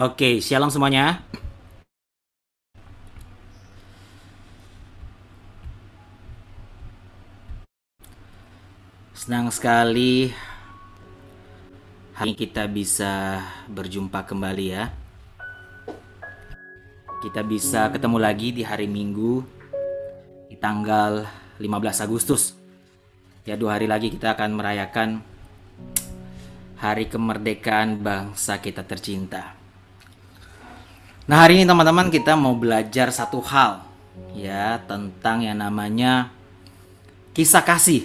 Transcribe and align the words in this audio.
Oke, 0.00 0.40
shalom 0.40 0.72
semuanya. 0.72 1.20
Senang 9.12 9.52
sekali 9.52 10.32
hari 12.16 12.32
kita 12.32 12.64
bisa 12.64 13.44
berjumpa 13.68 14.24
kembali 14.24 14.66
ya. 14.72 14.88
Kita 17.20 17.44
bisa 17.44 17.92
ketemu 17.92 18.16
lagi 18.16 18.56
di 18.56 18.64
hari 18.64 18.88
Minggu 18.88 19.44
di 20.48 20.56
tanggal 20.56 21.28
15 21.60 22.00
Agustus. 22.00 22.56
Ya, 23.44 23.52
dua 23.52 23.76
hari 23.76 23.84
lagi 23.84 24.08
kita 24.08 24.32
akan 24.32 24.56
merayakan 24.56 25.20
Hari 26.80 27.12
Kemerdekaan 27.12 28.00
Bangsa 28.00 28.64
kita 28.64 28.80
tercinta. 28.88 29.59
Nah, 31.30 31.46
hari 31.46 31.62
ini 31.62 31.64
teman-teman 31.70 32.10
kita 32.10 32.34
mau 32.34 32.58
belajar 32.58 33.06
satu 33.14 33.38
hal 33.38 33.86
ya 34.34 34.82
tentang 34.82 35.46
yang 35.46 35.62
namanya 35.62 36.26
kisah 37.30 37.62
kasih. 37.62 38.02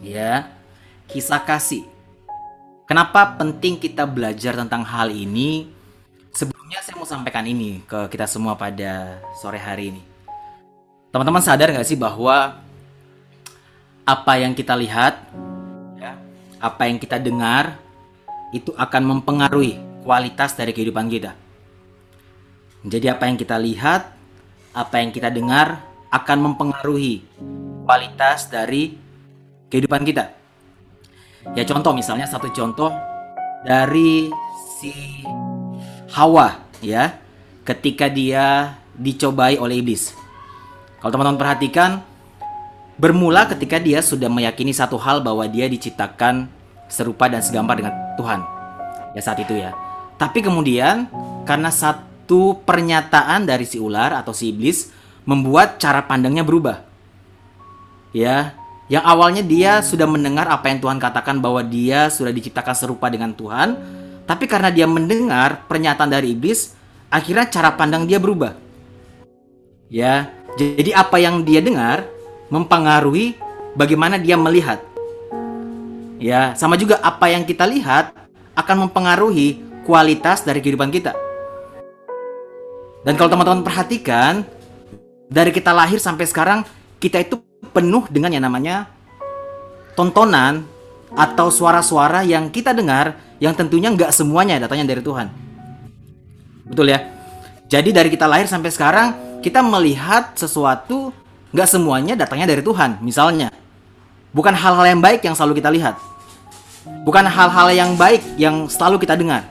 Ya, 0.00 0.48
kisah 1.12 1.36
kasih. 1.44 1.84
Kenapa 2.88 3.36
penting 3.36 3.76
kita 3.76 4.08
belajar 4.08 4.56
tentang 4.56 4.88
hal 4.88 5.12
ini? 5.12 5.68
Sebelumnya 6.32 6.80
saya 6.80 6.96
mau 6.96 7.04
sampaikan 7.04 7.44
ini 7.44 7.84
ke 7.84 8.08
kita 8.08 8.24
semua 8.24 8.56
pada 8.56 9.20
sore 9.36 9.60
hari 9.60 9.92
ini. 9.92 10.02
Teman-teman 11.12 11.44
sadar 11.44 11.76
nggak 11.76 11.84
sih 11.84 12.00
bahwa 12.00 12.56
apa 14.08 14.32
yang 14.40 14.56
kita 14.56 14.72
lihat, 14.80 15.28
ya, 16.00 16.16
apa 16.56 16.88
yang 16.88 16.96
kita 16.96 17.20
dengar, 17.20 17.76
itu 18.48 18.72
akan 18.80 19.12
mempengaruhi 19.12 19.76
kualitas 20.00 20.56
dari 20.56 20.72
kehidupan 20.72 21.12
kita. 21.12 21.49
Jadi 22.80 23.06
apa 23.12 23.28
yang 23.28 23.36
kita 23.36 23.60
lihat, 23.60 24.16
apa 24.72 24.94
yang 25.04 25.12
kita 25.12 25.28
dengar 25.28 25.84
akan 26.08 26.38
mempengaruhi 26.50 27.20
kualitas 27.84 28.48
dari 28.48 28.96
kehidupan 29.68 30.02
kita. 30.02 30.32
Ya 31.52 31.64
contoh 31.68 31.92
misalnya 31.92 32.24
satu 32.24 32.48
contoh 32.52 32.92
dari 33.64 34.28
si 34.80 34.92
Hawa 36.10 36.66
ya 36.80 37.16
ketika 37.68 38.08
dia 38.08 38.76
dicobai 38.96 39.60
oleh 39.60 39.80
iblis. 39.80 40.16
Kalau 41.00 41.12
teman-teman 41.12 41.40
perhatikan 41.40 42.00
bermula 43.00 43.48
ketika 43.48 43.80
dia 43.80 44.04
sudah 44.04 44.28
meyakini 44.28 44.72
satu 44.72 45.00
hal 45.00 45.24
bahwa 45.24 45.48
dia 45.48 45.64
diciptakan 45.68 46.48
serupa 46.88 47.30
dan 47.30 47.40
segambar 47.40 47.78
dengan 47.80 47.94
Tuhan. 48.20 48.40
Ya 49.16 49.20
saat 49.24 49.40
itu 49.40 49.56
ya. 49.56 49.72
Tapi 50.20 50.44
kemudian 50.44 51.08
karena 51.48 51.72
satu 51.72 52.09
pernyataan 52.62 53.44
dari 53.44 53.66
si 53.66 53.82
ular 53.82 54.14
atau 54.14 54.30
si 54.30 54.54
iblis 54.54 54.90
membuat 55.26 55.82
cara 55.82 56.06
pandangnya 56.06 56.46
berubah. 56.46 56.86
Ya, 58.10 58.58
yang 58.90 59.06
awalnya 59.06 59.46
dia 59.46 59.78
sudah 59.86 60.06
mendengar 60.10 60.50
apa 60.50 60.66
yang 60.66 60.82
Tuhan 60.82 60.98
katakan 60.98 61.38
bahwa 61.38 61.62
dia 61.62 62.10
sudah 62.10 62.34
diciptakan 62.34 62.74
serupa 62.74 63.06
dengan 63.06 63.30
Tuhan, 63.30 63.78
tapi 64.26 64.50
karena 64.50 64.70
dia 64.74 64.90
mendengar 64.90 65.62
pernyataan 65.70 66.10
dari 66.10 66.34
iblis, 66.34 66.74
akhirnya 67.06 67.46
cara 67.46 67.70
pandang 67.78 68.06
dia 68.10 68.18
berubah. 68.18 68.58
Ya, 69.86 70.34
jadi 70.58 70.90
apa 70.98 71.22
yang 71.22 71.46
dia 71.46 71.62
dengar 71.62 72.02
mempengaruhi 72.50 73.38
bagaimana 73.78 74.18
dia 74.18 74.34
melihat. 74.34 74.82
Ya, 76.18 76.58
sama 76.58 76.74
juga 76.74 76.98
apa 76.98 77.30
yang 77.30 77.46
kita 77.46 77.70
lihat 77.70 78.10
akan 78.58 78.90
mempengaruhi 78.90 79.62
kualitas 79.86 80.42
dari 80.42 80.58
kehidupan 80.58 80.90
kita. 80.90 81.29
Dan 83.00 83.16
kalau 83.16 83.32
teman-teman 83.32 83.64
perhatikan, 83.64 84.44
dari 85.30 85.54
kita 85.54 85.72
lahir 85.72 85.96
sampai 85.96 86.28
sekarang, 86.28 86.66
kita 87.00 87.22
itu 87.22 87.40
penuh 87.72 88.04
dengan 88.12 88.34
yang 88.34 88.44
namanya 88.44 88.90
tontonan 89.96 90.66
atau 91.14 91.48
suara-suara 91.50 92.22
yang 92.22 92.52
kita 92.52 92.70
dengar 92.76 93.18
yang 93.40 93.56
tentunya 93.56 93.88
nggak 93.90 94.12
semuanya 94.12 94.60
datangnya 94.60 94.94
dari 94.94 95.02
Tuhan. 95.02 95.26
Betul 96.68 96.92
ya? 96.92 97.08
Jadi 97.70 97.90
dari 97.90 98.10
kita 98.12 98.28
lahir 98.28 98.46
sampai 98.46 98.70
sekarang 98.70 99.08
kita 99.40 99.64
melihat 99.64 100.36
sesuatu 100.36 101.10
nggak 101.50 101.68
semuanya 101.70 102.14
datangnya 102.14 102.52
dari 102.52 102.62
Tuhan. 102.62 103.00
Misalnya, 103.00 103.48
bukan 104.30 104.52
hal-hal 104.52 104.86
yang 104.86 105.00
baik 105.00 105.24
yang 105.24 105.34
selalu 105.34 105.58
kita 105.58 105.70
lihat. 105.72 105.96
Bukan 107.06 107.24
hal-hal 107.24 107.68
yang 107.72 107.96
baik 107.96 108.22
yang 108.36 108.68
selalu 108.68 109.00
kita 109.02 109.16
dengar. 109.16 109.46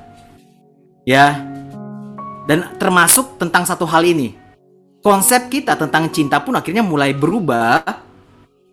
Ya. 1.03 1.48
Dan 2.49 2.65
termasuk 2.81 3.37
tentang 3.37 3.61
satu 3.61 3.85
hal 3.85 4.01
ini. 4.01 4.33
Konsep 5.05 5.53
kita 5.53 5.77
tentang 5.77 6.09
cinta 6.09 6.41
pun 6.41 6.57
akhirnya 6.57 6.81
mulai 6.81 7.13
berubah 7.13 7.85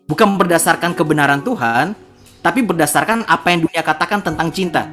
bukan 0.09 0.33
berdasarkan 0.33 0.97
kebenaran 0.97 1.45
Tuhan, 1.45 1.93
tapi 2.41 2.65
berdasarkan 2.65 3.27
apa 3.29 3.53
yang 3.53 3.69
dunia 3.69 3.85
katakan 3.85 4.25
tentang 4.25 4.49
cinta. 4.49 4.89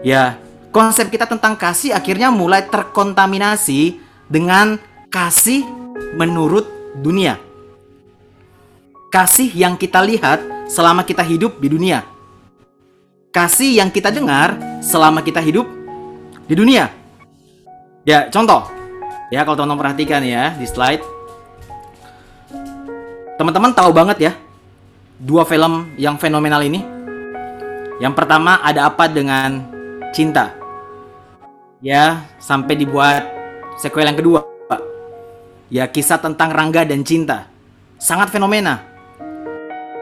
Ya, 0.00 0.40
konsep 0.72 1.12
kita 1.12 1.28
tentang 1.28 1.52
kasih 1.58 1.92
akhirnya 1.92 2.32
mulai 2.32 2.64
terkontaminasi 2.64 4.00
dengan 4.24 4.80
kasih 5.12 5.68
menurut 6.16 6.64
dunia. 6.96 7.36
Kasih 9.12 9.52
yang 9.52 9.76
kita 9.76 10.00
lihat 10.00 10.40
selama 10.66 11.04
kita 11.04 11.20
hidup 11.20 11.60
di 11.60 11.68
dunia. 11.68 12.08
Kasih 13.30 13.78
yang 13.78 13.92
kita 13.92 14.08
dengar 14.08 14.56
selama 14.80 15.20
kita 15.20 15.44
hidup 15.44 15.68
di 16.46 16.54
dunia. 16.56 17.03
Ya, 18.04 18.28
contoh. 18.28 18.68
Ya, 19.32 19.48
kalau 19.48 19.56
teman-teman 19.56 19.80
perhatikan 19.80 20.20
ya 20.20 20.52
di 20.54 20.68
slide 20.68 21.00
Teman-teman 23.34 23.74
tahu 23.74 23.90
banget 23.90 24.30
ya 24.30 24.32
dua 25.18 25.42
film 25.48 25.90
yang 25.96 26.20
fenomenal 26.20 26.60
ini. 26.62 26.84
Yang 27.98 28.14
pertama 28.14 28.60
ada 28.62 28.86
apa 28.86 29.08
dengan 29.10 29.64
cinta? 30.12 30.54
Ya, 31.80 32.28
sampai 32.38 32.76
dibuat 32.76 33.26
sequel 33.80 34.06
yang 34.06 34.18
kedua. 34.18 34.44
Ya, 35.72 35.88
kisah 35.90 36.20
tentang 36.20 36.52
Rangga 36.54 36.86
dan 36.86 37.02
cinta. 37.02 37.50
Sangat 37.98 38.30
fenomena. 38.30 38.84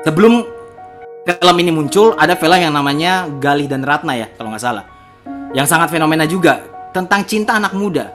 Sebelum 0.02 0.42
film 1.24 1.56
ini 1.62 1.70
muncul, 1.70 2.12
ada 2.18 2.34
film 2.34 2.58
yang 2.58 2.74
namanya 2.74 3.30
Galih 3.38 3.70
dan 3.70 3.86
Ratna 3.86 4.18
ya, 4.18 4.28
kalau 4.34 4.52
nggak 4.52 4.60
salah. 4.60 4.84
Yang 5.54 5.66
sangat 5.70 5.88
fenomena 5.88 6.26
juga 6.26 6.71
tentang 6.92 7.24
cinta 7.24 7.56
anak 7.56 7.72
muda. 7.72 8.12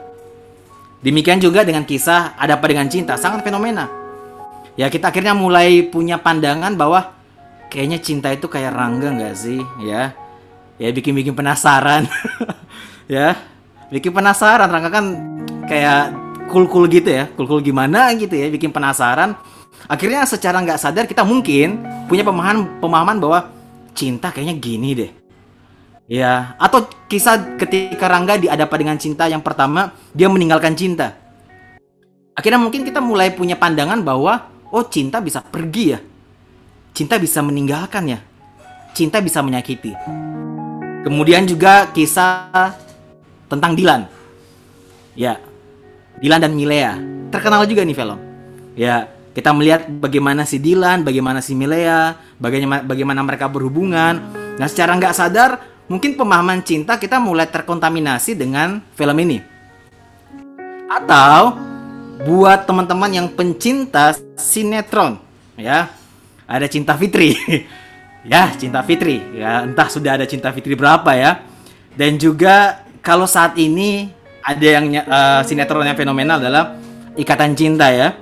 Demikian 0.98 1.38
juga 1.38 1.62
dengan 1.62 1.86
kisah 1.86 2.34
Ada 2.34 2.58
Apa 2.58 2.66
Dengan 2.66 2.90
Cinta, 2.90 3.14
sangat 3.14 3.46
fenomena. 3.46 3.86
Ya 4.74 4.90
kita 4.90 5.10
akhirnya 5.10 5.34
mulai 5.34 5.86
punya 5.86 6.18
pandangan 6.18 6.74
bahwa 6.74 7.14
kayaknya 7.70 7.98
cinta 7.98 8.30
itu 8.30 8.46
kayak 8.46 8.74
Rangga 8.74 9.10
nggak 9.14 9.34
sih? 9.34 9.62
Ya 9.82 10.14
ya 10.78 10.88
bikin-bikin 10.94 11.34
penasaran. 11.34 12.06
Ya 13.08 13.40
bikin 13.88 14.12
penasaran. 14.12 14.68
Rangga 14.68 14.92
kan 14.92 15.04
kayak 15.64 16.12
cool-cool 16.52 16.84
gitu 16.92 17.08
ya 17.08 17.24
cool-cool 17.32 17.64
gimana 17.64 18.12
gitu 18.12 18.36
ya 18.36 18.52
bikin 18.52 18.68
penasaran. 18.68 19.32
Akhirnya 19.88 20.28
secara 20.28 20.60
nggak 20.60 20.76
sadar 20.76 21.08
kita 21.08 21.24
mungkin 21.24 21.80
punya 22.04 22.20
pemahaman 22.20 22.68
pemahaman 22.84 23.16
bahwa 23.16 23.48
cinta 23.96 24.28
kayaknya 24.28 24.60
gini 24.60 24.90
deh 24.92 25.10
ya 26.08 26.56
atau 26.56 26.88
kisah 27.06 27.60
ketika 27.60 28.08
Rangga 28.08 28.40
diadapa 28.40 28.74
dengan 28.80 28.96
cinta 28.96 29.28
yang 29.28 29.44
pertama 29.44 29.92
dia 30.16 30.26
meninggalkan 30.26 30.72
cinta 30.72 31.14
akhirnya 32.32 32.58
mungkin 32.58 32.82
kita 32.82 32.98
mulai 32.98 33.30
punya 33.30 33.60
pandangan 33.60 34.00
bahwa 34.00 34.58
oh 34.72 34.84
cinta 34.86 35.18
bisa 35.18 35.40
pergi 35.44 35.84
ya. 35.96 36.00
Cinta 36.92 37.16
bisa 37.16 37.40
meninggalkan 37.44 38.04
ya. 38.10 38.18
Cinta 38.92 39.22
bisa 39.22 39.38
menyakiti. 39.44 39.94
Kemudian 41.06 41.46
juga 41.46 41.86
kisah 41.94 42.74
tentang 43.46 43.78
Dilan. 43.78 44.10
Ya, 45.14 45.38
Dilan 46.18 46.42
dan 46.42 46.52
Milea. 46.54 46.98
Terkenal 47.30 47.66
juga 47.70 47.86
nih 47.86 47.96
film. 47.96 48.18
Ya, 48.74 49.06
kita 49.34 49.54
melihat 49.54 49.86
bagaimana 49.86 50.42
si 50.42 50.58
Dilan, 50.58 51.06
bagaimana 51.06 51.38
si 51.38 51.54
Milea, 51.54 52.18
bagaimana 52.42 52.82
bagaimana 52.82 53.20
mereka 53.22 53.46
berhubungan. 53.46 54.18
Nah, 54.58 54.66
secara 54.66 54.98
nggak 54.98 55.14
sadar, 55.14 55.62
mungkin 55.88 56.14
pemahaman 56.14 56.60
cinta 56.62 57.00
kita 57.00 57.16
mulai 57.18 57.48
terkontaminasi 57.48 58.36
dengan 58.36 58.84
film 58.94 59.16
ini. 59.24 59.40
Atau 60.88 61.56
buat 62.28 62.68
teman-teman 62.68 63.10
yang 63.10 63.26
pencinta 63.32 64.14
sinetron 64.36 65.18
ya. 65.56 65.90
Ada 66.48 66.68
Cinta 66.68 66.94
Fitri. 66.94 67.34
Ya 68.28 68.52
Cinta 68.60 68.84
Fitri. 68.84 69.24
Ya 69.32 69.64
entah 69.64 69.88
sudah 69.88 70.20
ada 70.20 70.26
Cinta 70.28 70.52
Fitri 70.52 70.76
berapa 70.76 71.16
ya. 71.16 71.40
Dan 71.96 72.20
juga 72.20 72.84
kalau 73.00 73.24
saat 73.24 73.56
ini 73.56 74.10
ada 74.44 74.66
yang 74.68 74.84
uh, 75.00 75.40
sinetron 75.46 75.86
yang 75.86 75.96
fenomenal 75.96 76.36
adalah 76.36 76.76
Ikatan 77.16 77.56
Cinta 77.56 77.88
ya. 77.88 78.18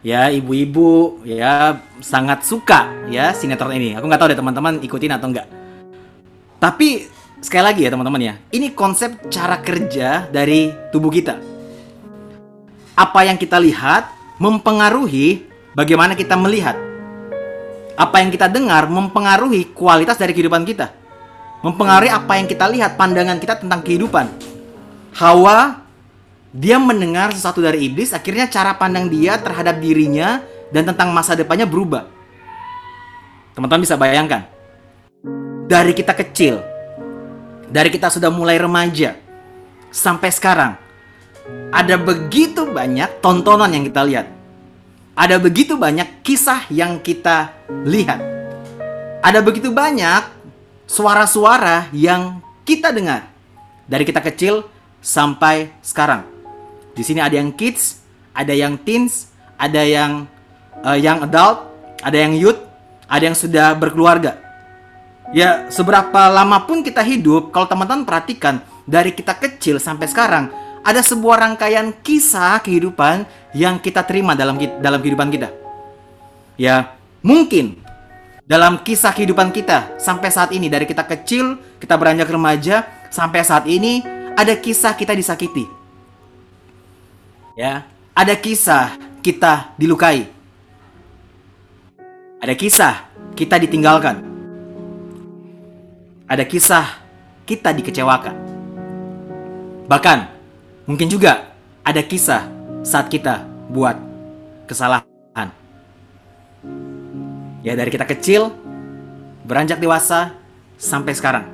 Ya 0.00 0.32
ibu-ibu 0.32 1.22
ya 1.22 1.76
sangat 2.02 2.42
suka 2.42 2.88
ya 3.12 3.30
sinetron 3.30 3.78
ini. 3.78 3.94
Aku 3.94 4.10
nggak 4.10 4.18
tahu 4.26 4.32
deh 4.32 4.38
teman-teman 4.40 4.80
ikutin 4.82 5.12
atau 5.14 5.28
enggak 5.28 5.59
tapi 6.60 7.08
sekali 7.40 7.64
lagi 7.64 7.80
ya 7.88 7.90
teman-teman 7.90 8.20
ya, 8.20 8.34
ini 8.52 8.76
konsep 8.76 9.32
cara 9.32 9.56
kerja 9.64 10.28
dari 10.28 10.68
tubuh 10.92 11.08
kita. 11.08 11.40
Apa 12.92 13.24
yang 13.24 13.40
kita 13.40 13.56
lihat 13.56 14.12
mempengaruhi 14.36 15.48
bagaimana 15.72 16.12
kita 16.12 16.36
melihat. 16.36 16.76
Apa 17.96 18.20
yang 18.20 18.28
kita 18.28 18.48
dengar 18.48 18.88
mempengaruhi 18.92 19.72
kualitas 19.72 20.20
dari 20.20 20.36
kehidupan 20.36 20.68
kita. 20.68 20.92
Mempengaruhi 21.64 22.12
apa 22.12 22.36
yang 22.36 22.48
kita 22.48 22.68
lihat, 22.68 22.96
pandangan 22.96 23.40
kita 23.40 23.60
tentang 23.60 23.80
kehidupan. 23.80 24.28
Hawa 25.16 25.80
dia 26.52 26.76
mendengar 26.76 27.32
sesuatu 27.32 27.64
dari 27.64 27.88
iblis, 27.88 28.12
akhirnya 28.12 28.48
cara 28.52 28.76
pandang 28.76 29.08
dia 29.08 29.40
terhadap 29.40 29.80
dirinya 29.80 30.44
dan 30.72 30.88
tentang 30.88 31.12
masa 31.12 31.36
depannya 31.36 31.64
berubah. 31.64 32.08
Teman-teman 33.56 33.84
bisa 33.84 33.96
bayangkan, 34.00 34.48
dari 35.70 35.94
kita 35.94 36.18
kecil, 36.18 36.58
dari 37.70 37.94
kita 37.94 38.10
sudah 38.10 38.26
mulai 38.26 38.58
remaja, 38.58 39.14
sampai 39.94 40.34
sekarang, 40.34 40.74
ada 41.70 41.94
begitu 41.94 42.66
banyak 42.66 43.22
tontonan 43.22 43.70
yang 43.70 43.86
kita 43.86 44.02
lihat. 44.02 44.26
Ada 45.14 45.38
begitu 45.38 45.78
banyak 45.78 46.26
kisah 46.26 46.66
yang 46.74 46.98
kita 46.98 47.54
lihat. 47.86 48.18
Ada 49.22 49.38
begitu 49.38 49.70
banyak 49.70 50.26
suara-suara 50.90 51.86
yang 51.94 52.42
kita 52.66 52.90
dengar. 52.90 53.30
Dari 53.86 54.02
kita 54.02 54.18
kecil 54.26 54.66
sampai 54.98 55.70
sekarang. 55.86 56.26
Di 56.98 57.06
sini 57.06 57.22
ada 57.22 57.38
yang 57.38 57.54
kids, 57.54 58.02
ada 58.34 58.50
yang 58.50 58.74
teens, 58.74 59.30
ada 59.54 59.86
yang 59.86 60.26
uh, 60.82 60.98
young 60.98 61.22
adult, 61.22 61.70
ada 62.02 62.16
yang 62.18 62.34
youth, 62.34 62.58
ada 63.06 63.22
yang 63.22 63.36
sudah 63.38 63.76
berkeluarga. 63.78 64.49
Ya, 65.30 65.70
seberapa 65.70 66.26
lama 66.26 66.66
pun 66.66 66.82
kita 66.82 67.06
hidup, 67.06 67.54
kalau 67.54 67.70
teman-teman 67.70 68.02
perhatikan 68.02 68.66
dari 68.82 69.14
kita 69.14 69.38
kecil 69.38 69.78
sampai 69.78 70.10
sekarang, 70.10 70.50
ada 70.82 70.98
sebuah 71.06 71.46
rangkaian 71.46 71.94
kisah 72.02 72.58
kehidupan 72.58 73.22
yang 73.54 73.78
kita 73.78 74.02
terima 74.02 74.34
dalam 74.34 74.58
dalam 74.82 74.98
kehidupan 74.98 75.30
kita. 75.30 75.54
Ya, 76.58 76.98
mungkin 77.22 77.78
dalam 78.42 78.82
kisah 78.82 79.14
kehidupan 79.14 79.54
kita 79.54 79.94
sampai 80.02 80.34
saat 80.34 80.50
ini 80.50 80.66
dari 80.66 80.82
kita 80.82 81.06
kecil, 81.06 81.62
kita 81.78 81.94
beranjak 81.94 82.26
remaja 82.26 82.90
sampai 83.14 83.46
saat 83.46 83.70
ini 83.70 84.02
ada 84.34 84.58
kisah 84.58 84.98
kita 84.98 85.14
disakiti. 85.14 85.62
Ya, 87.54 87.86
ada 88.18 88.34
kisah 88.34 88.98
kita 89.22 89.78
dilukai. 89.78 90.26
Ada 92.42 92.56
kisah 92.58 93.06
kita 93.38 93.62
ditinggalkan. 93.62 94.29
Ada 96.30 96.46
kisah 96.46 96.86
kita 97.42 97.74
dikecewakan. 97.74 98.38
Bahkan 99.90 100.18
mungkin 100.86 101.10
juga 101.10 101.50
ada 101.82 101.98
kisah 102.06 102.46
saat 102.86 103.10
kita 103.10 103.42
buat 103.66 103.98
kesalahan. 104.70 105.50
Ya 107.66 107.74
dari 107.74 107.90
kita 107.90 108.06
kecil 108.06 108.54
beranjak 109.42 109.82
dewasa 109.82 110.38
sampai 110.78 111.18
sekarang. 111.18 111.50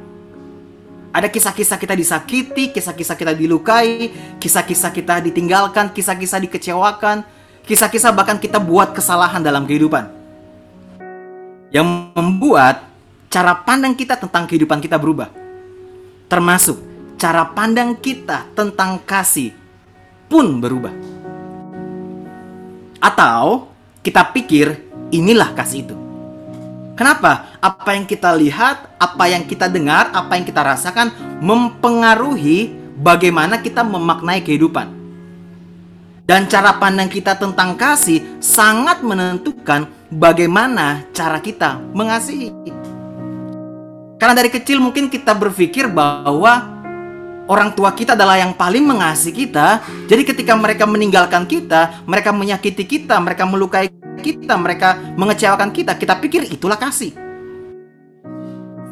Ada 1.08 1.32
kisah-kisah 1.32 1.80
kita 1.80 1.96
disakiti, 1.96 2.76
kisah-kisah 2.76 3.16
kita 3.16 3.32
dilukai, 3.32 4.12
kisah-kisah 4.36 4.92
kita 4.92 5.24
ditinggalkan, 5.24 5.88
kisah-kisah 5.88 6.36
dikecewakan, 6.44 7.24
kisah-kisah 7.64 8.12
bahkan 8.12 8.36
kita 8.36 8.60
buat 8.60 8.92
kesalahan 8.92 9.40
dalam 9.40 9.64
kehidupan. 9.64 10.12
Yang 11.72 12.12
membuat 12.12 12.85
cara 13.36 13.52
pandang 13.52 13.92
kita 13.92 14.16
tentang 14.16 14.48
kehidupan 14.48 14.80
kita 14.80 14.96
berubah. 14.96 15.28
Termasuk 16.24 16.80
cara 17.20 17.44
pandang 17.44 17.92
kita 17.92 18.48
tentang 18.56 18.96
kasih 19.04 19.52
pun 20.24 20.56
berubah. 20.56 20.96
Atau 22.96 23.68
kita 24.00 24.24
pikir 24.32 24.80
inilah 25.12 25.52
kasih 25.52 25.84
itu. 25.84 25.96
Kenapa? 26.96 27.60
Apa 27.60 27.92
yang 27.92 28.08
kita 28.08 28.32
lihat, 28.32 28.96
apa 28.96 29.28
yang 29.28 29.44
kita 29.44 29.68
dengar, 29.68 30.08
apa 30.16 30.40
yang 30.40 30.48
kita 30.48 30.64
rasakan 30.64 31.12
mempengaruhi 31.44 32.72
bagaimana 32.96 33.60
kita 33.60 33.84
memaknai 33.84 34.40
kehidupan. 34.40 34.96
Dan 36.24 36.48
cara 36.48 36.80
pandang 36.80 37.12
kita 37.12 37.36
tentang 37.36 37.76
kasih 37.76 38.40
sangat 38.40 39.04
menentukan 39.04 39.92
bagaimana 40.08 41.04
cara 41.12 41.36
kita 41.36 41.76
mengasihi. 41.92 42.75
Karena 44.16 44.32
dari 44.32 44.48
kecil 44.48 44.80
mungkin 44.80 45.12
kita 45.12 45.36
berpikir 45.36 45.92
bahwa 45.92 46.76
orang 47.46 47.72
tua 47.76 47.92
kita 47.92 48.16
adalah 48.16 48.40
yang 48.40 48.56
paling 48.56 48.82
mengasihi 48.84 49.46
kita. 49.46 49.84
Jadi 50.08 50.22
ketika 50.24 50.56
mereka 50.56 50.88
meninggalkan 50.88 51.44
kita, 51.44 52.02
mereka 52.08 52.32
menyakiti 52.32 52.84
kita, 52.84 53.20
mereka 53.20 53.44
melukai 53.44 53.92
kita, 54.24 54.56
mereka 54.56 54.96
mengecewakan 55.20 55.70
kita, 55.70 55.92
kita 56.00 56.16
pikir 56.16 56.48
itulah 56.48 56.80
kasih. 56.80 57.12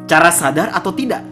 Cara 0.05 0.29
sadar 0.29 0.69
atau 0.69 0.93
tidak. 0.93 1.25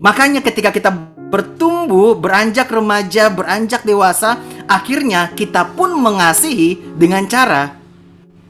Makanya 0.00 0.40
ketika 0.40 0.72
kita 0.72 0.88
bertumbuh, 1.28 2.16
beranjak 2.16 2.72
remaja, 2.72 3.28
beranjak 3.28 3.84
dewasa, 3.84 4.40
akhirnya 4.64 5.28
kita 5.36 5.76
pun 5.76 5.92
mengasihi 5.92 6.96
dengan 6.96 7.28
cara 7.28 7.76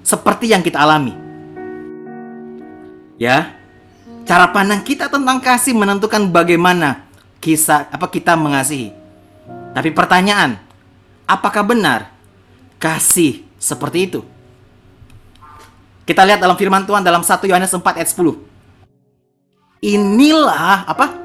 seperti 0.07 0.55
yang 0.55 0.63
kita 0.63 0.79
alami. 0.79 1.27
Ya, 3.19 3.58
cara 4.29 4.45
pandang 4.53 4.85
kita 4.85 5.09
tentang 5.09 5.41
kasih 5.41 5.73
menentukan 5.73 6.29
bagaimana 6.29 7.09
kisah 7.41 7.89
apa 7.89 8.13
kita 8.13 8.37
mengasihi. 8.37 8.93
Tapi 9.73 9.89
pertanyaan, 9.97 10.61
apakah 11.25 11.65
benar 11.65 12.13
kasih 12.77 13.41
seperti 13.57 14.13
itu? 14.13 14.21
Kita 16.05 16.29
lihat 16.29 16.45
dalam 16.45 16.61
firman 16.61 16.85
Tuhan 16.85 17.01
dalam 17.01 17.25
1 17.25 17.49
Yohanes 17.49 17.73
4 17.73 17.81
ayat 17.81 18.09
10. 18.13 18.37
Inilah 19.81 20.85
apa? 20.85 21.17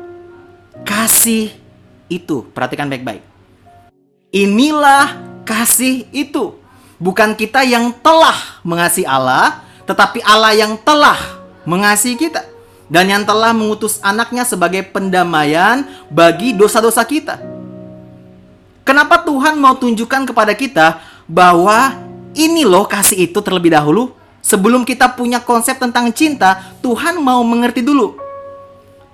Kasih 0.87 1.51
itu. 2.07 2.47
Perhatikan 2.55 2.87
baik-baik. 2.87 3.23
Inilah 4.31 5.19
kasih 5.43 6.07
itu. 6.15 6.55
Bukan 7.03 7.35
kita 7.35 7.67
yang 7.67 7.91
telah 7.99 8.63
mengasihi 8.63 9.07
Allah, 9.07 9.63
tetapi 9.87 10.23
Allah 10.23 10.55
yang 10.55 10.79
telah 10.79 11.19
mengasihi 11.63 12.19
kita 12.19 12.52
dan 12.91 13.07
yang 13.07 13.23
telah 13.23 13.55
mengutus 13.55 13.99
anaknya 14.03 14.43
sebagai 14.43 14.83
pendamaian 14.91 15.87
bagi 16.11 16.51
dosa-dosa 16.51 17.03
kita. 17.07 17.39
Kenapa 18.83 19.23
Tuhan 19.23 19.55
mau 19.55 19.79
tunjukkan 19.79 20.27
kepada 20.27 20.51
kita 20.51 20.99
bahwa 21.23 21.95
ini 22.35 22.67
loh 22.67 22.83
kasih 22.83 23.31
itu 23.31 23.39
terlebih 23.39 23.71
dahulu? 23.71 24.11
Sebelum 24.43 24.83
kita 24.83 25.07
punya 25.15 25.39
konsep 25.39 25.79
tentang 25.79 26.11
cinta, 26.11 26.59
Tuhan 26.83 27.15
mau 27.23 27.39
mengerti 27.47 27.79
dulu. 27.79 28.19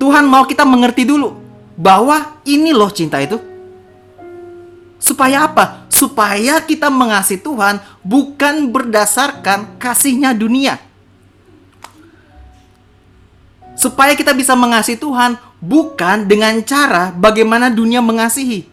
Tuhan 0.01 0.25
mau 0.25 0.41
kita 0.41 0.65
mengerti 0.65 1.05
dulu 1.05 1.37
bahwa 1.77 2.41
ini 2.49 2.73
loh 2.73 2.89
cinta 2.89 3.21
itu. 3.21 3.37
Supaya 4.97 5.45
apa? 5.45 5.85
Supaya 5.87 6.57
kita 6.65 6.89
mengasihi 6.89 7.39
Tuhan 7.39 7.77
bukan 8.01 8.73
berdasarkan 8.73 9.77
kasihnya 9.77 10.33
dunia 10.33 10.88
supaya 13.79 14.11
kita 14.11 14.35
bisa 14.35 14.59
mengasihi 14.59 14.99
Tuhan 14.99 15.39
bukan 15.63 16.27
dengan 16.27 16.59
cara 16.67 17.15
bagaimana 17.15 17.71
dunia 17.71 18.03
mengasihi. 18.03 18.67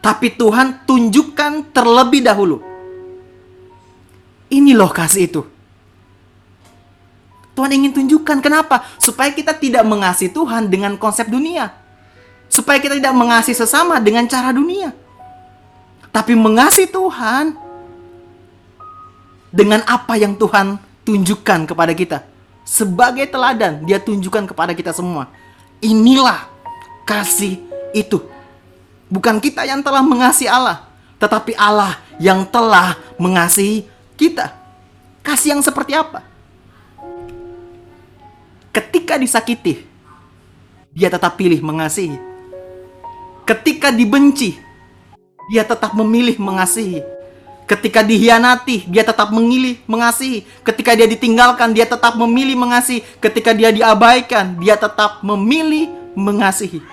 Tapi 0.00 0.32
Tuhan 0.32 0.88
tunjukkan 0.88 1.76
terlebih 1.76 2.24
dahulu. 2.24 2.64
Ini 4.48 4.72
loh 4.72 4.88
kasih 4.88 5.28
itu. 5.28 5.42
Tuhan 7.52 7.68
ingin 7.68 7.92
tunjukkan 7.92 8.40
kenapa? 8.40 8.88
Supaya 8.96 9.28
kita 9.28 9.52
tidak 9.52 9.84
mengasihi 9.84 10.32
Tuhan 10.32 10.72
dengan 10.72 10.96
konsep 10.96 11.28
dunia. 11.28 11.76
Supaya 12.48 12.80
kita 12.80 12.96
tidak 12.96 13.12
mengasihi 13.12 13.54
sesama 13.54 14.00
dengan 14.00 14.24
cara 14.24 14.50
dunia. 14.56 14.96
Tapi 16.08 16.32
mengasihi 16.32 16.88
Tuhan 16.88 17.54
dengan 19.52 19.84
apa 19.84 20.16
yang 20.16 20.34
Tuhan 20.34 20.80
tunjukkan 21.04 21.68
kepada 21.68 21.92
kita 21.92 22.31
sebagai 22.62 23.26
teladan 23.28 23.82
dia 23.84 23.98
tunjukkan 23.98 24.50
kepada 24.50 24.72
kita 24.72 24.94
semua. 24.94 25.28
Inilah 25.82 26.46
kasih 27.04 27.58
itu. 27.92 28.22
Bukan 29.12 29.42
kita 29.42 29.68
yang 29.68 29.84
telah 29.84 30.00
mengasihi 30.00 30.48
Allah, 30.48 30.88
tetapi 31.20 31.52
Allah 31.58 32.00
yang 32.16 32.48
telah 32.48 32.96
mengasihi 33.20 33.84
kita. 34.16 34.54
Kasih 35.20 35.54
yang 35.54 35.62
seperti 35.62 35.92
apa? 35.92 36.24
Ketika 38.72 39.20
disakiti, 39.20 39.84
dia 40.96 41.12
tetap 41.12 41.36
pilih 41.36 41.60
mengasihi. 41.60 42.16
Ketika 43.44 43.92
dibenci, 43.92 44.56
dia 45.52 45.66
tetap 45.66 45.92
memilih 45.92 46.40
mengasihi. 46.40 47.04
Ketika 47.72 48.04
dihianati, 48.04 48.84
dia 48.84 49.00
tetap 49.00 49.32
memilih 49.32 49.80
mengasihi. 49.88 50.44
Ketika 50.60 50.92
dia 50.92 51.08
ditinggalkan, 51.08 51.72
dia 51.72 51.88
tetap 51.88 52.20
memilih 52.20 52.52
mengasihi. 52.52 53.00
Ketika 53.16 53.56
dia 53.56 53.72
diabaikan, 53.72 54.60
dia 54.60 54.76
tetap 54.76 55.24
memilih 55.24 55.88
mengasihi. 56.12 56.84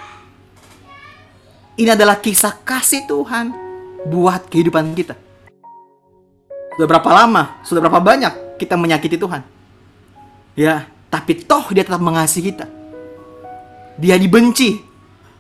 Ini 1.76 2.00
adalah 2.00 2.16
kisah 2.16 2.56
kasih 2.64 3.04
Tuhan 3.12 3.52
buat 4.08 4.48
kehidupan 4.48 4.96
kita. 4.96 5.20
Sudah 6.80 6.88
berapa 6.88 7.12
lama, 7.12 7.60
sudah 7.68 7.84
berapa 7.84 8.00
banyak 8.00 8.56
kita 8.56 8.80
menyakiti 8.80 9.20
Tuhan? 9.20 9.44
Ya, 10.56 10.88
tapi 11.12 11.44
toh 11.44 11.76
dia 11.76 11.84
tetap 11.84 12.00
mengasihi 12.00 12.56
kita. 12.56 12.72
Dia 14.00 14.16
dibenci, 14.16 14.80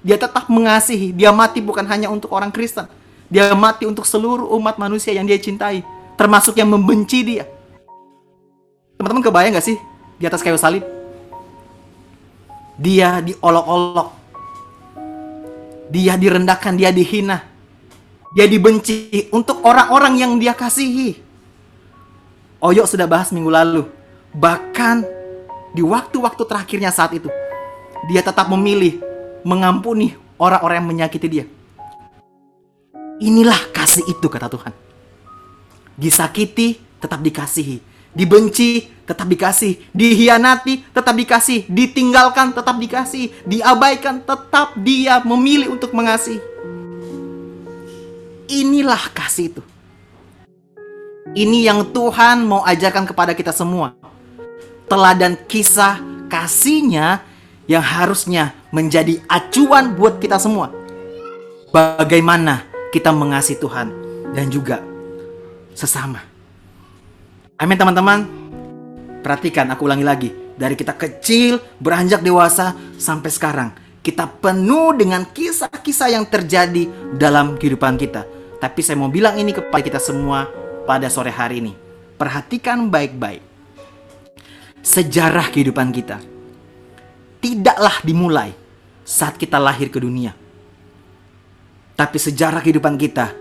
dia 0.03 0.19
tetap 0.19 0.51
mengasihi. 0.51 1.15
Dia 1.15 1.31
mati 1.31 1.63
bukan 1.63 1.87
hanya 1.87 2.11
untuk 2.11 2.27
orang 2.35 2.51
Kristen, 2.51 2.91
dia 3.29 3.53
mati 3.53 3.85
untuk 3.85 4.09
seluruh 4.09 4.49
umat 4.57 4.81
manusia 4.81 5.13
yang 5.13 5.29
dia 5.29 5.37
cintai, 5.37 5.85
termasuk 6.17 6.57
yang 6.57 6.65
membenci 6.65 7.21
dia. 7.21 7.45
Teman-teman 8.97 9.21
kebayang 9.21 9.53
gak 9.55 9.67
sih 9.69 9.77
di 10.17 10.25
atas 10.25 10.41
kayu 10.41 10.57
salib? 10.57 10.81
Dia 12.75 13.21
diolok-olok. 13.21 14.17
Dia 15.93 16.17
direndahkan, 16.17 16.73
dia 16.73 16.89
dihina. 16.89 17.45
Dia 18.33 18.49
dibenci 18.49 19.29
untuk 19.29 19.61
orang-orang 19.61 20.17
yang 20.17 20.31
dia 20.41 20.57
kasihi. 20.57 21.17
Oyok 22.59 22.89
sudah 22.89 23.05
bahas 23.05 23.29
minggu 23.29 23.49
lalu. 23.49 23.83
Bahkan 24.33 25.05
di 25.73 25.85
waktu-waktu 25.85 26.43
terakhirnya 26.49 26.89
saat 26.89 27.13
itu, 27.13 27.29
dia 28.09 28.25
tetap 28.25 28.49
memilih 28.49 29.01
mengampuni 29.45 30.17
orang-orang 30.37 30.81
yang 30.81 30.89
menyakiti 30.89 31.27
dia. 31.29 31.45
Inilah 33.19 33.59
kasih 33.75 34.07
itu 34.07 34.27
kata 34.31 34.47
Tuhan. 34.47 34.71
Disakiti 35.99 36.79
tetap 37.03 37.19
dikasihi, 37.19 37.83
dibenci 38.15 38.87
tetap 39.03 39.27
dikasih, 39.27 39.75
dihianati 39.91 40.87
tetap 40.95 41.19
dikasih, 41.19 41.67
ditinggalkan 41.67 42.55
tetap 42.55 42.79
dikasih, 42.79 43.27
diabaikan 43.43 44.23
tetap 44.23 44.79
dia 44.79 45.19
memilih 45.27 45.75
untuk 45.75 45.91
mengasihi. 45.91 46.39
Inilah 48.47 49.11
kasih 49.11 49.51
itu. 49.51 49.61
Ini 51.35 51.69
yang 51.69 51.91
Tuhan 51.91 52.47
mau 52.47 52.63
ajarkan 52.63 53.03
kepada 53.03 53.35
kita 53.35 53.51
semua. 53.51 53.93
Teladan 54.87 55.37
kisah 55.45 56.01
kasihnya 56.31 57.21
yang 57.69 57.83
harusnya 57.83 58.55
menjadi 58.73 59.21
acuan 59.29 59.93
buat 59.93 60.17
kita 60.17 60.41
semua. 60.41 60.73
Bagaimana 61.69 62.68
kita 62.89 63.13
mengasihi 63.13 63.61
Tuhan 63.61 63.87
dan 64.33 64.49
juga 64.49 64.81
sesama. 65.77 66.21
Amin 67.59 67.77
teman-teman. 67.77 68.25
Perhatikan 69.21 69.69
aku 69.69 69.85
ulangi 69.85 70.05
lagi. 70.05 70.29
Dari 70.59 70.75
kita 70.75 70.95
kecil 70.95 71.59
beranjak 71.79 72.19
dewasa 72.19 72.75
sampai 72.99 73.31
sekarang. 73.31 73.69
Kita 73.99 74.27
penuh 74.27 74.95
dengan 74.95 75.27
kisah-kisah 75.27 76.09
yang 76.11 76.25
terjadi 76.27 77.15
dalam 77.15 77.59
kehidupan 77.59 77.99
kita. 77.99 78.25
Tapi 78.59 78.79
saya 78.83 78.99
mau 78.99 79.11
bilang 79.11 79.39
ini 79.39 79.55
kepada 79.55 79.83
kita 79.83 79.99
semua 79.99 80.47
pada 80.83 81.07
sore 81.07 81.31
hari 81.31 81.63
ini. 81.63 81.73
Perhatikan 82.19 82.91
baik-baik. 82.91 83.43
Sejarah 84.79 85.51
kehidupan 85.51 85.91
kita 85.91 86.19
tidaklah 87.39 88.03
dimulai 88.03 88.51
saat 89.03 89.39
kita 89.39 89.59
lahir 89.59 89.87
ke 89.91 89.99
dunia 89.99 90.35
tapi 91.99 92.15
sejarah 92.15 92.63
kehidupan 92.63 92.95
kita 92.95 93.35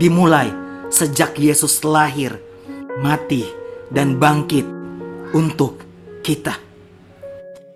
dimulai 0.00 0.48
sejak 0.88 1.36
Yesus 1.36 1.84
lahir, 1.84 2.40
mati, 3.04 3.44
dan 3.92 4.16
bangkit 4.16 4.64
untuk 5.36 5.84
kita. 6.24 6.56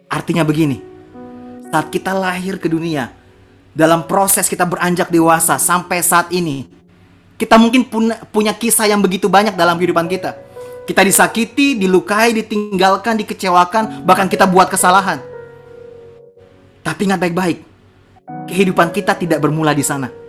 Artinya 0.08 0.40
begini, 0.40 0.80
saat 1.68 1.92
kita 1.92 2.16
lahir 2.16 2.56
ke 2.56 2.64
dunia, 2.64 3.12
dalam 3.76 4.08
proses 4.08 4.48
kita 4.48 4.64
beranjak 4.64 5.12
dewasa 5.12 5.60
sampai 5.60 6.00
saat 6.00 6.32
ini, 6.32 6.64
kita 7.36 7.60
mungkin 7.60 7.84
punya 8.32 8.56
kisah 8.56 8.88
yang 8.88 9.04
begitu 9.04 9.28
banyak 9.28 9.52
dalam 9.52 9.76
kehidupan 9.76 10.08
kita. 10.08 10.32
Kita 10.88 11.04
disakiti, 11.04 11.76
dilukai, 11.76 12.32
ditinggalkan, 12.32 13.20
dikecewakan, 13.20 14.00
bahkan 14.08 14.32
kita 14.32 14.48
buat 14.48 14.72
kesalahan. 14.72 15.20
Tapi 16.80 17.00
ingat 17.04 17.20
baik-baik, 17.20 17.58
kehidupan 18.48 18.96
kita 18.96 19.12
tidak 19.12 19.38
bermula 19.38 19.76
di 19.76 19.84
sana 19.84 20.21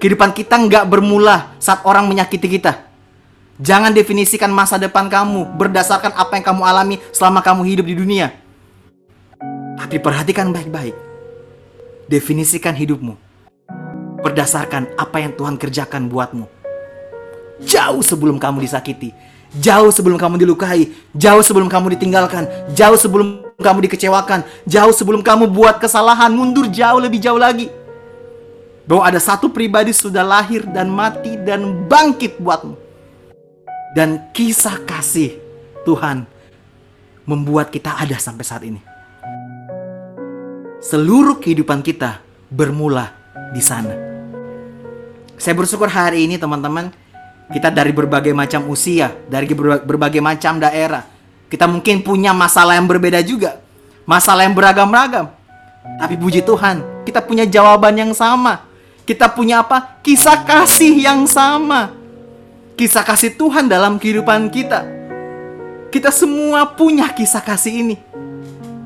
Kehidupan 0.00 0.32
kita 0.32 0.56
nggak 0.56 0.88
bermula 0.88 1.52
saat 1.60 1.84
orang 1.84 2.08
menyakiti 2.08 2.56
kita. 2.56 2.88
Jangan 3.60 3.92
definisikan 3.92 4.48
masa 4.48 4.80
depan 4.80 5.12
kamu 5.12 5.60
berdasarkan 5.60 6.16
apa 6.16 6.40
yang 6.40 6.44
kamu 6.48 6.62
alami 6.64 6.96
selama 7.12 7.44
kamu 7.44 7.68
hidup 7.68 7.84
di 7.84 7.94
dunia. 8.00 8.32
Tapi 9.76 10.00
perhatikan 10.00 10.56
baik-baik. 10.56 10.96
Definisikan 12.08 12.72
hidupmu 12.72 13.12
berdasarkan 14.24 14.88
apa 14.96 15.20
yang 15.20 15.36
Tuhan 15.36 15.60
kerjakan 15.60 16.08
buatmu. 16.08 16.48
Jauh 17.60 18.00
sebelum 18.00 18.40
kamu 18.40 18.64
disakiti, 18.64 19.12
jauh 19.60 19.92
sebelum 19.92 20.16
kamu 20.16 20.40
dilukai, 20.40 20.96
jauh 21.12 21.44
sebelum 21.44 21.68
kamu 21.68 22.00
ditinggalkan, 22.00 22.48
jauh 22.72 22.96
sebelum 22.96 23.52
kamu 23.60 23.84
dikecewakan, 23.84 24.48
jauh 24.64 24.96
sebelum 24.96 25.20
kamu 25.20 25.52
buat 25.52 25.76
kesalahan, 25.76 26.32
mundur 26.32 26.72
jauh 26.72 26.96
lebih 26.96 27.20
jauh 27.20 27.36
lagi 27.36 27.68
bahwa 28.90 29.06
ada 29.06 29.22
satu 29.22 29.46
pribadi 29.46 29.94
sudah 29.94 30.26
lahir 30.26 30.66
dan 30.66 30.90
mati 30.90 31.38
dan 31.46 31.86
bangkit 31.86 32.42
buatmu. 32.42 32.74
Dan 33.94 34.26
kisah 34.34 34.82
kasih 34.82 35.38
Tuhan 35.86 36.26
membuat 37.22 37.70
kita 37.70 37.94
ada 37.94 38.18
sampai 38.18 38.42
saat 38.42 38.66
ini. 38.66 38.82
Seluruh 40.82 41.38
kehidupan 41.38 41.86
kita 41.86 42.18
bermula 42.50 43.14
di 43.54 43.62
sana. 43.62 43.94
Saya 45.38 45.54
bersyukur 45.54 45.86
hari 45.86 46.26
ini 46.26 46.34
teman-teman, 46.34 46.90
kita 47.54 47.70
dari 47.70 47.94
berbagai 47.94 48.34
macam 48.34 48.66
usia, 48.74 49.14
dari 49.30 49.46
berbagai 49.86 50.18
macam 50.18 50.58
daerah. 50.58 51.06
Kita 51.46 51.70
mungkin 51.70 52.02
punya 52.02 52.34
masalah 52.34 52.74
yang 52.74 52.90
berbeda 52.90 53.22
juga. 53.22 53.62
Masalah 54.02 54.50
yang 54.50 54.54
beragam-ragam. 54.58 55.30
Tapi 55.98 56.14
puji 56.18 56.42
Tuhan, 56.42 57.06
kita 57.06 57.22
punya 57.22 57.46
jawaban 57.46 57.94
yang 57.94 58.10
sama 58.14 58.69
kita 59.04 59.30
punya 59.30 59.64
apa? 59.64 60.00
Kisah 60.04 60.44
kasih 60.44 60.94
yang 60.96 61.24
sama. 61.26 61.92
Kisah 62.74 63.04
kasih 63.04 63.36
Tuhan 63.36 63.68
dalam 63.68 64.00
kehidupan 64.00 64.48
kita. 64.48 64.86
Kita 65.90 66.08
semua 66.14 66.64
punya 66.64 67.10
kisah 67.10 67.42
kasih 67.42 67.72
ini. 67.84 67.96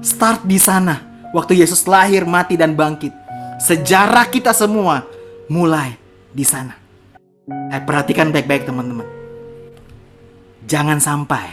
Start 0.01 0.43
di 0.49 0.57
sana. 0.57 1.01
Waktu 1.31 1.61
Yesus 1.61 1.85
lahir, 1.85 2.25
mati, 2.25 2.57
dan 2.57 2.73
bangkit. 2.73 3.13
Sejarah 3.61 4.27
kita 4.31 4.51
semua 4.51 5.07
mulai 5.47 5.95
di 6.33 6.43
sana. 6.43 6.75
Eh, 7.47 7.83
perhatikan 7.85 8.33
baik-baik 8.33 8.65
teman-teman. 8.65 9.07
Jangan 10.65 10.97
sampai 10.97 11.45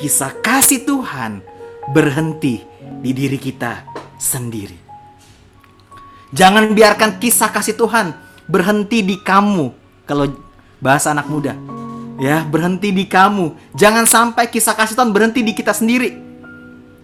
kisah 0.00 0.32
kasih 0.40 0.88
Tuhan 0.88 1.44
berhenti 1.92 2.64
di 3.04 3.10
diri 3.12 3.36
kita 3.36 3.84
sendiri. 4.16 4.83
Jangan 6.34 6.74
biarkan 6.74 7.22
kisah 7.22 7.46
kasih 7.54 7.78
Tuhan 7.78 8.10
berhenti 8.50 9.06
di 9.06 9.22
kamu. 9.22 9.70
Kalau 10.02 10.34
bahasa 10.82 11.14
anak 11.14 11.30
muda. 11.30 11.54
Ya, 12.18 12.42
berhenti 12.42 12.90
di 12.90 13.06
kamu. 13.06 13.54
Jangan 13.78 14.04
sampai 14.06 14.50
kisah 14.50 14.74
kasih 14.74 14.98
Tuhan 14.98 15.14
berhenti 15.14 15.46
di 15.46 15.54
kita 15.54 15.70
sendiri. 15.70 16.18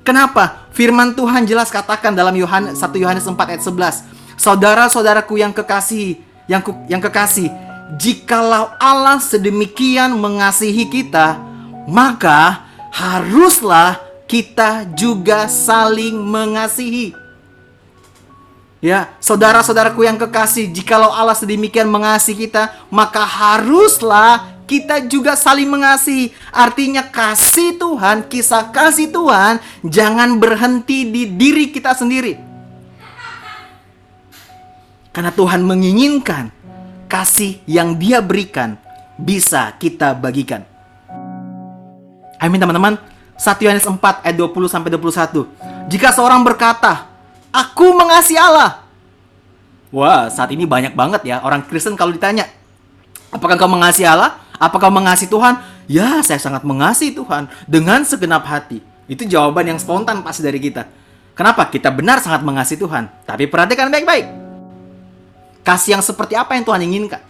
Kenapa? 0.03 0.67
Firman 0.75 1.15
Tuhan 1.15 1.47
jelas 1.47 1.71
katakan 1.71 2.11
dalam 2.11 2.35
Yohanes 2.35 2.83
1 2.83 2.91
Yohanes 2.99 3.23
4 3.23 3.39
ayat 3.39 3.63
11. 3.63 4.03
Saudara-saudaraku 4.35 5.39
yang 5.39 5.55
kekasih, 5.55 6.19
yang 6.51 6.63
yang 6.91 6.99
kekasih, 6.99 7.53
jikalau 8.01 8.75
Allah 8.83 9.23
sedemikian 9.23 10.15
mengasihi 10.19 10.91
kita, 10.91 11.39
maka 11.87 12.67
haruslah 12.91 14.01
kita 14.27 14.89
juga 14.97 15.47
saling 15.47 16.19
mengasihi. 16.19 17.20
Ya, 18.81 19.13
saudara-saudaraku 19.21 20.09
yang 20.09 20.17
kekasih, 20.17 20.73
jikalau 20.73 21.13
Allah 21.13 21.37
sedemikian 21.37 21.85
mengasihi 21.85 22.49
kita, 22.49 22.73
maka 22.89 23.29
haruslah 23.29 24.57
kita 24.65 25.05
juga 25.05 25.37
saling 25.37 25.69
mengasihi. 25.69 26.33
Artinya 26.49 27.05
kasih 27.05 27.77
Tuhan, 27.77 28.25
kisah 28.25 28.73
kasih 28.73 29.13
Tuhan 29.13 29.61
jangan 29.85 30.41
berhenti 30.41 31.05
di 31.13 31.29
diri 31.29 31.69
kita 31.69 31.93
sendiri. 31.93 32.41
Karena 35.13 35.35
Tuhan 35.35 35.61
menginginkan 35.61 36.49
kasih 37.05 37.61
yang 37.69 38.01
Dia 38.01 38.25
berikan 38.25 38.81
bisa 39.21 39.77
kita 39.77 40.17
bagikan. 40.17 40.65
Amin 42.41 42.57
teman-teman. 42.57 42.97
1 43.37 43.61
Yohanes 43.61 43.85
4 43.85 44.25
ayat 44.25 44.37
20 44.39 44.73
sampai 44.73 44.89
21. 44.89 45.45
Jika 45.93 46.09
seorang 46.15 46.41
berkata, 46.47 47.10
Aku 47.51 47.95
mengasihi 47.95 48.39
Allah. 48.39 48.87
Wah, 49.91 50.31
saat 50.31 50.55
ini 50.55 50.67
banyak 50.67 50.95
banget 50.95 51.27
ya 51.27 51.37
orang 51.43 51.67
Kristen 51.67 51.99
kalau 51.99 52.15
ditanya, 52.15 52.47
Apakah 53.31 53.55
kau 53.55 53.71
mengasihi 53.71 54.07
Allah? 54.07 54.43
Apakah 54.59 54.91
kau 54.91 54.95
mengasihi 54.95 55.31
Tuhan? 55.31 55.63
Ya, 55.87 56.23
saya 56.23 56.39
sangat 56.43 56.67
mengasihi 56.67 57.15
Tuhan 57.15 57.47
dengan 57.67 58.03
segenap 58.03 58.47
hati. 58.47 58.83
Itu 59.07 59.27
jawaban 59.27 59.67
yang 59.67 59.79
spontan 59.79 60.23
pasti 60.23 60.43
dari 60.43 60.59
kita. 60.59 60.87
Kenapa? 61.35 61.67
Kita 61.71 61.95
benar 61.95 62.19
sangat 62.21 62.43
mengasihi 62.43 62.79
Tuhan. 62.79 63.07
Tapi 63.27 63.47
perhatikan 63.47 63.91
baik-baik. 63.91 64.27
Kasih 65.63 65.99
yang 65.99 66.03
seperti 66.03 66.35
apa 66.35 66.59
yang 66.59 66.67
Tuhan 66.67 66.83
inginkan? 66.83 67.23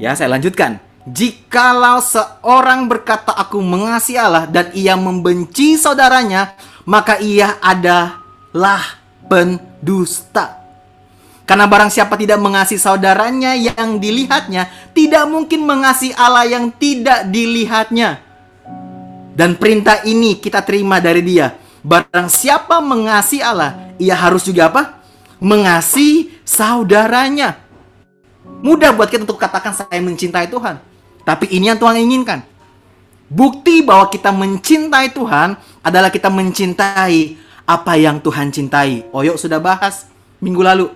Ya, 0.00 0.16
saya 0.16 0.32
lanjutkan. 0.32 0.80
Jikalau 1.08 2.04
seorang 2.04 2.84
berkata 2.84 3.32
aku 3.32 3.60
mengasihi 3.64 4.20
Allah 4.20 4.44
dan 4.44 4.68
ia 4.76 4.96
membenci 4.96 5.76
saudaranya, 5.80 6.52
maka 6.84 7.16
ia 7.20 7.56
adalah 8.50 8.98
pendusta. 9.30 10.58
Karena 11.46 11.66
barang 11.66 11.90
siapa 11.90 12.14
tidak 12.14 12.38
mengasihi 12.38 12.78
saudaranya 12.78 13.58
yang 13.58 13.98
dilihatnya, 13.98 14.70
tidak 14.94 15.26
mungkin 15.26 15.66
mengasihi 15.66 16.14
Allah 16.14 16.46
yang 16.46 16.70
tidak 16.70 17.26
dilihatnya. 17.26 18.22
Dan 19.34 19.58
perintah 19.58 20.06
ini 20.06 20.38
kita 20.38 20.62
terima 20.62 21.02
dari 21.02 21.26
dia. 21.26 21.58
Barang 21.82 22.30
siapa 22.30 22.78
mengasihi 22.78 23.42
Allah, 23.42 23.90
ia 23.98 24.14
harus 24.14 24.46
juga 24.46 24.70
apa? 24.70 24.82
Mengasihi 25.42 26.30
saudaranya. 26.46 27.58
Mudah 28.62 28.94
buat 28.94 29.10
kita 29.10 29.26
untuk 29.26 29.40
katakan 29.40 29.74
saya 29.74 29.98
mencintai 29.98 30.46
Tuhan. 30.46 30.78
Tapi 31.26 31.50
ini 31.50 31.66
yang 31.72 31.80
Tuhan 31.80 31.98
inginkan. 31.98 32.46
Bukti 33.26 33.82
bahwa 33.82 34.06
kita 34.06 34.30
mencintai 34.30 35.10
Tuhan 35.10 35.58
adalah 35.82 36.10
kita 36.14 36.30
mencintai 36.30 37.49
apa 37.70 37.94
yang 37.94 38.18
Tuhan 38.18 38.50
cintai. 38.50 39.06
Oyok 39.14 39.38
sudah 39.38 39.62
bahas 39.62 40.10
minggu 40.42 40.58
lalu. 40.58 40.90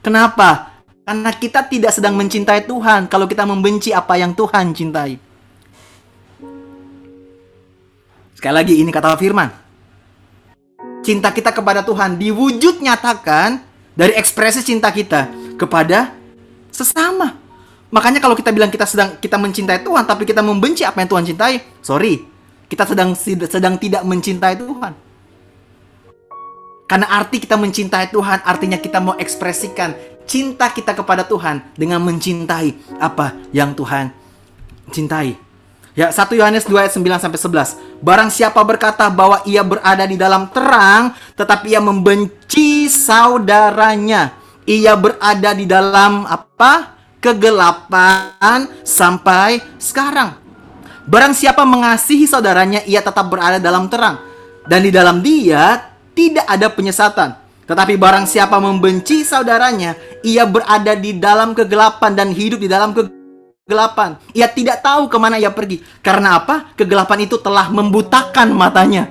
Kenapa? 0.00 0.80
Karena 1.04 1.28
kita 1.36 1.68
tidak 1.68 1.92
sedang 1.92 2.16
mencintai 2.16 2.64
Tuhan 2.64 3.04
kalau 3.12 3.28
kita 3.28 3.44
membenci 3.44 3.92
apa 3.92 4.16
yang 4.16 4.32
Tuhan 4.32 4.72
cintai. 4.72 5.20
Sekali 8.32 8.54
lagi 8.56 8.74
ini 8.80 8.88
kata 8.88 9.20
firman. 9.20 9.52
Cinta 11.04 11.28
kita 11.28 11.52
kepada 11.52 11.84
Tuhan 11.84 12.16
diwujud 12.16 12.80
nyatakan 12.80 13.60
dari 13.92 14.16
ekspresi 14.16 14.64
cinta 14.64 14.88
kita 14.88 15.28
kepada 15.60 16.16
sesama. 16.72 17.36
Makanya 17.92 18.22
kalau 18.22 18.32
kita 18.32 18.48
bilang 18.54 18.72
kita 18.72 18.88
sedang 18.88 19.20
kita 19.20 19.36
mencintai 19.36 19.84
Tuhan 19.84 20.08
tapi 20.08 20.24
kita 20.24 20.40
membenci 20.40 20.86
apa 20.86 21.04
yang 21.04 21.10
Tuhan 21.10 21.24
cintai, 21.28 21.54
sorry, 21.84 22.24
kita 22.70 22.88
sedang 22.88 23.12
sedang 23.44 23.76
tidak 23.76 24.06
mencintai 24.06 24.56
Tuhan. 24.56 25.09
Karena 26.90 27.06
arti 27.06 27.38
kita 27.38 27.54
mencintai 27.54 28.10
Tuhan 28.10 28.42
artinya 28.42 28.74
kita 28.74 28.98
mau 28.98 29.14
ekspresikan 29.14 29.94
cinta 30.26 30.66
kita 30.74 30.90
kepada 30.90 31.22
Tuhan 31.22 31.62
dengan 31.78 32.02
mencintai 32.02 32.98
apa 32.98 33.38
yang 33.54 33.78
Tuhan 33.78 34.10
cintai. 34.90 35.38
Ya, 35.94 36.10
1 36.10 36.34
Yohanes 36.34 36.66
2 36.66 36.74
ayat 36.82 36.94
9 36.94 37.22
sampai 37.22 37.38
11. 37.38 38.02
Barang 38.02 38.30
siapa 38.30 38.58
berkata 38.66 39.06
bahwa 39.06 39.38
ia 39.46 39.62
berada 39.62 40.02
di 40.02 40.18
dalam 40.18 40.50
terang 40.50 41.14
tetapi 41.38 41.78
ia 41.78 41.82
membenci 41.82 42.90
saudaranya, 42.90 44.34
ia 44.66 44.98
berada 44.98 45.50
di 45.54 45.70
dalam 45.70 46.26
apa? 46.26 46.98
kegelapan 47.20 48.64
sampai 48.80 49.60
sekarang. 49.76 50.40
Barang 51.04 51.36
siapa 51.36 51.68
mengasihi 51.68 52.24
saudaranya, 52.24 52.80
ia 52.88 53.04
tetap 53.04 53.28
berada 53.28 53.60
dalam 53.60 53.92
terang. 53.92 54.16
Dan 54.64 54.80
di 54.80 54.88
dalam 54.88 55.20
dia 55.20 55.89
tidak 56.14 56.46
ada 56.46 56.66
penyesatan. 56.70 57.36
Tetapi 57.70 57.94
barang 57.94 58.26
siapa 58.26 58.58
membenci 58.58 59.22
saudaranya, 59.22 59.94
ia 60.26 60.42
berada 60.42 60.98
di 60.98 61.14
dalam 61.14 61.54
kegelapan 61.54 62.18
dan 62.18 62.34
hidup 62.34 62.58
di 62.58 62.66
dalam 62.66 62.90
kegelapan. 62.90 64.18
Ia 64.34 64.50
tidak 64.50 64.82
tahu 64.82 65.06
ke 65.06 65.14
mana 65.22 65.38
ia 65.38 65.54
pergi. 65.54 65.78
Karena 66.02 66.42
apa? 66.42 66.74
Kegelapan 66.74 67.30
itu 67.30 67.38
telah 67.38 67.70
membutakan 67.70 68.50
matanya. 68.50 69.06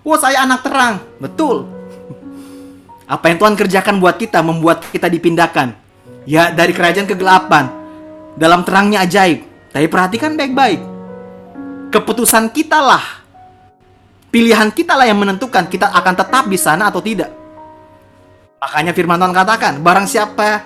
Wah, 0.00 0.16
saya 0.16 0.40
anak 0.48 0.64
terang. 0.64 1.04
Betul. 1.20 1.68
Apa 3.12 3.28
yang 3.28 3.36
Tuhan 3.36 3.60
kerjakan 3.60 4.00
buat 4.00 4.16
kita, 4.16 4.40
membuat 4.40 4.80
kita 4.88 5.12
dipindahkan. 5.12 5.76
Ya, 6.24 6.48
dari 6.48 6.72
kerajaan 6.72 7.04
kegelapan. 7.04 7.68
Dalam 8.40 8.64
terangnya 8.64 9.04
ajaib. 9.04 9.44
Tapi 9.68 9.84
perhatikan 9.84 10.32
baik-baik. 10.32 10.80
Keputusan 11.92 12.48
kita 12.56 12.80
lah 12.80 13.19
Pilihan 14.30 14.70
kita 14.70 14.94
lah 14.94 15.10
yang 15.10 15.18
menentukan 15.18 15.66
kita 15.66 15.90
akan 15.90 16.14
tetap 16.14 16.46
di 16.46 16.54
sana 16.54 16.86
atau 16.86 17.02
tidak. 17.02 17.34
Makanya 18.62 18.94
firman 18.94 19.18
Tuhan 19.18 19.34
katakan, 19.34 19.72
barang 19.82 20.06
siapa 20.06 20.62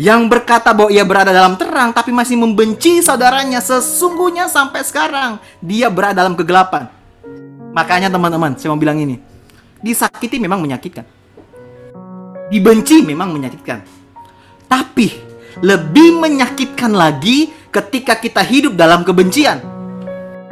yang 0.00 0.24
berkata 0.26 0.72
bahwa 0.72 0.88
ia 0.88 1.04
berada 1.04 1.30
dalam 1.30 1.54
terang 1.54 1.92
tapi 1.92 2.10
masih 2.10 2.34
membenci 2.34 3.04
saudaranya 3.04 3.60
sesungguhnya 3.60 4.50
sampai 4.50 4.82
sekarang 4.82 5.36
dia 5.60 5.92
berada 5.92 6.24
dalam 6.24 6.32
kegelapan. 6.32 6.88
Makanya 7.76 8.08
teman-teman, 8.08 8.56
saya 8.56 8.70
mau 8.70 8.80
bilang 8.80 8.96
ini. 8.96 9.18
Disakiti 9.82 10.40
memang 10.40 10.62
menyakitkan. 10.62 11.04
Dibenci 12.48 13.02
memang 13.02 13.34
menyakitkan. 13.34 13.82
Tapi 14.70 15.10
lebih 15.60 16.22
menyakitkan 16.22 16.94
lagi 16.94 17.50
ketika 17.68 18.14
kita 18.16 18.40
hidup 18.46 18.78
dalam 18.78 19.02
kebencian. 19.02 19.73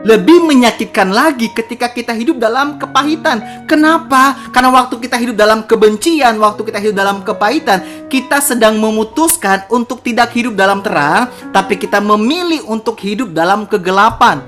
Lebih 0.02 0.42
menyakitkan 0.42 1.14
lagi 1.14 1.46
ketika 1.54 1.86
kita 1.86 2.10
hidup 2.10 2.42
dalam 2.42 2.74
kepahitan. 2.74 3.66
Kenapa? 3.70 4.34
Karena 4.50 4.74
waktu 4.74 4.98
kita 4.98 5.14
hidup 5.14 5.38
dalam 5.38 5.62
kebencian, 5.62 6.42
waktu 6.42 6.66
kita 6.66 6.82
hidup 6.82 6.96
dalam 6.98 7.22
kepahitan, 7.22 8.10
kita 8.10 8.42
sedang 8.42 8.82
memutuskan 8.82 9.62
untuk 9.70 10.02
tidak 10.02 10.34
hidup 10.34 10.58
dalam 10.58 10.82
terang, 10.82 11.30
tapi 11.54 11.78
kita 11.78 12.02
memilih 12.02 12.66
untuk 12.66 12.98
hidup 12.98 13.30
dalam 13.30 13.62
kegelapan. 13.62 14.42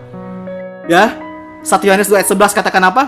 Ya, 0.91 1.15
1 1.63 1.87
Yohanes 1.87 2.11
2 2.11 2.19
ayat 2.19 2.29
11 2.35 2.51
katakan 2.51 2.83
apa? 2.91 3.03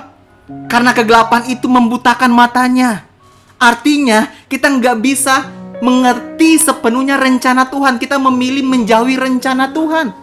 Karena 0.71 0.95
kegelapan 0.95 1.51
itu 1.51 1.67
membutakan 1.67 2.31
matanya. 2.31 3.11
Artinya, 3.59 4.31
kita 4.47 4.71
nggak 4.71 4.97
bisa 5.03 5.51
mengerti 5.83 6.63
sepenuhnya 6.63 7.19
rencana 7.19 7.67
Tuhan. 7.67 7.99
Kita 7.99 8.23
memilih 8.23 8.63
menjauhi 8.63 9.19
rencana 9.19 9.75
Tuhan. 9.75 10.15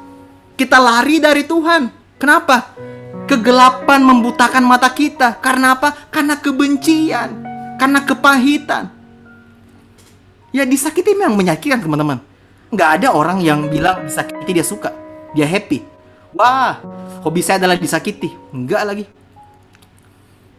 Kita 0.55 0.79
lari 0.79 1.19
dari 1.19 1.43
Tuhan. 1.43 2.02
Kenapa? 2.23 2.71
Kegelapan 3.27 3.99
membutakan 3.99 4.63
mata 4.63 4.87
kita. 4.87 5.35
Karena 5.43 5.75
apa? 5.75 5.91
Karena 6.07 6.39
kebencian. 6.39 7.35
Karena 7.75 7.99
kepahitan. 7.99 8.87
Ya 10.55 10.63
disakiti 10.63 11.11
memang 11.19 11.35
menyakitkan 11.35 11.83
teman-teman. 11.83 12.23
Nggak 12.71 12.89
ada 12.95 13.07
orang 13.11 13.43
yang 13.43 13.67
bilang 13.67 14.07
disakiti 14.07 14.55
dia 14.55 14.63
suka. 14.63 14.95
Dia 15.35 15.43
happy. 15.43 15.83
Wah, 16.31 16.79
hobi 17.27 17.43
saya 17.43 17.59
adalah 17.59 17.75
disakiti. 17.75 18.31
Enggak 18.55 18.87
lagi. 18.87 19.05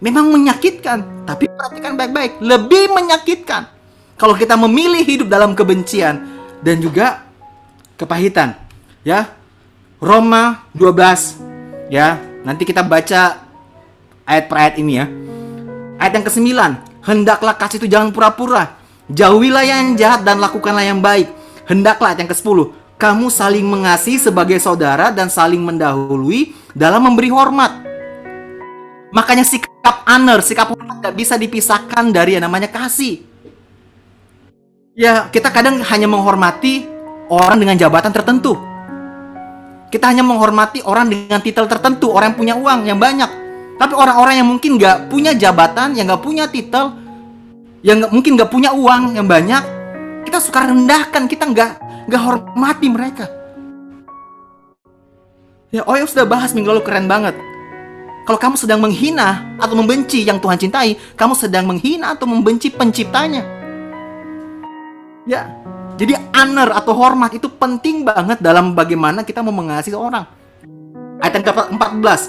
Memang 0.04 0.36
menyakitkan. 0.36 1.24
Tapi 1.24 1.48
perhatikan 1.48 1.96
baik-baik. 1.96 2.44
Lebih 2.44 2.92
menyakitkan. 2.92 3.72
Kalau 4.20 4.36
kita 4.36 4.60
memilih 4.60 5.00
hidup 5.00 5.32
dalam 5.32 5.56
kebencian. 5.56 6.28
Dan 6.60 6.84
juga 6.84 7.24
kepahitan. 7.96 8.52
Ya, 9.00 9.32
Roma 9.96 10.68
12 10.76 11.53
Ya, 11.92 12.16
nanti 12.42 12.64
kita 12.64 12.80
baca 12.80 13.44
ayat 14.24 14.44
per 14.48 14.56
ayat 14.56 14.74
ini 14.80 14.92
ya. 14.96 15.06
Ayat 16.00 16.12
yang 16.20 16.26
ke-9, 16.26 16.48
hendaklah 17.04 17.54
kasih 17.54 17.78
itu 17.84 17.88
jangan 17.88 18.10
pura-pura. 18.10 18.80
Jauhilah 19.12 19.64
yang 19.68 19.94
jahat 20.00 20.24
dan 20.24 20.40
lakukanlah 20.40 20.84
yang 20.84 21.04
baik. 21.04 21.28
Hendaklah 21.68 22.12
ayat 22.12 22.24
yang 22.24 22.30
ke-10, 22.32 22.72
kamu 22.96 23.26
saling 23.28 23.66
mengasihi 23.68 24.16
sebagai 24.16 24.56
saudara 24.56 25.12
dan 25.12 25.28
saling 25.28 25.60
mendahului 25.60 26.56
dalam 26.72 27.04
memberi 27.04 27.28
hormat. 27.28 27.84
Makanya 29.12 29.44
sikap 29.44 30.02
honor, 30.08 30.40
sikap 30.40 30.72
hormat 30.72 31.04
gak 31.04 31.14
bisa 31.14 31.36
dipisahkan 31.36 32.10
dari 32.10 32.34
yang 32.34 32.48
namanya 32.48 32.72
kasih. 32.72 33.22
Ya, 34.96 35.28
kita 35.28 35.52
kadang 35.52 35.84
hanya 35.84 36.08
menghormati 36.08 36.86
orang 37.28 37.60
dengan 37.60 37.76
jabatan 37.78 38.10
tertentu. 38.14 38.73
Kita 39.94 40.10
hanya 40.10 40.26
menghormati 40.26 40.82
orang 40.82 41.06
dengan 41.06 41.38
titel 41.38 41.70
tertentu, 41.70 42.10
orang 42.10 42.34
yang 42.34 42.38
punya 42.42 42.54
uang 42.58 42.80
yang 42.82 42.98
banyak. 42.98 43.30
Tapi 43.78 43.94
orang-orang 43.94 44.42
yang 44.42 44.48
mungkin 44.50 44.74
nggak 44.74 45.06
punya 45.06 45.38
jabatan, 45.38 45.94
yang 45.94 46.10
nggak 46.10 46.18
punya 46.18 46.50
titel, 46.50 46.98
yang 47.86 48.02
gak, 48.02 48.10
mungkin 48.10 48.34
nggak 48.34 48.50
punya 48.50 48.74
uang 48.74 49.14
yang 49.14 49.30
banyak, 49.30 49.62
kita 50.26 50.42
suka 50.42 50.66
rendahkan, 50.66 51.30
kita 51.30 51.46
nggak 51.46 51.70
nggak 52.10 52.22
hormati 52.26 52.90
mereka. 52.90 53.30
Ya, 55.70 55.86
ya 55.86 56.06
sudah 56.10 56.26
bahas 56.26 56.50
minggu 56.58 56.74
lalu 56.74 56.82
keren 56.82 57.06
banget. 57.06 57.38
Kalau 58.26 58.38
kamu 58.42 58.58
sedang 58.58 58.82
menghina 58.82 59.46
atau 59.62 59.78
membenci 59.78 60.26
yang 60.26 60.42
Tuhan 60.42 60.58
cintai, 60.58 60.98
kamu 61.14 61.38
sedang 61.38 61.70
menghina 61.70 62.18
atau 62.18 62.26
membenci 62.26 62.66
penciptanya. 62.66 63.46
Ya, 65.22 65.54
jadi 65.94 66.18
honor 66.34 66.74
atau 66.74 66.90
hormat 66.90 67.30
itu 67.38 67.46
penting 67.46 68.02
banget 68.02 68.42
dalam 68.42 68.74
bagaimana 68.74 69.22
kita 69.22 69.46
mau 69.46 69.54
mengasihi 69.54 69.94
orang. 69.94 70.26
Ayat 71.22 71.38
yang 71.38 71.46
ke-14. 71.46 72.20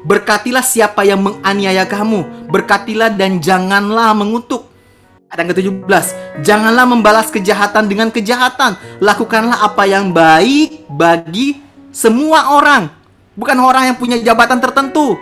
Berkatilah 0.00 0.64
siapa 0.64 1.04
yang 1.04 1.20
menganiaya 1.20 1.84
kamu, 1.84 2.48
berkatilah 2.48 3.12
dan 3.12 3.36
janganlah 3.44 4.16
mengutuk. 4.16 4.64
Ayat 5.28 5.44
yang 5.44 5.48
ke-17, 5.52 6.04
janganlah 6.40 6.88
membalas 6.88 7.28
kejahatan 7.28 7.84
dengan 7.84 8.08
kejahatan. 8.08 8.80
Lakukanlah 9.04 9.68
apa 9.68 9.84
yang 9.84 10.16
baik 10.16 10.88
bagi 10.88 11.60
semua 11.92 12.56
orang, 12.56 12.88
bukan 13.36 13.60
orang 13.60 13.92
yang 13.92 13.96
punya 14.00 14.16
jabatan 14.16 14.56
tertentu. 14.64 15.20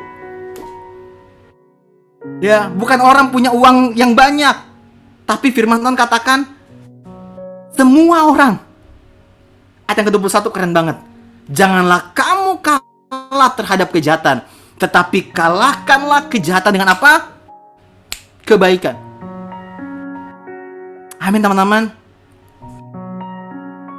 Ya, 2.39 2.71
bukan 2.71 3.03
orang 3.03 3.35
punya 3.35 3.51
uang 3.51 3.99
yang 3.99 4.15
banyak. 4.15 4.55
Tapi 5.27 5.51
firman 5.51 5.83
Tuhan 5.83 5.99
katakan 5.99 6.58
semua 7.79 8.27
orang. 8.27 8.55
Ayat 9.87 10.03
yang 10.03 10.09
ke-21 10.11 10.51
keren 10.51 10.75
banget. 10.75 10.99
Janganlah 11.47 12.11
kamu 12.11 12.59
kalah 12.59 13.51
terhadap 13.55 13.88
kejahatan, 13.95 14.43
tetapi 14.83 15.31
kalahkanlah 15.31 16.27
kejahatan 16.27 16.75
dengan 16.75 16.93
apa? 16.99 17.38
Kebaikan. 18.43 18.99
Amin 21.23 21.38
teman-teman. 21.38 21.95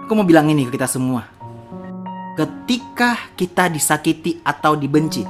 Aku 0.05 0.13
mau 0.13 0.27
bilang 0.27 0.51
ini 0.51 0.67
ke 0.67 0.75
kita 0.75 0.85
semua. 0.85 1.23
Ketika 2.35 3.31
kita 3.33 3.71
disakiti 3.71 4.43
atau 4.43 4.75
dibenci, 4.75 5.23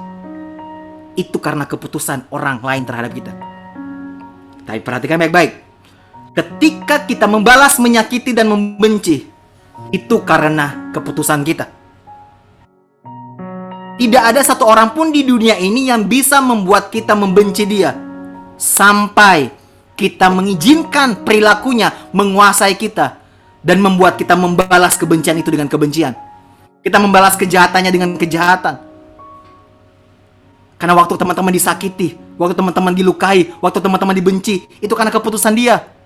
itu 1.15 1.37
karena 1.37 1.67
keputusan 1.67 2.31
orang 2.33 2.63
lain 2.63 2.83
terhadap 2.87 3.11
kita. 3.11 3.33
Tapi 4.63 4.79
perhatikan 4.83 5.19
baik-baik. 5.19 5.68
Ketika 6.39 7.03
kita 7.03 7.27
membalas, 7.27 7.75
menyakiti, 7.83 8.31
dan 8.31 8.47
membenci, 8.47 9.27
itu 9.91 10.15
karena 10.23 10.87
keputusan 10.95 11.43
kita. 11.43 11.67
Tidak 13.99 14.23
ada 14.23 14.39
satu 14.39 14.63
orang 14.63 14.95
pun 14.95 15.11
di 15.11 15.27
dunia 15.27 15.59
ini 15.59 15.91
yang 15.91 16.07
bisa 16.07 16.39
membuat 16.39 16.95
kita 16.95 17.11
membenci 17.11 17.67
dia. 17.67 17.91
Sampai 18.55 19.51
kita 19.99 20.31
mengizinkan 20.31 21.27
perilakunya 21.27 21.91
menguasai 22.15 22.79
kita. 22.79 23.19
Dan 23.59 23.83
membuat 23.83 24.15
kita 24.15 24.39
membalas 24.39 24.95
kebencian 24.95 25.35
itu 25.35 25.51
dengan 25.51 25.67
kebencian. 25.67 26.15
Kita 26.79 27.03
membalas 27.03 27.35
kejahatannya 27.35 27.91
dengan 27.91 28.15
kejahatan. 28.15 28.79
Karena 30.79 30.95
waktu 30.95 31.19
teman-teman 31.19 31.51
disakiti, 31.51 32.15
waktu 32.39 32.55
teman-teman 32.55 32.95
dilukai, 32.95 33.51
waktu 33.59 33.83
teman-teman 33.83 34.15
dibenci, 34.15 34.63
itu 34.79 34.93
karena 34.95 35.11
keputusan 35.11 35.51
dia. 35.51 35.98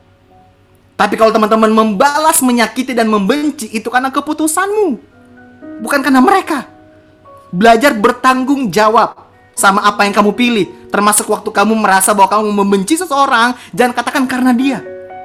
Tapi 0.93 1.17
kalau 1.17 1.34
teman-teman 1.34 1.73
membalas, 1.73 2.39
menyakiti, 2.45 2.93
dan 2.93 3.10
membenci, 3.10 3.69
itu 3.73 3.89
karena 3.89 4.13
keputusanmu. 4.13 5.01
Bukan 5.82 5.99
karena 6.06 6.21
mereka. 6.21 6.69
Belajar 7.49 7.93
bertanggung 7.97 8.69
jawab 8.69 9.17
sama 9.58 9.86
apa 9.86 10.06
yang 10.06 10.13
kamu 10.13 10.32
pilih. 10.34 10.65
Termasuk 10.93 11.29
waktu 11.29 11.49
kamu 11.49 11.73
merasa 11.73 12.13
bahwa 12.13 12.29
kamu 12.29 12.49
membenci 12.53 12.97
seseorang, 12.97 13.58
jangan 13.73 13.93
katakan 13.97 14.23
karena 14.29 14.51
dia. 14.53 14.79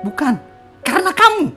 Bukan. 0.04 0.40
Karena 0.80 1.12
kamu. 1.12 1.52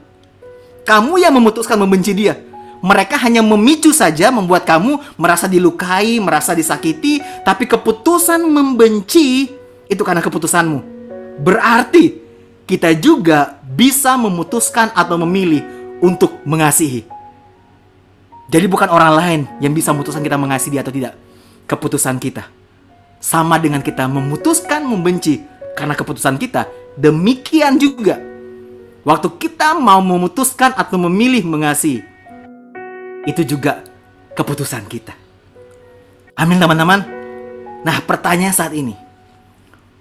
Kamu 0.84 1.12
yang 1.16 1.32
memutuskan 1.32 1.80
membenci 1.80 2.12
dia. 2.12 2.36
Mereka 2.82 3.14
hanya 3.22 3.46
memicu 3.46 3.94
saja 3.94 4.34
membuat 4.34 4.66
kamu 4.66 4.98
merasa 5.14 5.46
dilukai, 5.46 6.18
merasa 6.18 6.50
disakiti, 6.50 7.22
tapi 7.46 7.70
keputusan 7.70 8.42
membenci 8.42 9.46
itu 9.86 10.02
karena 10.02 10.18
keputusanmu. 10.18 10.82
Berarti 11.38 12.18
kita 12.66 12.90
juga 12.98 13.61
bisa 13.72 14.14
memutuskan 14.20 14.92
atau 14.92 15.16
memilih 15.24 15.64
untuk 16.04 16.44
mengasihi. 16.44 17.08
Jadi 18.52 18.66
bukan 18.68 18.92
orang 18.92 19.12
lain 19.16 19.40
yang 19.64 19.72
bisa 19.72 19.96
memutuskan 19.96 20.20
kita 20.20 20.36
mengasihi 20.36 20.76
atau 20.76 20.92
tidak. 20.92 21.16
Keputusan 21.64 22.20
kita. 22.20 22.44
Sama 23.22 23.56
dengan 23.56 23.80
kita 23.80 24.04
memutuskan 24.10 24.84
membenci 24.84 25.40
karena 25.72 25.96
keputusan 25.96 26.36
kita. 26.36 26.68
Demikian 26.98 27.80
juga 27.80 28.20
waktu 29.08 29.28
kita 29.40 29.78
mau 29.80 30.04
memutuskan 30.04 30.76
atau 30.76 31.00
memilih 31.00 31.46
mengasihi 31.48 32.04
itu 33.24 33.42
juga 33.46 33.80
keputusan 34.36 34.84
kita. 34.90 35.14
Amin 36.36 36.58
teman-teman. 36.58 37.00
Nah 37.86 37.96
pertanyaan 38.04 38.52
saat 38.52 38.74
ini, 38.74 38.98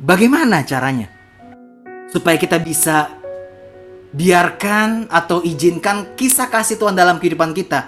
bagaimana 0.02 0.66
caranya 0.66 1.08
supaya 2.10 2.36
kita 2.36 2.58
bisa 2.60 3.21
biarkan 4.12 5.08
atau 5.08 5.40
izinkan 5.42 6.16
kisah 6.20 6.52
kasih 6.52 6.76
Tuhan 6.76 6.96
dalam 6.96 7.18
kehidupan 7.18 7.56
kita 7.56 7.88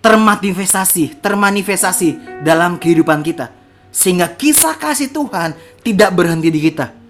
termanifestasi, 0.00 1.20
termanifestasi 1.20 2.40
dalam 2.46 2.80
kehidupan 2.80 3.20
kita 3.20 3.52
sehingga 3.90 4.30
kisah 4.30 4.78
kasih 4.78 5.10
Tuhan 5.10 5.52
tidak 5.82 6.10
berhenti 6.14 6.48
di 6.48 6.60
kita 6.62 7.00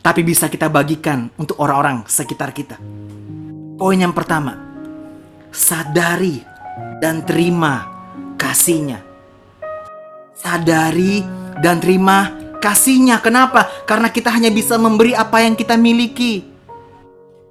tapi 0.00 0.24
bisa 0.24 0.48
kita 0.48 0.72
bagikan 0.72 1.28
untuk 1.36 1.60
orang-orang 1.60 2.08
sekitar 2.08 2.56
kita. 2.56 2.80
Poin 3.76 3.96
yang 3.96 4.16
pertama, 4.16 4.56
sadari 5.52 6.40
dan 7.00 7.24
terima 7.24 7.88
kasihnya. 8.40 9.04
Sadari 10.36 11.20
dan 11.60 11.80
terima 11.80 12.32
kasihnya. 12.64 13.20
Kenapa? 13.20 13.68
Karena 13.84 14.08
kita 14.08 14.32
hanya 14.32 14.48
bisa 14.48 14.80
memberi 14.80 15.12
apa 15.12 15.44
yang 15.44 15.52
kita 15.52 15.76
miliki. 15.76 16.49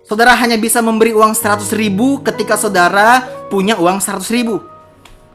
Saudara 0.10 0.34
hanya 0.34 0.58
bisa 0.58 0.82
memberi 0.82 1.14
uang 1.14 1.38
100 1.38 1.70
ribu 1.78 2.18
ketika 2.26 2.58
saudara 2.58 3.30
punya 3.46 3.78
uang 3.78 4.02
100 4.02 4.26
ribu. 4.34 4.58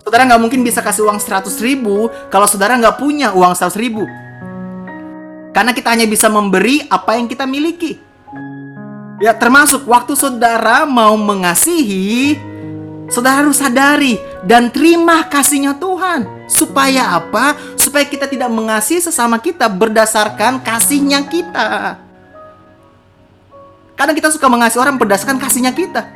Saudara 0.03 0.27
nggak 0.27 0.43
mungkin 0.43 0.67
bisa 0.67 0.83
kasih 0.83 1.07
uang 1.07 1.23
100 1.23 1.47
ribu 1.63 2.11
kalau 2.27 2.43
saudara 2.51 2.75
nggak 2.75 2.99
punya 2.99 3.31
uang 3.39 3.55
100 3.55 3.71
ribu. 3.79 4.03
Karena 5.55 5.71
kita 5.71 5.95
hanya 5.95 6.11
bisa 6.11 6.27
memberi 6.27 6.83
apa 6.91 7.15
yang 7.15 7.31
kita 7.31 7.47
miliki. 7.47 8.03
Ya 9.23 9.31
termasuk 9.39 9.87
waktu 9.87 10.19
saudara 10.19 10.83
mau 10.83 11.15
mengasihi, 11.15 12.35
Saudara 13.07 13.47
harus 13.47 13.63
sadari 13.63 14.19
dan 14.43 14.75
terima 14.75 15.23
kasihnya 15.31 15.79
Tuhan. 15.79 16.51
Supaya 16.51 17.15
apa? 17.15 17.55
Supaya 17.79 18.03
kita 18.11 18.27
tidak 18.27 18.51
mengasihi 18.51 18.99
sesama 18.99 19.39
kita 19.39 19.71
berdasarkan 19.71 20.59
kasihnya 20.67 21.23
kita. 21.31 22.04
Kadang 23.95 24.15
kita 24.19 24.31
suka 24.35 24.51
mengasihi 24.51 24.83
orang 24.83 24.99
berdasarkan 24.99 25.39
kasihnya 25.39 25.71
kita. 25.71 26.07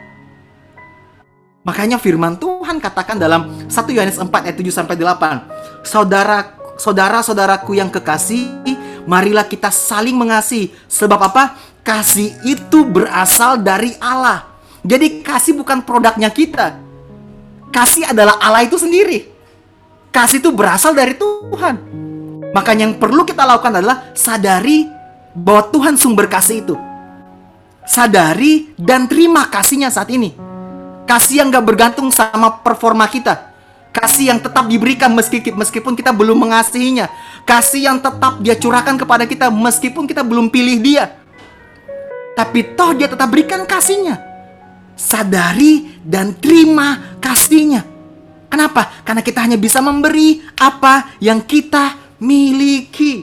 Makanya 1.63 1.99
firman 2.01 2.39
Tuhan 2.39 2.81
katakan 2.81 3.19
dalam 3.21 3.67
1 3.67 3.95
Yohanes 3.95 4.19
4 4.19 4.31
ayat 4.31 4.57
7 4.57 4.73
sampai 4.73 4.95
8. 4.97 5.85
Saudara 5.85 6.59
saudara-saudaraku 6.79 7.77
yang 7.77 7.91
kekasih, 7.91 8.63
marilah 9.05 9.45
kita 9.45 9.69
saling 9.69 10.15
mengasihi. 10.15 10.73
Sebab 10.89 11.21
apa? 11.21 11.59
Kasih 11.83 12.33
itu 12.47 12.87
berasal 12.89 13.61
dari 13.61 13.93
Allah. 14.01 14.49
Jadi 14.87 15.21
kasih 15.21 15.59
bukan 15.59 15.83
produknya 15.85 16.31
kita. 16.33 16.79
Kasih 17.69 18.09
adalah 18.09 18.41
Allah 18.41 18.65
itu 18.65 18.81
sendiri. 18.81 19.29
Kasih 20.09 20.41
itu 20.41 20.49
berasal 20.55 20.97
dari 20.97 21.13
Tuhan. 21.19 21.77
Makanya 22.57 22.89
yang 22.89 22.97
perlu 22.97 23.29
kita 23.29 23.45
lakukan 23.45 23.77
adalah 23.77 24.09
sadari 24.17 24.89
bahwa 25.37 25.69
Tuhan 25.69 25.95
sumber 26.01 26.25
kasih 26.33 26.65
itu. 26.65 26.88
Sadari 27.89 28.77
dan 28.77 29.09
terima 29.09 29.49
kasihnya 29.49 29.89
saat 29.89 30.13
ini. 30.13 30.37
Kasih 31.09 31.41
yang 31.41 31.49
gak 31.49 31.65
bergantung 31.65 32.13
sama 32.13 32.61
performa 32.61 33.09
kita. 33.09 33.49
Kasih 33.97 34.29
yang 34.29 34.39
tetap 34.45 34.69
diberikan 34.69 35.17
meskipun 35.17 35.97
kita 35.97 36.13
belum 36.13 36.37
mengasihinya. 36.37 37.09
Kasih 37.49 37.89
yang 37.89 37.99
tetap 37.99 38.45
dia 38.45 38.53
curahkan 38.61 39.01
kepada 39.01 39.25
kita 39.25 39.49
meskipun 39.49 40.05
kita 40.05 40.21
belum 40.21 40.53
pilih 40.53 40.77
dia. 40.85 41.17
Tapi 42.37 42.77
toh 42.77 42.93
dia 42.93 43.09
tetap 43.09 43.33
berikan 43.33 43.65
kasihnya 43.65 44.29
sadari 44.99 46.03
dan 46.03 46.35
terima 46.35 47.17
kasihnya. 47.23 47.87
Kenapa? 48.51 48.91
Karena 49.07 49.23
kita 49.23 49.47
hanya 49.47 49.55
bisa 49.55 49.79
memberi 49.79 50.43
apa 50.59 51.15
yang 51.23 51.47
kita 51.47 51.95
miliki. 52.19 53.23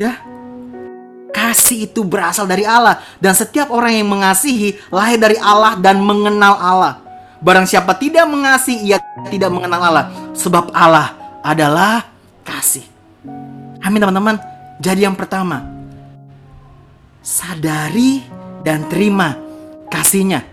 Ya. 0.00 0.41
Kasih 1.32 1.88
itu 1.88 2.04
berasal 2.04 2.44
dari 2.44 2.68
Allah 2.68 3.00
dan 3.16 3.32
setiap 3.32 3.72
orang 3.72 3.96
yang 3.96 4.08
mengasihi 4.08 4.76
lahir 4.92 5.16
dari 5.16 5.40
Allah 5.40 5.80
dan 5.80 5.98
mengenal 6.04 6.60
Allah. 6.60 7.00
Barang 7.42 7.66
siapa 7.66 7.96
tidak 7.96 8.28
mengasihi 8.28 8.92
ia 8.92 9.02
tidak 9.32 9.50
mengenal 9.50 9.80
Allah 9.80 10.04
sebab 10.36 10.70
Allah 10.76 11.16
adalah 11.42 12.06
kasih. 12.46 12.86
Amin 13.82 13.98
teman-teman. 13.98 14.38
Jadi 14.78 15.08
yang 15.08 15.16
pertama, 15.18 15.66
sadari 17.24 18.22
dan 18.62 18.86
terima 18.86 19.34
kasihnya. 19.90 20.46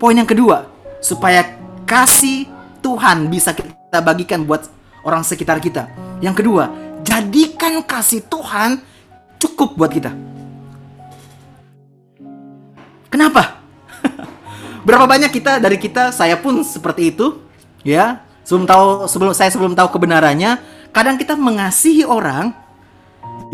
Poin 0.00 0.18
yang 0.18 0.26
kedua, 0.26 0.66
supaya 0.98 1.46
kasih 1.86 2.50
Tuhan 2.82 3.30
bisa 3.30 3.54
kita 3.54 4.02
bagikan 4.02 4.42
buat 4.42 4.66
orang 5.06 5.22
sekitar 5.22 5.62
kita. 5.62 5.86
Yang 6.18 6.42
kedua, 6.42 6.70
jadikan 7.06 7.82
kasih 7.86 8.26
Tuhan 8.26 8.82
cukup 9.42 9.74
buat 9.74 9.90
kita. 9.90 10.14
Kenapa? 13.10 13.60
Berapa 14.86 15.04
banyak 15.04 15.28
kita 15.34 15.58
dari 15.58 15.76
kita, 15.76 16.14
saya 16.14 16.38
pun 16.38 16.62
seperti 16.62 17.12
itu, 17.12 17.42
ya. 17.82 18.22
Sebelum 18.42 18.66
tahu 18.66 18.86
sebelum 19.06 19.32
saya 19.34 19.50
sebelum 19.54 19.74
tahu 19.78 19.94
kebenarannya, 19.94 20.58
kadang 20.90 21.14
kita 21.14 21.38
mengasihi 21.38 22.02
orang 22.02 22.50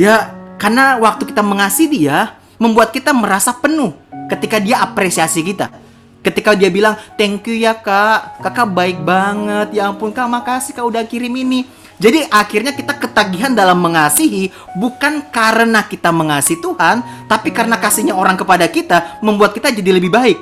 ya 0.01 0.33
Karena 0.59 0.98
waktu 0.98 1.22
kita 1.22 1.38
mengasihi 1.38 1.87
dia, 1.87 2.35
membuat 2.59 2.90
kita 2.90 3.14
merasa 3.14 3.55
penuh 3.55 3.94
ketika 4.27 4.59
dia 4.59 4.83
apresiasi 4.83 5.46
kita. 5.46 5.70
Ketika 6.18 6.51
dia 6.59 6.66
bilang, 6.66 6.98
thank 7.14 7.46
you 7.46 7.55
ya 7.55 7.79
kak, 7.79 8.42
kakak 8.42 8.66
baik 8.74 8.98
banget, 9.07 9.79
ya 9.79 9.87
ampun 9.87 10.11
kak 10.11 10.27
makasih 10.27 10.74
kak 10.74 10.83
udah 10.83 11.07
kirim 11.07 11.31
ini. 11.31 11.62
Jadi 11.99 12.23
akhirnya 12.31 12.71
kita 12.71 12.95
ketagihan 12.95 13.51
dalam 13.51 13.83
mengasihi 13.83 14.55
bukan 14.79 15.27
karena 15.35 15.83
kita 15.83 16.15
mengasihi 16.15 16.63
Tuhan, 16.63 17.03
tapi 17.27 17.51
karena 17.51 17.75
kasihnya 17.75 18.15
orang 18.15 18.39
kepada 18.39 18.71
kita 18.71 19.19
membuat 19.19 19.51
kita 19.51 19.75
jadi 19.75 19.99
lebih 19.99 20.15
baik. 20.15 20.39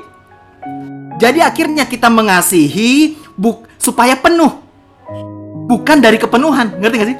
Jadi 1.16 1.40
akhirnya 1.40 1.88
kita 1.88 2.12
mengasihi 2.12 3.16
supaya 3.80 4.12
penuh, 4.20 4.52
bukan 5.64 5.96
dari 5.96 6.20
kepenuhan, 6.20 6.76
ngerti 6.76 6.96
gak 7.00 7.08
sih? 7.08 7.18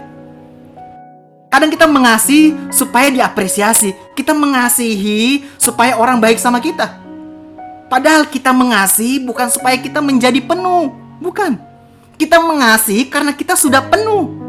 Kadang 1.48 1.72
kita 1.72 1.86
mengasihi 1.88 2.52
supaya 2.68 3.08
diapresiasi, 3.08 3.96
kita 4.12 4.36
mengasihi 4.36 5.48
supaya 5.56 5.96
orang 5.96 6.20
baik 6.20 6.36
sama 6.36 6.60
kita. 6.60 7.00
Padahal 7.88 8.28
kita 8.28 8.52
mengasihi 8.52 9.24
bukan 9.24 9.48
supaya 9.48 9.80
kita 9.80 10.04
menjadi 10.04 10.44
penuh, 10.44 10.92
bukan. 11.24 11.56
Kita 12.16 12.40
mengasihi 12.40 13.08
karena 13.12 13.36
kita 13.36 13.52
sudah 13.56 13.84
penuh. 13.84 14.44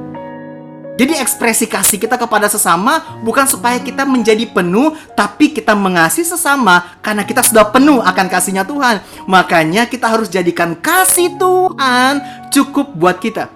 Jadi 0.97 1.13
ekspresi 1.21 1.69
kasih 1.69 2.01
kita 2.01 2.17
kepada 2.17 2.49
sesama 2.49 3.21
bukan 3.21 3.45
supaya 3.45 3.77
kita 3.77 4.01
menjadi 4.01 4.49
penuh, 4.49 4.97
tapi 5.13 5.53
kita 5.53 5.77
mengasihi 5.77 6.25
sesama 6.25 6.97
karena 7.05 7.21
kita 7.21 7.45
sudah 7.45 7.69
penuh 7.69 8.01
akan 8.01 8.25
kasihnya 8.25 8.65
Tuhan. 8.65 9.05
Makanya 9.29 9.85
kita 9.85 10.09
harus 10.09 10.25
jadikan 10.25 10.73
kasih 10.73 11.37
Tuhan 11.37 12.13
cukup 12.49 12.97
buat 12.97 13.21
kita. 13.21 13.53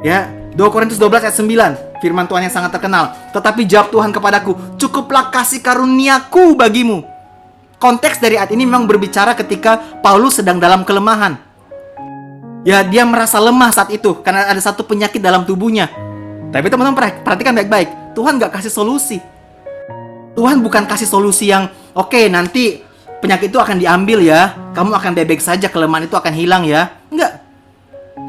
Ya, 0.00 0.32
2 0.56 0.72
Korintus 0.72 1.00
12 1.00 1.24
ayat 1.24 1.36
9 1.40 2.04
Firman 2.04 2.28
Tuhan 2.28 2.44
yang 2.44 2.52
sangat 2.52 2.68
terkenal 2.68 3.16
Tetapi 3.32 3.64
jawab 3.64 3.88
Tuhan 3.88 4.12
kepadaku 4.12 4.76
Cukuplah 4.76 5.32
kasih 5.32 5.64
karuniaku 5.64 6.52
bagimu 6.52 7.16
konteks 7.76 8.18
dari 8.20 8.40
ayat 8.40 8.52
ini 8.52 8.64
memang 8.64 8.88
berbicara 8.88 9.36
ketika 9.36 10.00
Paulus 10.00 10.40
sedang 10.40 10.56
dalam 10.56 10.82
kelemahan. 10.82 11.36
Ya, 12.66 12.82
dia 12.82 13.06
merasa 13.06 13.38
lemah 13.38 13.70
saat 13.70 13.94
itu 13.94 14.10
karena 14.26 14.50
ada 14.50 14.58
satu 14.58 14.82
penyakit 14.82 15.22
dalam 15.22 15.46
tubuhnya. 15.46 15.86
Tapi 16.50 16.66
teman-teman 16.66 16.98
perhatikan 17.22 17.54
baik-baik, 17.54 18.18
Tuhan 18.18 18.42
gak 18.42 18.58
kasih 18.58 18.74
solusi. 18.74 19.22
Tuhan 20.34 20.58
bukan 20.66 20.82
kasih 20.82 21.06
solusi 21.06 21.46
yang 21.46 21.70
oke 21.94 22.10
okay, 22.10 22.26
nanti 22.26 22.82
penyakit 23.22 23.54
itu 23.54 23.62
akan 23.62 23.78
diambil 23.78 24.18
ya, 24.18 24.58
kamu 24.74 24.98
akan 24.98 25.12
bebek 25.14 25.38
saja 25.38 25.70
kelemahan 25.70 26.10
itu 26.10 26.18
akan 26.18 26.34
hilang 26.34 26.66
ya. 26.66 26.90
Enggak. 27.06 27.38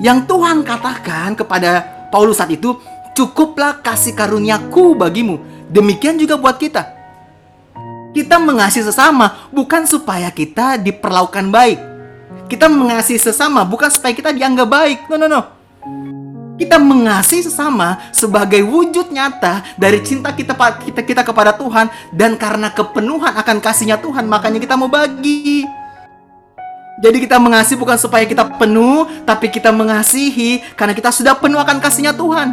Yang 0.06 0.30
Tuhan 0.30 0.62
katakan 0.62 1.34
kepada 1.34 1.72
Paulus 2.14 2.38
saat 2.38 2.54
itu, 2.54 2.78
cukuplah 3.18 3.82
kasih 3.82 4.14
karuniaku 4.14 4.94
bagimu. 4.94 5.42
Demikian 5.74 6.14
juga 6.22 6.38
buat 6.38 6.62
kita. 6.62 6.94
Kita 8.14 8.38
mengasihi 8.38 8.86
sesama 8.86 9.50
bukan 9.50 9.90
supaya 9.90 10.30
kita 10.30 10.78
diperlakukan 10.78 11.50
baik. 11.50 11.97
Kita 12.48 12.72
mengasihi 12.72 13.20
sesama 13.20 13.68
bukan 13.68 13.92
supaya 13.92 14.16
kita 14.16 14.32
dianggap 14.32 14.68
baik. 14.68 15.00
No, 15.12 15.20
no, 15.20 15.28
no. 15.28 15.42
Kita 16.58 16.82
mengasihi 16.82 17.46
sesama 17.46 18.02
sebagai 18.10 18.66
wujud 18.66 19.14
nyata 19.14 19.62
dari 19.78 20.02
cinta 20.02 20.34
kita 20.34 20.58
kita 20.82 21.06
kita 21.06 21.22
kepada 21.22 21.54
Tuhan 21.54 21.86
dan 22.10 22.34
karena 22.34 22.74
kepenuhan 22.74 23.38
akan 23.38 23.62
kasihnya 23.62 24.02
Tuhan 24.02 24.26
makanya 24.26 24.58
kita 24.58 24.74
mau 24.74 24.90
bagi. 24.90 25.62
Jadi 26.98 27.18
kita 27.22 27.38
mengasihi 27.38 27.78
bukan 27.78 27.94
supaya 27.94 28.26
kita 28.26 28.58
penuh, 28.58 29.06
tapi 29.22 29.54
kita 29.54 29.70
mengasihi 29.70 30.66
karena 30.74 30.98
kita 30.98 31.14
sudah 31.14 31.38
penuh 31.38 31.62
akan 31.62 31.78
kasihnya 31.78 32.10
Tuhan. 32.18 32.50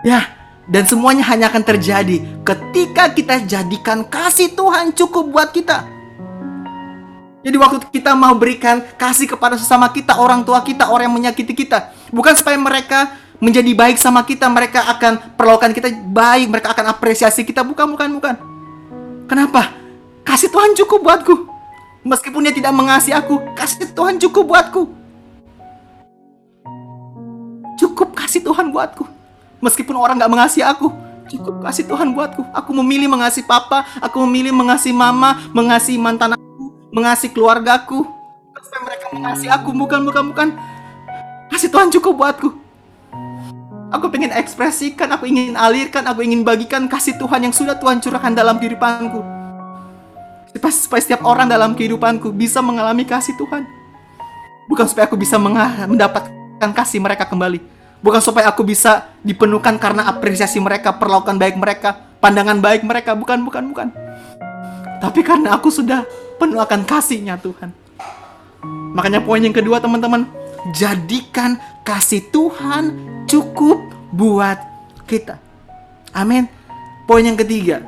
Ya, 0.00 0.32
dan 0.64 0.88
semuanya 0.88 1.28
hanya 1.28 1.52
akan 1.52 1.60
terjadi 1.60 2.24
ketika 2.40 3.12
kita 3.12 3.44
jadikan 3.44 4.00
kasih 4.08 4.56
Tuhan 4.56 4.96
cukup 4.96 5.28
buat 5.28 5.52
kita. 5.52 5.93
Jadi 7.44 7.56
waktu 7.60 7.76
kita 7.92 8.16
mau 8.16 8.32
berikan 8.32 8.80
kasih 8.96 9.28
kepada 9.28 9.60
sesama 9.60 9.92
kita, 9.92 10.16
orang 10.16 10.40
tua 10.48 10.64
kita, 10.64 10.88
orang 10.88 11.12
yang 11.12 11.16
menyakiti 11.20 11.52
kita. 11.52 11.92
Bukan 12.08 12.32
supaya 12.40 12.56
mereka 12.56 13.20
menjadi 13.36 13.68
baik 13.76 14.00
sama 14.00 14.24
kita, 14.24 14.48
mereka 14.48 14.80
akan 14.96 15.36
perlakukan 15.36 15.76
kita 15.76 15.92
baik, 16.08 16.48
mereka 16.48 16.72
akan 16.72 16.96
apresiasi 16.96 17.44
kita. 17.44 17.60
Bukan, 17.60 17.84
bukan, 17.92 18.08
bukan. 18.16 18.34
Kenapa? 19.28 19.76
Kasih 20.24 20.48
Tuhan 20.48 20.72
cukup 20.72 21.04
buatku. 21.04 21.34
Meskipun 22.04 22.48
dia 22.48 22.52
tidak 22.56 22.72
mengasihi 22.72 23.12
aku, 23.12 23.36
kasih 23.52 23.92
Tuhan 23.92 24.16
cukup 24.16 24.44
buatku. 24.48 24.82
Cukup 27.76 28.16
kasih 28.16 28.40
Tuhan 28.40 28.72
buatku. 28.72 29.04
Meskipun 29.60 29.96
orang 29.96 30.20
gak 30.20 30.32
mengasihi 30.32 30.64
aku, 30.64 30.92
cukup 31.28 31.64
kasih 31.64 31.84
Tuhan 31.88 32.12
buatku. 32.12 32.44
Aku 32.52 32.70
memilih 32.76 33.08
mengasihi 33.08 33.44
papa, 33.44 33.84
aku 34.00 34.20
memilih 34.28 34.52
mengasihi 34.52 34.92
mama, 34.92 35.40
mengasihi 35.56 35.96
mantan 35.96 36.36
aku, 36.36 36.44
mengasihi 36.94 37.34
keluargaku. 37.34 38.06
Supaya 38.54 38.82
mereka 38.86 39.06
mengasihi 39.10 39.50
aku, 39.50 39.74
bukan, 39.74 40.00
bukan, 40.06 40.24
bukan. 40.30 40.48
Kasih 41.50 41.68
Tuhan 41.68 41.90
cukup 41.90 42.14
buatku. 42.22 42.48
Aku 43.90 44.06
pengen 44.10 44.30
ekspresikan, 44.34 45.10
aku 45.10 45.26
ingin 45.26 45.54
alirkan, 45.58 46.06
aku 46.06 46.22
ingin 46.22 46.46
bagikan 46.46 46.86
kasih 46.86 47.14
Tuhan 47.18 47.50
yang 47.50 47.54
sudah 47.54 47.78
Tuhan 47.78 47.98
curahkan 47.98 48.32
dalam 48.34 48.58
kehidupanku. 48.62 49.22
Supaya 50.54 51.02
setiap 51.02 51.26
orang 51.26 51.50
dalam 51.50 51.74
kehidupanku 51.74 52.30
bisa 52.30 52.62
mengalami 52.62 53.02
kasih 53.02 53.34
Tuhan. 53.38 53.66
Bukan 54.70 54.86
supaya 54.88 55.04
aku 55.10 55.18
bisa 55.18 55.36
mendapatkan 55.36 56.70
kasih 56.72 57.02
mereka 57.02 57.28
kembali 57.28 57.74
Bukan 58.04 58.20
supaya 58.20 58.52
aku 58.52 58.60
bisa 58.68 59.08
dipenuhkan 59.24 59.80
karena 59.80 60.04
apresiasi 60.04 60.60
mereka, 60.60 60.92
perlakuan 60.92 61.40
baik 61.40 61.56
mereka, 61.56 61.96
pandangan 62.20 62.60
baik 62.60 62.84
mereka. 62.84 63.16
Bukan, 63.16 63.40
bukan, 63.48 63.64
bukan. 63.72 63.88
Tapi 65.00 65.24
karena 65.24 65.56
aku 65.56 65.72
sudah 65.72 66.04
penuh 66.44 66.60
akan 66.60 66.84
kasihnya 66.84 67.40
Tuhan. 67.40 67.72
Makanya 68.92 69.24
poin 69.24 69.40
yang 69.40 69.56
kedua 69.56 69.80
teman-teman, 69.80 70.28
jadikan 70.76 71.56
kasih 71.88 72.20
Tuhan 72.28 72.92
cukup 73.24 73.80
buat 74.12 74.60
kita. 75.08 75.40
Amin. 76.12 76.44
Poin 77.08 77.24
yang 77.24 77.40
ketiga, 77.40 77.80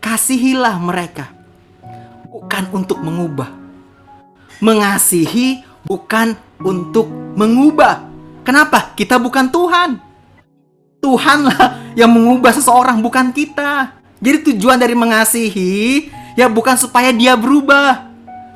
kasihilah 0.00 0.80
mereka 0.80 1.28
bukan 2.24 2.64
untuk 2.72 2.98
mengubah. 3.04 3.52
Mengasihi 4.64 5.62
bukan 5.84 6.34
untuk 6.64 7.06
mengubah. 7.36 8.08
Kenapa? 8.42 8.96
Kita 8.96 9.20
bukan 9.20 9.52
Tuhan. 9.52 9.90
Tuhanlah 10.98 11.94
yang 11.94 12.10
mengubah 12.10 12.50
seseorang, 12.50 12.98
bukan 12.98 13.30
kita. 13.30 13.94
Jadi 14.18 14.50
tujuan 14.50 14.82
dari 14.82 14.98
mengasihi 14.98 16.10
ya 16.38 16.46
bukan 16.46 16.78
supaya 16.78 17.10
dia 17.10 17.34
berubah. 17.34 18.06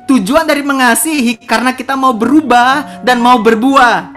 Tujuan 0.07 0.47
dari 0.47 0.63
mengasihi 0.63 1.35
karena 1.43 1.75
kita 1.75 1.99
mau 1.99 2.15
berubah 2.15 3.03
dan 3.03 3.19
mau 3.19 3.39
berbuah. 3.39 4.15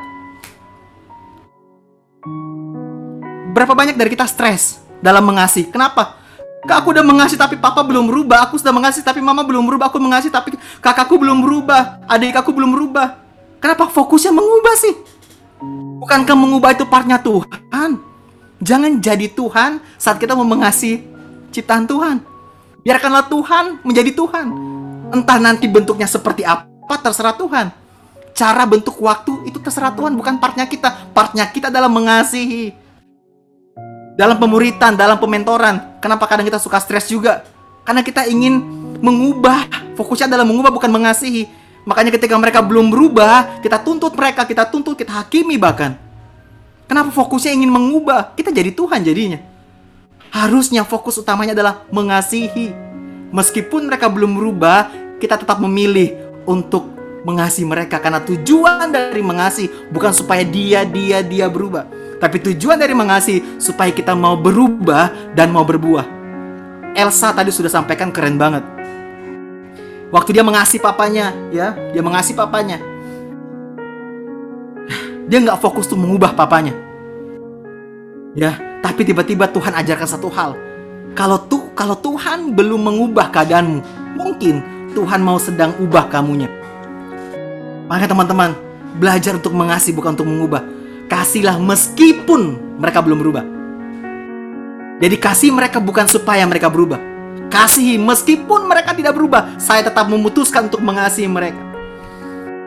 Berapa 3.54 3.74
banyak 3.74 3.98
dari 3.98 4.10
kita 4.14 4.26
stres 4.26 4.82
dalam 5.02 5.22
mengasihi? 5.26 5.70
Kenapa? 5.70 6.18
Kak, 6.66 6.82
aku 6.82 6.90
udah 6.90 7.06
mengasihi 7.06 7.38
tapi 7.38 7.54
papa 7.54 7.86
belum 7.86 8.10
berubah. 8.10 8.50
Aku 8.50 8.58
sudah 8.58 8.74
mengasihi 8.74 9.06
tapi 9.06 9.22
mama 9.22 9.46
belum 9.46 9.62
berubah. 9.62 9.86
Aku 9.86 10.02
mengasihi 10.02 10.34
tapi 10.34 10.58
kakakku 10.82 11.14
belum 11.18 11.38
berubah. 11.42 12.02
Adik 12.10 12.34
aku 12.34 12.50
belum 12.50 12.74
berubah. 12.74 13.22
Kenapa 13.62 13.86
fokusnya 13.86 14.34
mengubah 14.34 14.74
sih? 14.74 14.94
Bukankah 16.02 16.34
mengubah 16.34 16.74
itu 16.74 16.82
partnya 16.86 17.22
Tuhan? 17.22 18.02
Jangan 18.58 18.90
jadi 18.98 19.30
Tuhan 19.30 19.78
saat 19.94 20.18
kita 20.18 20.34
mau 20.34 20.44
mengasihi 20.44 21.06
ciptaan 21.54 21.86
Tuhan. 21.86 22.35
Biarkanlah 22.86 23.26
Tuhan 23.26 23.82
menjadi 23.82 24.14
Tuhan. 24.14 24.46
Entah 25.10 25.42
nanti 25.42 25.66
bentuknya 25.66 26.06
seperti 26.06 26.46
apa, 26.46 26.94
terserah 27.02 27.34
Tuhan. 27.34 27.74
Cara 28.30 28.62
bentuk 28.62 28.94
waktu 29.02 29.50
itu 29.50 29.58
terserah 29.58 29.90
Tuhan, 29.90 30.14
bukan 30.14 30.38
partnya 30.38 30.70
kita. 30.70 31.10
Partnya 31.10 31.50
kita 31.50 31.66
dalam 31.66 31.90
mengasihi. 31.90 32.70
Dalam 34.14 34.38
pemuritan, 34.38 34.94
dalam 34.94 35.18
pementoran. 35.18 35.98
Kenapa 35.98 36.30
kadang 36.30 36.46
kita 36.46 36.62
suka 36.62 36.78
stres 36.78 37.10
juga? 37.10 37.42
Karena 37.82 38.06
kita 38.06 38.22
ingin 38.30 38.62
mengubah. 39.02 39.66
Fokusnya 39.98 40.30
adalah 40.30 40.46
mengubah, 40.46 40.70
bukan 40.70 40.86
mengasihi. 40.94 41.50
Makanya 41.90 42.14
ketika 42.14 42.38
mereka 42.38 42.62
belum 42.62 42.94
berubah, 42.94 43.66
kita 43.66 43.82
tuntut 43.82 44.14
mereka, 44.14 44.46
kita 44.46 44.62
tuntut, 44.62 44.94
kita 44.94 45.10
hakimi 45.10 45.58
bahkan. 45.58 45.98
Kenapa 46.86 47.10
fokusnya 47.10 47.50
ingin 47.50 47.66
mengubah? 47.66 48.30
Kita 48.38 48.54
jadi 48.54 48.70
Tuhan 48.70 49.02
jadinya. 49.02 49.55
Harusnya 50.36 50.84
fokus 50.84 51.16
utamanya 51.16 51.56
adalah 51.56 51.88
mengasihi. 51.88 52.76
Meskipun 53.32 53.88
mereka 53.88 54.12
belum 54.12 54.36
berubah, 54.36 54.92
kita 55.16 55.40
tetap 55.40 55.64
memilih 55.64 56.12
untuk 56.44 56.92
mengasihi 57.24 57.64
mereka 57.64 57.96
karena 57.98 58.20
tujuan 58.20 58.92
dari 58.92 59.24
mengasihi 59.24 59.90
bukan 59.90 60.12
supaya 60.12 60.44
dia 60.44 60.84
dia 60.86 61.24
dia 61.24 61.48
berubah, 61.48 61.88
tapi 62.20 62.38
tujuan 62.38 62.78
dari 62.78 62.94
mengasihi 62.94 63.58
supaya 63.58 63.90
kita 63.90 64.14
mau 64.14 64.36
berubah 64.36 65.32
dan 65.32 65.50
mau 65.50 65.64
berbuah. 65.64 66.04
Elsa 66.92 67.32
tadi 67.32 67.48
sudah 67.48 67.72
sampaikan 67.72 68.12
keren 68.12 68.36
banget. 68.36 68.62
Waktu 70.12 70.36
dia 70.36 70.44
mengasihi 70.44 70.78
papanya, 70.78 71.32
ya, 71.50 71.74
dia 71.90 72.02
mengasihi 72.04 72.36
papanya. 72.36 72.78
Dia 75.26 75.38
nggak 75.42 75.58
fokus 75.58 75.90
tuh 75.90 75.98
mengubah 75.98 76.36
papanya. 76.38 76.76
Ya, 78.38 78.54
tapi 78.84 79.06
tiba-tiba 79.06 79.48
Tuhan 79.50 79.72
ajarkan 79.76 80.08
satu 80.08 80.28
hal. 80.32 80.56
Kalau 81.16 81.40
tuh 81.48 81.72
kalau 81.76 81.96
Tuhan 81.96 82.52
belum 82.56 82.80
mengubah 82.88 83.32
keadaanmu, 83.32 83.80
mungkin 84.16 84.60
Tuhan 84.96 85.20
mau 85.20 85.36
sedang 85.36 85.76
ubah 85.76 86.08
kamunya. 86.08 86.48
Maka 87.86 88.08
teman-teman, 88.08 88.56
belajar 88.96 89.36
untuk 89.36 89.52
mengasihi 89.52 89.92
bukan 89.92 90.16
untuk 90.16 90.28
mengubah. 90.28 90.64
Kasihlah 91.06 91.60
meskipun 91.60 92.58
mereka 92.80 93.04
belum 93.04 93.18
berubah. 93.20 93.44
Jadi 94.96 95.16
kasih 95.20 95.52
mereka 95.52 95.76
bukan 95.78 96.08
supaya 96.08 96.42
mereka 96.48 96.72
berubah. 96.72 96.96
Kasihi 97.52 98.00
meskipun 98.00 98.64
mereka 98.66 98.96
tidak 98.96 99.14
berubah, 99.14 99.60
saya 99.60 99.84
tetap 99.86 100.08
memutuskan 100.08 100.66
untuk 100.72 100.82
mengasihi 100.82 101.28
mereka. 101.28 101.60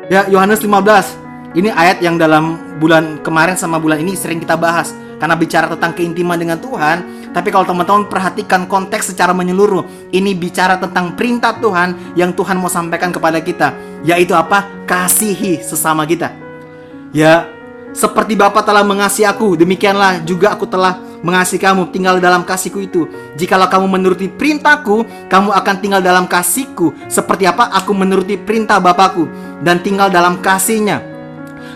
Ya, 0.07 0.29
Yohanes 0.29 0.61
15. 0.61 1.57
Ini 1.57 1.73
ayat 1.73 1.99
yang 2.05 2.21
dalam 2.21 2.77
bulan 2.77 3.17
kemarin 3.25 3.57
sama 3.57 3.81
bulan 3.81 3.97
ini 4.05 4.13
sering 4.13 4.37
kita 4.37 4.53
bahas 4.53 4.93
karena 5.19 5.35
bicara 5.35 5.67
tentang 5.67 5.91
keintiman 5.93 6.39
dengan 6.39 6.57
Tuhan. 6.57 7.29
Tapi 7.29 7.53
kalau 7.53 7.67
teman-teman 7.67 8.09
perhatikan 8.09 8.65
konteks 8.65 9.13
secara 9.13 9.35
menyeluruh, 9.35 10.09
ini 10.09 10.33
bicara 10.33 10.81
tentang 10.81 11.13
perintah 11.13 11.53
Tuhan 11.53 12.17
yang 12.17 12.33
Tuhan 12.33 12.57
mau 12.57 12.71
sampaikan 12.71 13.13
kepada 13.13 13.37
kita, 13.37 13.75
yaitu 14.01 14.33
apa? 14.33 14.65
Kasihi 14.89 15.61
sesama 15.61 16.09
kita. 16.09 16.33
Ya, 17.13 17.45
seperti 17.93 18.33
Bapa 18.33 18.65
telah 18.65 18.81
mengasihi 18.81 19.29
aku, 19.29 19.53
demikianlah 19.53 20.25
juga 20.25 20.57
aku 20.57 20.65
telah 20.65 20.97
mengasihi 21.21 21.59
kamu, 21.59 21.91
tinggal 21.91 22.17
dalam 22.17 22.47
kasihku 22.47 22.79
itu. 22.81 23.05
Jikalau 23.35 23.67
kamu 23.67 23.85
menuruti 23.85 24.25
perintahku, 24.31 25.03
kamu 25.27 25.49
akan 25.53 25.75
tinggal 25.81 26.01
dalam 26.01 26.25
kasihku. 26.25 26.95
Seperti 27.11 27.45
apa? 27.45 27.69
Aku 27.77 27.91
menuruti 27.93 28.39
perintah 28.39 28.79
Bapakku 28.79 29.27
dan 29.61 29.83
tinggal 29.83 30.07
dalam 30.09 30.39
kasihnya. 30.39 31.18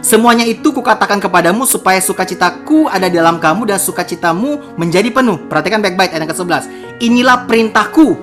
Semuanya 0.03 0.43
itu 0.43 0.75
kukatakan 0.75 1.23
kepadamu 1.23 1.63
supaya 1.63 1.95
sukacitaku 2.03 2.91
ada 2.91 3.07
di 3.07 3.15
dalam 3.15 3.39
kamu 3.39 3.71
dan 3.71 3.79
sukacitamu 3.79 4.75
menjadi 4.75 5.07
penuh. 5.07 5.39
Perhatikan 5.47 5.79
baik-baik 5.79 6.11
ayat 6.11 6.27
ke-11. 6.27 6.63
Inilah 6.99 7.47
perintahku. 7.47 8.19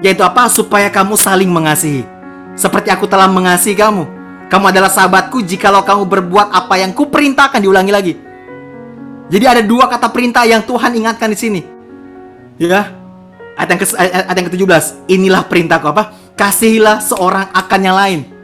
Yaitu 0.00 0.24
apa? 0.24 0.48
Supaya 0.48 0.88
kamu 0.88 1.20
saling 1.20 1.52
mengasihi. 1.52 2.08
Seperti 2.56 2.88
aku 2.88 3.04
telah 3.04 3.28
mengasihi 3.28 3.76
kamu. 3.76 4.08
Kamu 4.48 4.64
adalah 4.72 4.88
sahabatku 4.88 5.44
jikalau 5.44 5.84
kamu 5.84 6.08
berbuat 6.08 6.48
apa 6.48 6.80
yang 6.80 6.96
kuperintahkan. 6.96 7.60
Diulangi 7.60 7.92
lagi. 7.92 8.12
Jadi 9.28 9.44
ada 9.44 9.60
dua 9.60 9.84
kata 9.84 10.08
perintah 10.08 10.48
yang 10.48 10.64
Tuhan 10.64 10.96
ingatkan 10.96 11.28
di 11.28 11.36
sini. 11.36 11.60
Ya. 12.56 12.88
Ayat 13.52 13.68
yang, 13.68 13.80
ke, 13.84 13.86
ayat 14.00 14.32
yang 14.32 14.48
ke-17. 14.48 14.84
Inilah 15.12 15.44
perintahku 15.44 15.92
apa? 15.92 16.16
Kasihilah 16.40 17.04
seorang 17.04 17.52
akan 17.52 17.80
yang 17.84 17.96
lain. 18.00 18.35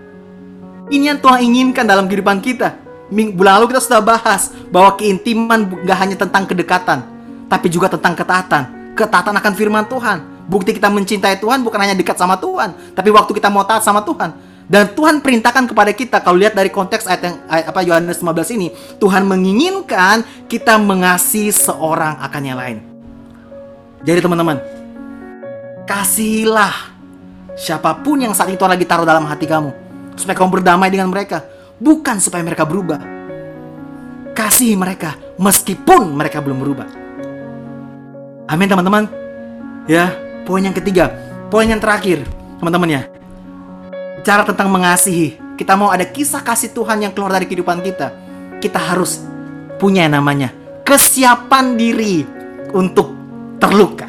Ini 0.90 1.14
yang 1.14 1.18
Tuhan 1.22 1.38
inginkan 1.46 1.86
dalam 1.86 2.10
kehidupan 2.10 2.42
kita. 2.42 2.80
Bulan 3.12 3.60
lalu 3.60 3.76
kita 3.76 3.80
sudah 3.84 4.00
bahas 4.00 4.50
bahwa 4.72 4.96
keintiman 4.96 5.68
gak 5.84 5.98
hanya 6.00 6.16
tentang 6.16 6.48
kedekatan, 6.48 7.04
tapi 7.46 7.68
juga 7.68 7.92
tentang 7.92 8.16
ketaatan. 8.16 8.96
Ketaatan 8.96 9.36
akan 9.36 9.52
firman 9.52 9.84
Tuhan. 9.84 10.48
Bukti 10.48 10.72
kita 10.72 10.88
mencintai 10.88 11.38
Tuhan 11.38 11.60
bukan 11.60 11.78
hanya 11.78 11.92
dekat 11.92 12.16
sama 12.16 12.40
Tuhan, 12.40 12.72
tapi 12.96 13.12
waktu 13.12 13.30
kita 13.36 13.52
mau 13.52 13.62
taat 13.68 13.84
sama 13.84 14.00
Tuhan. 14.00 14.32
Dan 14.64 14.96
Tuhan 14.96 15.20
perintahkan 15.20 15.68
kepada 15.68 15.92
kita 15.92 16.24
kalau 16.24 16.40
lihat 16.40 16.56
dari 16.56 16.72
konteks 16.72 17.04
ayat 17.04 17.22
yang 17.22 17.36
ayat 17.52 17.66
apa 17.68 17.80
Yohanes 17.84 18.18
15 18.24 18.56
ini, 18.56 18.72
Tuhan 18.96 19.28
menginginkan 19.28 20.24
kita 20.48 20.80
mengasihi 20.80 21.52
seorang 21.52 22.16
akan 22.24 22.42
yang 22.42 22.56
lain. 22.56 22.78
Jadi 24.02 24.18
teman-teman, 24.24 24.56
kasihilah 25.84 26.72
siapa 27.52 27.92
pun 28.00 28.24
yang 28.24 28.32
saat 28.32 28.48
itu 28.48 28.64
lagi 28.64 28.88
taruh 28.88 29.04
dalam 29.04 29.28
hati 29.28 29.44
kamu 29.44 29.81
supaya 30.16 30.36
kamu 30.36 30.60
berdamai 30.60 30.88
dengan 30.92 31.08
mereka, 31.08 31.44
bukan 31.80 32.18
supaya 32.18 32.44
mereka 32.44 32.66
berubah. 32.66 33.00
Kasih 34.32 34.76
mereka 34.80 35.16
meskipun 35.36 36.16
mereka 36.16 36.40
belum 36.40 36.58
berubah. 36.60 36.88
Amin 38.48 38.68
teman-teman. 38.68 39.08
Ya, 39.88 40.14
poin 40.44 40.62
yang 40.62 40.76
ketiga, 40.76 41.12
poin 41.48 41.68
yang 41.68 41.82
terakhir, 41.82 42.24
teman-teman 42.60 42.88
ya. 42.90 43.02
Cara 44.22 44.46
tentang 44.46 44.70
mengasihi. 44.70 45.40
Kita 45.58 45.76
mau 45.76 45.92
ada 45.92 46.06
kisah 46.06 46.40
kasih 46.40 46.72
Tuhan 46.72 47.04
yang 47.04 47.12
keluar 47.12 47.34
dari 47.34 47.44
kehidupan 47.44 47.82
kita. 47.84 48.14
Kita 48.62 48.78
harus 48.78 49.20
punya 49.76 50.06
yang 50.06 50.22
namanya 50.22 50.54
kesiapan 50.86 51.74
diri 51.74 52.22
untuk 52.72 53.12
terluka. 53.58 54.08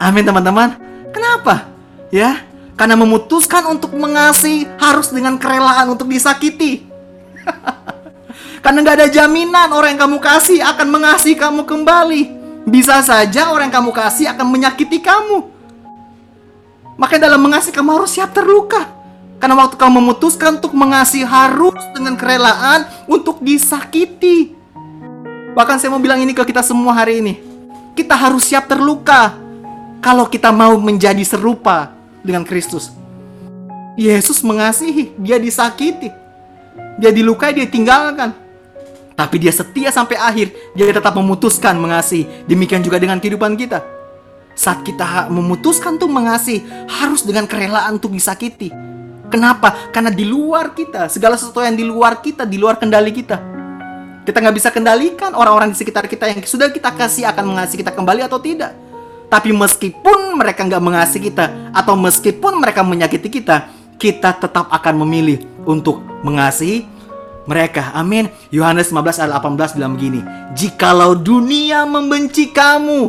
Amin 0.00 0.26
teman-teman. 0.26 0.74
Kenapa? 1.12 1.68
Ya, 2.08 2.44
karena 2.82 2.98
memutuskan 2.98 3.62
untuk 3.70 3.94
mengasihi 3.94 4.66
harus 4.74 5.14
dengan 5.14 5.38
kerelaan 5.38 5.94
untuk 5.94 6.10
disakiti. 6.10 6.82
Karena 8.58 8.82
nggak 8.82 8.96
ada 8.98 9.06
jaminan 9.06 9.70
orang 9.70 9.94
yang 9.94 10.10
kamu 10.10 10.18
kasih 10.18 10.58
akan 10.66 10.90
mengasihi 10.90 11.38
kamu 11.38 11.62
kembali. 11.62 12.22
Bisa 12.66 12.98
saja 13.06 13.54
orang 13.54 13.70
yang 13.70 13.86
kamu 13.86 13.94
kasih 13.94 14.34
akan 14.34 14.50
menyakiti 14.50 14.98
kamu. 14.98 15.46
Makanya 16.98 17.30
dalam 17.30 17.46
mengasihi 17.46 17.70
kamu 17.70 18.02
harus 18.02 18.18
siap 18.18 18.34
terluka. 18.34 18.82
Karena 19.38 19.62
waktu 19.62 19.78
kamu 19.78 20.02
memutuskan 20.02 20.58
untuk 20.58 20.74
mengasihi 20.74 21.22
harus 21.22 21.78
dengan 21.94 22.18
kerelaan 22.18 22.82
untuk 23.06 23.38
disakiti. 23.46 24.58
Bahkan 25.54 25.78
saya 25.78 25.94
mau 25.94 26.02
bilang 26.02 26.18
ini 26.18 26.34
ke 26.34 26.42
kita 26.42 26.66
semua 26.66 26.98
hari 26.98 27.22
ini. 27.22 27.38
Kita 27.94 28.18
harus 28.18 28.42
siap 28.42 28.66
terluka. 28.66 29.38
Kalau 30.02 30.26
kita 30.26 30.50
mau 30.50 30.74
menjadi 30.82 31.22
serupa 31.22 32.01
dengan 32.22 32.46
Kristus. 32.46 32.94
Yesus 33.98 34.40
mengasihi, 34.40 35.12
dia 35.20 35.36
disakiti. 35.36 36.08
Dia 36.96 37.12
dilukai, 37.12 37.52
dia 37.52 37.68
tinggalkan. 37.68 38.32
Tapi 39.12 39.36
dia 39.36 39.52
setia 39.52 39.92
sampai 39.92 40.16
akhir. 40.16 40.72
Dia 40.72 40.88
tetap 40.88 41.12
memutuskan 41.12 41.76
mengasihi. 41.76 42.48
Demikian 42.48 42.80
juga 42.80 42.96
dengan 42.96 43.20
kehidupan 43.20 43.54
kita. 43.60 43.84
Saat 44.56 44.84
kita 44.84 45.28
memutuskan 45.28 46.00
untuk 46.00 46.08
mengasihi, 46.08 46.64
harus 46.88 47.24
dengan 47.24 47.44
kerelaan 47.44 48.00
untuk 48.00 48.12
disakiti. 48.12 48.72
Kenapa? 49.32 49.92
Karena 49.92 50.12
di 50.12 50.28
luar 50.28 50.76
kita, 50.76 51.08
segala 51.08 51.40
sesuatu 51.40 51.64
yang 51.64 51.72
di 51.72 51.84
luar 51.88 52.20
kita, 52.20 52.44
di 52.44 52.60
luar 52.60 52.76
kendali 52.76 53.12
kita. 53.12 53.40
Kita 54.22 54.38
nggak 54.38 54.56
bisa 54.56 54.68
kendalikan 54.68 55.32
orang-orang 55.32 55.72
di 55.72 55.76
sekitar 55.80 56.04
kita 56.04 56.28
yang 56.28 56.38
sudah 56.44 56.68
kita 56.68 56.92
kasih 56.92 57.26
akan 57.32 57.56
mengasihi 57.56 57.80
kita 57.80 57.96
kembali 57.96 58.28
atau 58.28 58.38
tidak. 58.38 58.76
Tapi 59.32 59.48
meskipun 59.56 60.36
mereka 60.36 60.60
nggak 60.68 60.84
mengasihi 60.84 61.32
kita 61.32 61.72
atau 61.72 61.96
meskipun 61.96 62.60
mereka 62.60 62.84
menyakiti 62.84 63.32
kita, 63.32 63.72
kita 63.96 64.36
tetap 64.36 64.68
akan 64.68 65.08
memilih 65.08 65.40
untuk 65.64 66.04
mengasihi 66.20 66.84
mereka. 67.48 67.96
Amin. 67.96 68.28
Yohanes 68.52 68.92
15 68.92 69.24
ayat 69.24 69.32
18 69.40 69.72
bilang 69.72 69.96
begini, 69.96 70.20
"Jikalau 70.52 71.16
dunia 71.16 71.88
membenci 71.88 72.52
kamu." 72.52 73.08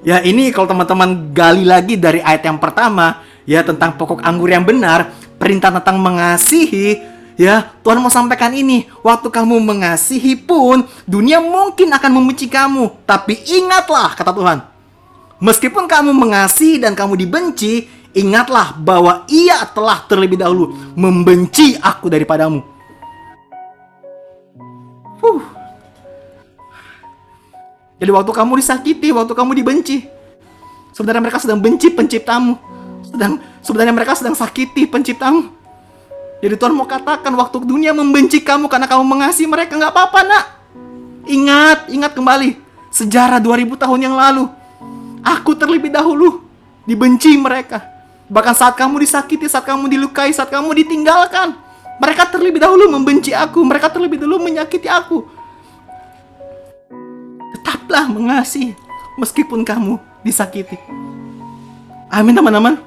Ya, 0.00 0.24
ini 0.24 0.48
kalau 0.54 0.70
teman-teman 0.70 1.34
gali 1.36 1.66
lagi 1.66 2.00
dari 2.00 2.24
ayat 2.24 2.48
yang 2.48 2.56
pertama, 2.56 3.20
ya 3.44 3.60
tentang 3.66 3.98
pokok 3.98 4.24
anggur 4.24 4.48
yang 4.48 4.64
benar, 4.64 5.12
perintah 5.36 5.74
tentang 5.74 5.98
mengasihi, 5.98 7.02
ya 7.34 7.74
Tuhan 7.82 7.98
mau 8.00 8.08
sampaikan 8.08 8.54
ini, 8.54 8.86
waktu 9.02 9.28
kamu 9.28 9.58
mengasihi 9.60 10.38
pun 10.38 10.86
dunia 11.04 11.42
mungkin 11.42 11.90
akan 11.90 12.10
membenci 12.14 12.46
kamu, 12.46 13.04
tapi 13.04 13.42
ingatlah 13.42 14.14
kata 14.14 14.30
Tuhan, 14.30 14.77
Meskipun 15.38 15.86
kamu 15.86 16.10
mengasihi 16.10 16.82
dan 16.82 16.98
kamu 16.98 17.14
dibenci, 17.14 17.86
ingatlah 18.10 18.74
bahwa 18.74 19.22
ia 19.30 19.62
telah 19.70 20.02
terlebih 20.10 20.34
dahulu 20.34 20.74
membenci 20.98 21.78
aku 21.78 22.10
daripadamu. 22.10 22.58
Huh. 25.22 25.42
Jadi 28.02 28.10
waktu 28.10 28.32
kamu 28.34 28.52
disakiti, 28.58 29.14
waktu 29.14 29.30
kamu 29.34 29.62
dibenci, 29.62 30.10
sebenarnya 30.90 31.22
mereka 31.22 31.38
sedang 31.38 31.62
benci 31.62 31.94
penciptamu. 31.94 32.58
Sedang 33.06 33.38
sebenarnya 33.62 33.94
mereka 33.94 34.18
sedang 34.18 34.34
sakiti 34.34 34.90
penciptamu. 34.90 35.54
Jadi 36.42 36.54
Tuhan 36.54 36.74
mau 36.74 36.86
katakan 36.86 37.34
waktu 37.38 37.62
dunia 37.62 37.94
membenci 37.94 38.42
kamu 38.42 38.66
karena 38.66 38.90
kamu 38.90 39.06
mengasihi 39.06 39.46
mereka 39.46 39.78
nggak 39.78 39.90
apa-apa 39.94 40.20
nak. 40.26 40.44
Ingat, 41.30 41.78
ingat 41.94 42.14
kembali 42.14 42.58
sejarah 42.90 43.38
2000 43.38 43.74
tahun 43.74 44.00
yang 44.02 44.14
lalu 44.18 44.57
Aku 45.28 45.52
terlebih 45.52 45.92
dahulu 45.92 46.40
dibenci 46.88 47.36
mereka. 47.36 47.84
Bahkan 48.32 48.54
saat 48.56 48.74
kamu 48.80 49.04
disakiti, 49.04 49.44
saat 49.44 49.68
kamu 49.68 49.92
dilukai, 49.92 50.32
saat 50.32 50.48
kamu 50.48 50.72
ditinggalkan, 50.84 51.52
mereka 52.00 52.24
terlebih 52.32 52.60
dahulu 52.60 52.88
membenci 52.88 53.36
aku, 53.36 53.60
mereka 53.60 53.92
terlebih 53.92 54.16
dahulu 54.16 54.40
menyakiti 54.40 54.88
aku. 54.88 55.28
Tetaplah 57.60 58.08
mengasihi 58.08 58.72
meskipun 59.20 59.68
kamu 59.68 60.00
disakiti. 60.24 60.80
Amin 62.08 62.32
teman-teman. 62.32 62.80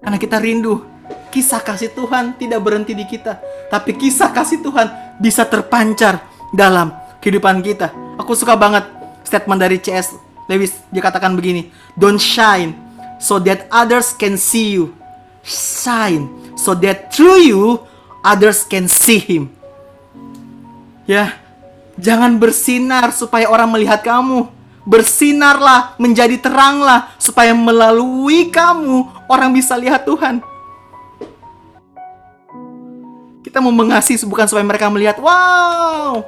Karena 0.00 0.16
kita 0.16 0.40
rindu 0.40 0.80
kisah 1.28 1.60
kasih 1.60 1.92
Tuhan 1.92 2.40
tidak 2.40 2.64
berhenti 2.64 2.96
di 2.96 3.04
kita, 3.04 3.36
tapi 3.68 3.92
kisah 3.92 4.32
kasih 4.32 4.64
Tuhan 4.64 4.88
bisa 5.20 5.44
terpancar 5.44 6.24
dalam 6.56 6.96
kehidupan 7.20 7.60
kita. 7.60 7.92
Aku 8.16 8.32
suka 8.32 8.56
banget 8.56 8.88
statement 9.24 9.60
dari 9.60 9.76
CS 9.76 10.29
Lewis 10.50 10.74
dia 10.90 10.98
katakan 10.98 11.38
begini, 11.38 11.70
don't 11.94 12.18
shine 12.18 12.74
so 13.22 13.38
that 13.38 13.70
others 13.70 14.10
can 14.10 14.34
see 14.34 14.74
you. 14.74 14.90
Shine 15.46 16.26
so 16.58 16.74
that 16.82 17.14
through 17.14 17.46
you 17.46 17.62
others 18.26 18.66
can 18.66 18.90
see 18.90 19.22
him. 19.22 19.54
Ya, 21.06 21.38
Jangan 22.00 22.40
bersinar 22.40 23.12
supaya 23.12 23.44
orang 23.52 23.68
melihat 23.68 24.00
kamu. 24.00 24.48
Bersinarlah, 24.88 25.94
menjadi 26.00 26.40
teranglah 26.40 27.12
supaya 27.20 27.52
melalui 27.52 28.48
kamu 28.48 29.28
orang 29.28 29.52
bisa 29.52 29.76
lihat 29.76 30.08
Tuhan. 30.08 30.40
Kita 33.44 33.60
mau 33.60 33.70
mengasihi 33.76 34.24
bukan 34.24 34.48
supaya 34.48 34.64
mereka 34.64 34.88
melihat, 34.88 35.20
wow, 35.20 36.24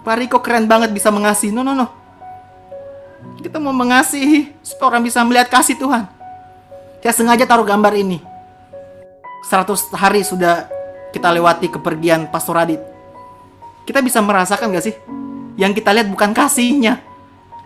Pak 0.00 0.16
Riko 0.16 0.40
keren 0.40 0.64
banget 0.64 0.88
bisa 0.96 1.12
mengasihi. 1.12 1.52
No, 1.52 1.60
no, 1.60 1.76
no. 1.76 2.01
Kita 3.42 3.58
mau 3.58 3.74
mengasihi 3.74 4.54
supaya 4.62 4.94
orang 4.94 5.02
bisa 5.02 5.18
melihat 5.26 5.50
kasih 5.50 5.74
Tuhan. 5.74 6.06
Saya 7.02 7.10
sengaja 7.10 7.42
taruh 7.42 7.66
gambar 7.66 7.90
ini. 7.98 8.22
100 9.50 9.90
hari 9.98 10.22
sudah 10.22 10.70
kita 11.10 11.26
lewati 11.34 11.66
kepergian 11.66 12.30
Pastor 12.30 12.54
Radit. 12.54 12.78
Kita 13.82 13.98
bisa 13.98 14.22
merasakan 14.22 14.70
gak 14.70 14.86
sih? 14.86 14.94
Yang 15.58 15.82
kita 15.82 15.90
lihat 15.90 16.06
bukan 16.06 16.30
kasihnya. 16.30 17.02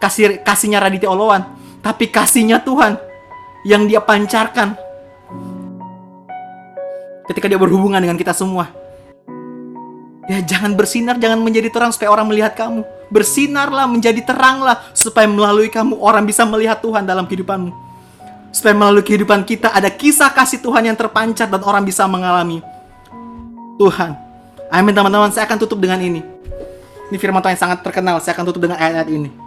Kasih 0.00 0.40
kasihnya 0.40 0.80
Raditya 0.80 1.12
Olowan. 1.12 1.44
Tapi 1.84 2.08
kasihnya 2.08 2.64
Tuhan. 2.64 2.96
Yang 3.68 3.82
dia 3.92 4.00
pancarkan. 4.00 4.80
Ketika 7.28 7.52
dia 7.52 7.60
berhubungan 7.60 8.00
dengan 8.00 8.16
kita 8.16 8.32
semua. 8.32 8.72
Ya 10.26 10.42
jangan 10.42 10.74
bersinar, 10.74 11.22
jangan 11.22 11.38
menjadi 11.38 11.70
terang 11.70 11.94
supaya 11.94 12.10
orang 12.10 12.26
melihat 12.26 12.58
kamu. 12.58 12.82
Bersinarlah, 13.14 13.86
menjadi 13.86 14.18
teranglah 14.26 14.82
supaya 14.90 15.30
melalui 15.30 15.70
kamu 15.70 15.94
orang 16.02 16.26
bisa 16.26 16.42
melihat 16.42 16.82
Tuhan 16.82 17.06
dalam 17.06 17.30
kehidupanmu. 17.30 17.70
Supaya 18.50 18.74
melalui 18.74 19.06
kehidupan 19.06 19.46
kita 19.46 19.70
ada 19.70 19.86
kisah 19.86 20.34
kasih 20.34 20.58
Tuhan 20.58 20.90
yang 20.90 20.98
terpancar 20.98 21.46
dan 21.46 21.62
orang 21.62 21.86
bisa 21.86 22.02
mengalami 22.10 22.58
Tuhan. 23.78 24.18
Amin 24.66 24.90
teman-teman, 24.90 25.30
saya 25.30 25.46
akan 25.46 25.62
tutup 25.62 25.78
dengan 25.78 26.02
ini. 26.02 26.26
Ini 27.06 27.16
firman 27.22 27.38
Tuhan 27.38 27.54
yang 27.54 27.62
sangat 27.62 27.78
terkenal, 27.86 28.18
saya 28.18 28.34
akan 28.34 28.44
tutup 28.50 28.66
dengan 28.66 28.82
ayat-ayat 28.82 29.06
ini. 29.14 29.45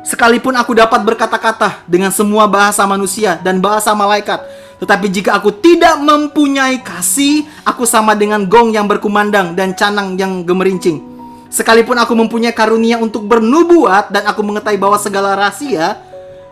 Sekalipun 0.00 0.56
aku 0.56 0.72
dapat 0.72 1.04
berkata-kata 1.04 1.84
dengan 1.84 2.08
semua 2.08 2.48
bahasa 2.48 2.88
manusia 2.88 3.36
dan 3.44 3.60
bahasa 3.60 3.92
malaikat, 3.92 4.40
tetapi 4.80 5.12
jika 5.12 5.36
aku 5.36 5.52
tidak 5.52 6.00
mempunyai 6.00 6.80
kasih, 6.80 7.44
aku 7.68 7.84
sama 7.84 8.16
dengan 8.16 8.48
gong 8.48 8.72
yang 8.72 8.88
berkumandang 8.88 9.52
dan 9.52 9.76
canang 9.76 10.16
yang 10.16 10.40
gemerincing. 10.40 11.04
Sekalipun 11.52 12.00
aku 12.00 12.16
mempunyai 12.16 12.56
karunia 12.56 12.96
untuk 12.96 13.28
bernubuat 13.28 14.08
dan 14.08 14.24
aku 14.24 14.40
mengetahui 14.40 14.80
bahwa 14.80 14.96
segala 14.96 15.36
rahasia 15.36 16.00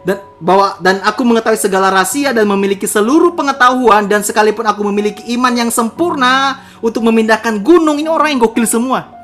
dan 0.05 0.21
bahwa 0.39 0.77
dan 0.85 1.01
aku 1.01 1.25
mengetahui 1.25 1.57
segala 1.57 1.89
rahasia 1.89 2.37
dan 2.37 2.45
memiliki 2.45 2.85
seluruh 2.85 3.33
pengetahuan 3.33 4.05
dan 4.07 4.21
sekalipun 4.21 4.69
aku 4.69 4.85
memiliki 4.93 5.25
iman 5.39 5.55
yang 5.57 5.71
sempurna 5.73 6.61
untuk 6.85 7.01
memindahkan 7.01 7.65
gunung 7.65 7.97
ini 7.97 8.13
orang 8.13 8.37
yang 8.37 8.45
gokil 8.45 8.69
semua. 8.69 9.18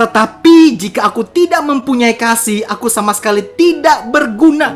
Tetapi 0.00 0.80
jika 0.80 1.12
aku 1.12 1.28
tidak 1.28 1.60
mempunyai 1.60 2.16
kasih, 2.16 2.64
aku 2.64 2.88
sama 2.88 3.12
sekali 3.12 3.44
tidak 3.44 4.08
berguna. 4.08 4.72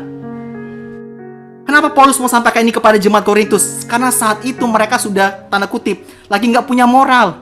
Kenapa 1.65 1.89
Paulus 1.89 2.21
mau 2.21 2.29
sampaikan 2.29 2.61
ini 2.61 2.69
kepada 2.69 2.93
jemaat 3.01 3.25
Korintus? 3.25 3.89
Karena 3.89 4.13
saat 4.13 4.45
itu 4.45 4.61
mereka 4.69 5.01
sudah 5.01 5.49
tanda 5.49 5.65
kutip 5.65 6.05
lagi 6.29 6.45
nggak 6.45 6.69
punya 6.69 6.85
moral. 6.85 7.41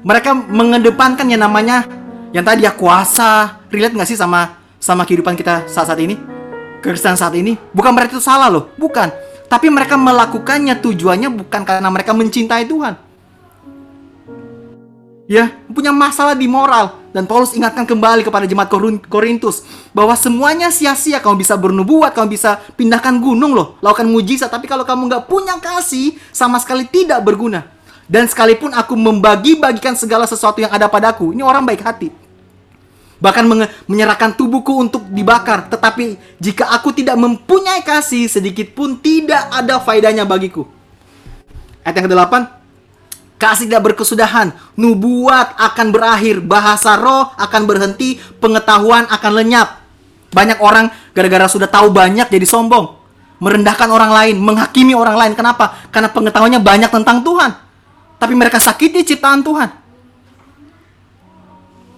Mereka 0.00 0.48
mengedepankan 0.48 1.28
yang 1.28 1.44
namanya 1.44 1.84
yang 2.32 2.40
tadi 2.40 2.64
ya 2.64 2.72
kuasa. 2.72 3.60
Relate 3.68 4.00
nggak 4.00 4.08
sih 4.08 4.16
sama 4.16 4.56
sama 4.80 5.04
kehidupan 5.04 5.36
kita 5.36 5.68
saat 5.68 5.92
saat 5.92 6.00
ini? 6.00 6.16
Kristen 6.80 7.20
saat 7.20 7.36
ini? 7.36 7.52
Bukan 7.76 7.92
berarti 7.92 8.16
itu 8.16 8.24
salah 8.24 8.48
loh, 8.48 8.72
bukan. 8.80 9.12
Tapi 9.44 9.68
mereka 9.68 10.00
melakukannya 10.00 10.80
tujuannya 10.80 11.28
bukan 11.28 11.68
karena 11.68 11.88
mereka 11.92 12.16
mencintai 12.16 12.64
Tuhan 12.64 13.03
ya 15.24 15.52
punya 15.72 15.92
masalah 15.92 16.36
di 16.36 16.48
moral. 16.48 17.02
Dan 17.14 17.30
Paulus 17.30 17.54
ingatkan 17.54 17.86
kembali 17.86 18.26
kepada 18.26 18.42
jemaat 18.42 18.66
Korintus 19.06 19.62
bahwa 19.94 20.18
semuanya 20.18 20.74
sia-sia. 20.74 21.22
Kamu 21.22 21.38
bisa 21.38 21.54
bernubuat 21.54 22.10
kamu 22.10 22.34
bisa 22.34 22.58
pindahkan 22.74 23.22
gunung 23.22 23.54
loh 23.54 23.78
lakukan 23.78 24.10
mujizat. 24.10 24.50
Tapi 24.50 24.66
kalau 24.66 24.82
kamu 24.82 25.06
nggak 25.06 25.24
punya 25.30 25.54
kasih 25.62 26.18
sama 26.34 26.58
sekali 26.58 26.90
tidak 26.90 27.22
berguna. 27.22 27.70
Dan 28.10 28.26
sekalipun 28.28 28.74
aku 28.74 28.98
membagi-bagikan 28.98 29.96
segala 29.96 30.28
sesuatu 30.28 30.60
yang 30.60 30.74
ada 30.74 30.90
padaku 30.90 31.32
ini 31.32 31.40
orang 31.40 31.64
baik 31.64 31.86
hati. 31.86 32.10
Bahkan 33.22 33.44
menyerahkan 33.88 34.36
tubuhku 34.36 34.76
untuk 34.76 35.06
dibakar. 35.08 35.70
Tetapi 35.70 36.18
jika 36.42 36.68
aku 36.74 36.92
tidak 36.92 37.16
mempunyai 37.16 37.80
kasih 37.86 38.26
sedikit 38.28 38.74
pun 38.74 38.98
tidak 38.98 39.48
ada 39.54 39.80
faedahnya 39.80 40.26
bagiku. 40.26 40.66
Ayat 41.86 42.02
yang 42.02 42.10
ke-8 42.10 42.63
Kasih 43.34 43.66
tidak 43.66 43.92
berkesudahan, 43.92 44.54
nubuat 44.78 45.58
akan 45.58 45.90
berakhir, 45.90 46.38
bahasa 46.38 46.94
roh 46.94 47.34
akan 47.34 47.62
berhenti, 47.66 48.22
pengetahuan 48.38 49.10
akan 49.10 49.32
lenyap. 49.34 49.82
Banyak 50.30 50.58
orang 50.62 50.90
gara-gara 51.10 51.50
sudah 51.50 51.66
tahu 51.66 51.90
banyak 51.90 52.30
jadi 52.30 52.46
sombong, 52.46 52.94
merendahkan 53.42 53.90
orang 53.90 54.10
lain, 54.14 54.36
menghakimi 54.38 54.94
orang 54.94 55.18
lain. 55.18 55.32
Kenapa? 55.34 55.82
Karena 55.90 56.10
pengetahuannya 56.10 56.62
banyak 56.62 56.90
tentang 56.90 57.26
Tuhan. 57.26 57.50
Tapi 58.22 58.34
mereka 58.38 58.62
sakiti 58.62 59.02
ciptaan 59.02 59.42
Tuhan. 59.42 59.68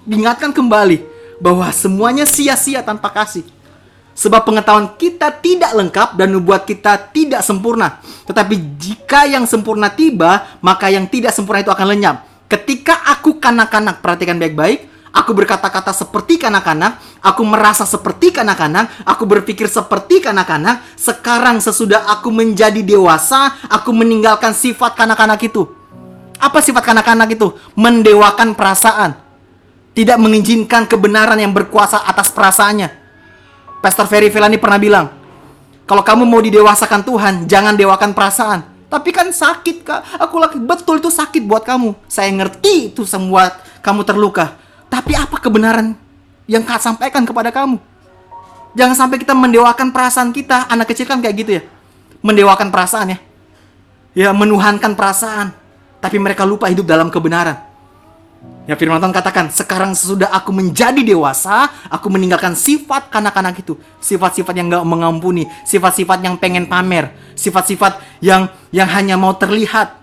Diingatkan 0.08 0.56
kembali 0.56 1.04
bahwa 1.36 1.68
semuanya 1.72 2.24
sia-sia 2.24 2.80
tanpa 2.80 3.12
kasih. 3.12 3.44
Sebab 4.16 4.48
pengetahuan 4.48 4.96
kita 4.96 5.28
tidak 5.44 5.76
lengkap 5.76 6.16
dan 6.16 6.32
nubuat 6.32 6.64
kita 6.64 7.12
tidak 7.12 7.44
sempurna. 7.44 8.00
Tetapi 8.24 8.80
jika 8.80 9.28
yang 9.28 9.44
sempurna 9.44 9.92
tiba, 9.92 10.56
maka 10.64 10.88
yang 10.88 11.04
tidak 11.04 11.36
sempurna 11.36 11.60
itu 11.60 11.68
akan 11.68 11.86
lenyap. 11.92 12.24
Ketika 12.48 13.04
aku 13.12 13.36
kanak-kanak, 13.36 14.00
perhatikan 14.00 14.40
baik-baik, 14.40 14.88
aku 15.12 15.36
berkata-kata 15.36 15.92
seperti 15.92 16.40
kanak-kanak, 16.40 16.96
aku 17.20 17.44
merasa 17.44 17.84
seperti 17.84 18.32
kanak-kanak, 18.32 19.04
aku 19.04 19.28
berpikir 19.28 19.68
seperti 19.68 20.24
kanak-kanak, 20.24 20.80
sekarang 20.96 21.60
sesudah 21.60 22.08
aku 22.08 22.32
menjadi 22.32 22.80
dewasa, 22.80 23.52
aku 23.68 23.92
meninggalkan 23.92 24.56
sifat 24.56 24.96
kanak-kanak 24.96 25.44
itu. 25.44 25.68
Apa 26.40 26.64
sifat 26.64 26.88
kanak-kanak 26.88 27.36
itu? 27.36 27.52
Mendewakan 27.76 28.56
perasaan. 28.56 29.12
Tidak 29.92 30.16
mengizinkan 30.16 30.88
kebenaran 30.88 31.36
yang 31.36 31.52
berkuasa 31.52 32.00
atas 32.08 32.32
perasaannya 32.32 33.05
Pastor 33.86 34.10
Ferry 34.10 34.34
Velani 34.34 34.58
pernah 34.58 34.82
bilang, 34.82 35.06
kalau 35.86 36.02
kamu 36.02 36.26
mau 36.26 36.42
didewasakan 36.42 37.06
Tuhan, 37.06 37.34
jangan 37.46 37.78
dewakan 37.78 38.18
perasaan. 38.18 38.66
Tapi 38.90 39.14
kan 39.14 39.30
sakit 39.30 39.86
kak, 39.86 40.18
aku 40.18 40.42
lagi 40.42 40.58
betul 40.58 40.98
itu 40.98 41.06
sakit 41.06 41.46
buat 41.46 41.62
kamu. 41.62 41.94
Saya 42.10 42.34
ngerti 42.34 42.90
itu 42.90 43.06
semua 43.06 43.54
kamu 43.86 44.02
terluka. 44.02 44.58
Tapi 44.90 45.14
apa 45.14 45.38
kebenaran 45.38 45.94
yang 46.50 46.66
kak 46.66 46.82
sampaikan 46.82 47.22
kepada 47.22 47.54
kamu? 47.54 47.78
Jangan 48.74 49.06
sampai 49.06 49.22
kita 49.22 49.38
mendewakan 49.38 49.94
perasaan 49.94 50.34
kita. 50.34 50.66
Anak 50.66 50.90
kecil 50.90 51.06
kan 51.06 51.22
kayak 51.22 51.46
gitu 51.46 51.50
ya. 51.54 51.62
Mendewakan 52.26 52.74
perasaan 52.74 53.14
ya. 53.14 53.18
Ya 54.18 54.28
menuhankan 54.34 54.98
perasaan. 54.98 55.54
Tapi 56.02 56.18
mereka 56.18 56.42
lupa 56.42 56.66
hidup 56.66 56.90
dalam 56.90 57.06
kebenaran. 57.06 57.65
Ya 58.66 58.74
firman 58.74 58.98
Tuhan 58.98 59.14
katakan, 59.14 59.46
sekarang 59.46 59.94
sesudah 59.94 60.26
aku 60.34 60.50
menjadi 60.50 60.98
dewasa, 60.98 61.70
aku 61.86 62.10
meninggalkan 62.10 62.58
sifat 62.58 63.14
kanak-kanak 63.14 63.62
itu. 63.62 63.78
Sifat-sifat 64.02 64.58
yang 64.58 64.66
gak 64.66 64.82
mengampuni, 64.82 65.46
sifat-sifat 65.62 66.18
yang 66.26 66.34
pengen 66.34 66.66
pamer, 66.66 67.14
sifat-sifat 67.38 68.02
yang 68.18 68.50
yang 68.74 68.90
hanya 68.90 69.14
mau 69.14 69.38
terlihat. 69.38 69.94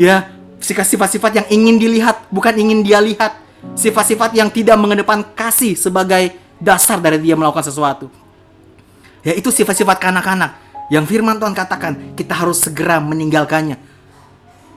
Ya, 0.00 0.32
sifat-sifat 0.56 1.36
yang 1.36 1.46
ingin 1.52 1.76
dilihat, 1.76 2.24
bukan 2.32 2.56
ingin 2.56 2.80
dia 2.80 2.96
lihat. 2.96 3.36
Sifat-sifat 3.76 4.32
yang 4.32 4.48
tidak 4.48 4.80
mengedepan 4.80 5.20
kasih 5.36 5.76
sebagai 5.76 6.32
dasar 6.56 6.96
dari 6.96 7.20
dia 7.20 7.36
melakukan 7.36 7.68
sesuatu. 7.68 8.08
Ya, 9.20 9.36
itu 9.36 9.52
sifat-sifat 9.52 10.00
kanak-kanak 10.00 10.56
yang 10.88 11.04
firman 11.04 11.36
Tuhan 11.36 11.52
katakan, 11.52 12.16
kita 12.16 12.32
harus 12.32 12.62
segera 12.62 13.04
meninggalkannya 13.04 13.95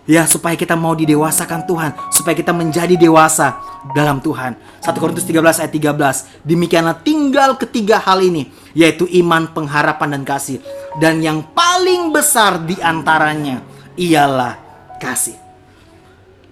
Ya, 0.09 0.25
supaya 0.25 0.57
kita 0.57 0.73
mau 0.73 0.97
didewasakan 0.97 1.69
Tuhan, 1.69 1.93
supaya 2.09 2.33
kita 2.33 2.49
menjadi 2.49 2.97
dewasa 2.97 3.61
dalam 3.93 4.17
Tuhan. 4.17 4.57
1 4.81 4.97
Korintus 4.97 5.21
13 5.21 5.61
ayat 5.61 5.69
13. 5.69 6.41
Demikianlah 6.41 6.97
tinggal 7.05 7.53
ketiga 7.61 8.01
hal 8.01 8.25
ini, 8.25 8.49
yaitu 8.73 9.05
iman, 9.21 9.45
pengharapan 9.53 10.17
dan 10.17 10.23
kasih. 10.25 10.65
Dan 10.97 11.21
yang 11.21 11.45
paling 11.53 12.09
besar 12.09 12.57
di 12.57 12.73
antaranya 12.81 13.61
ialah 14.01 14.57
kasih. 14.97 15.37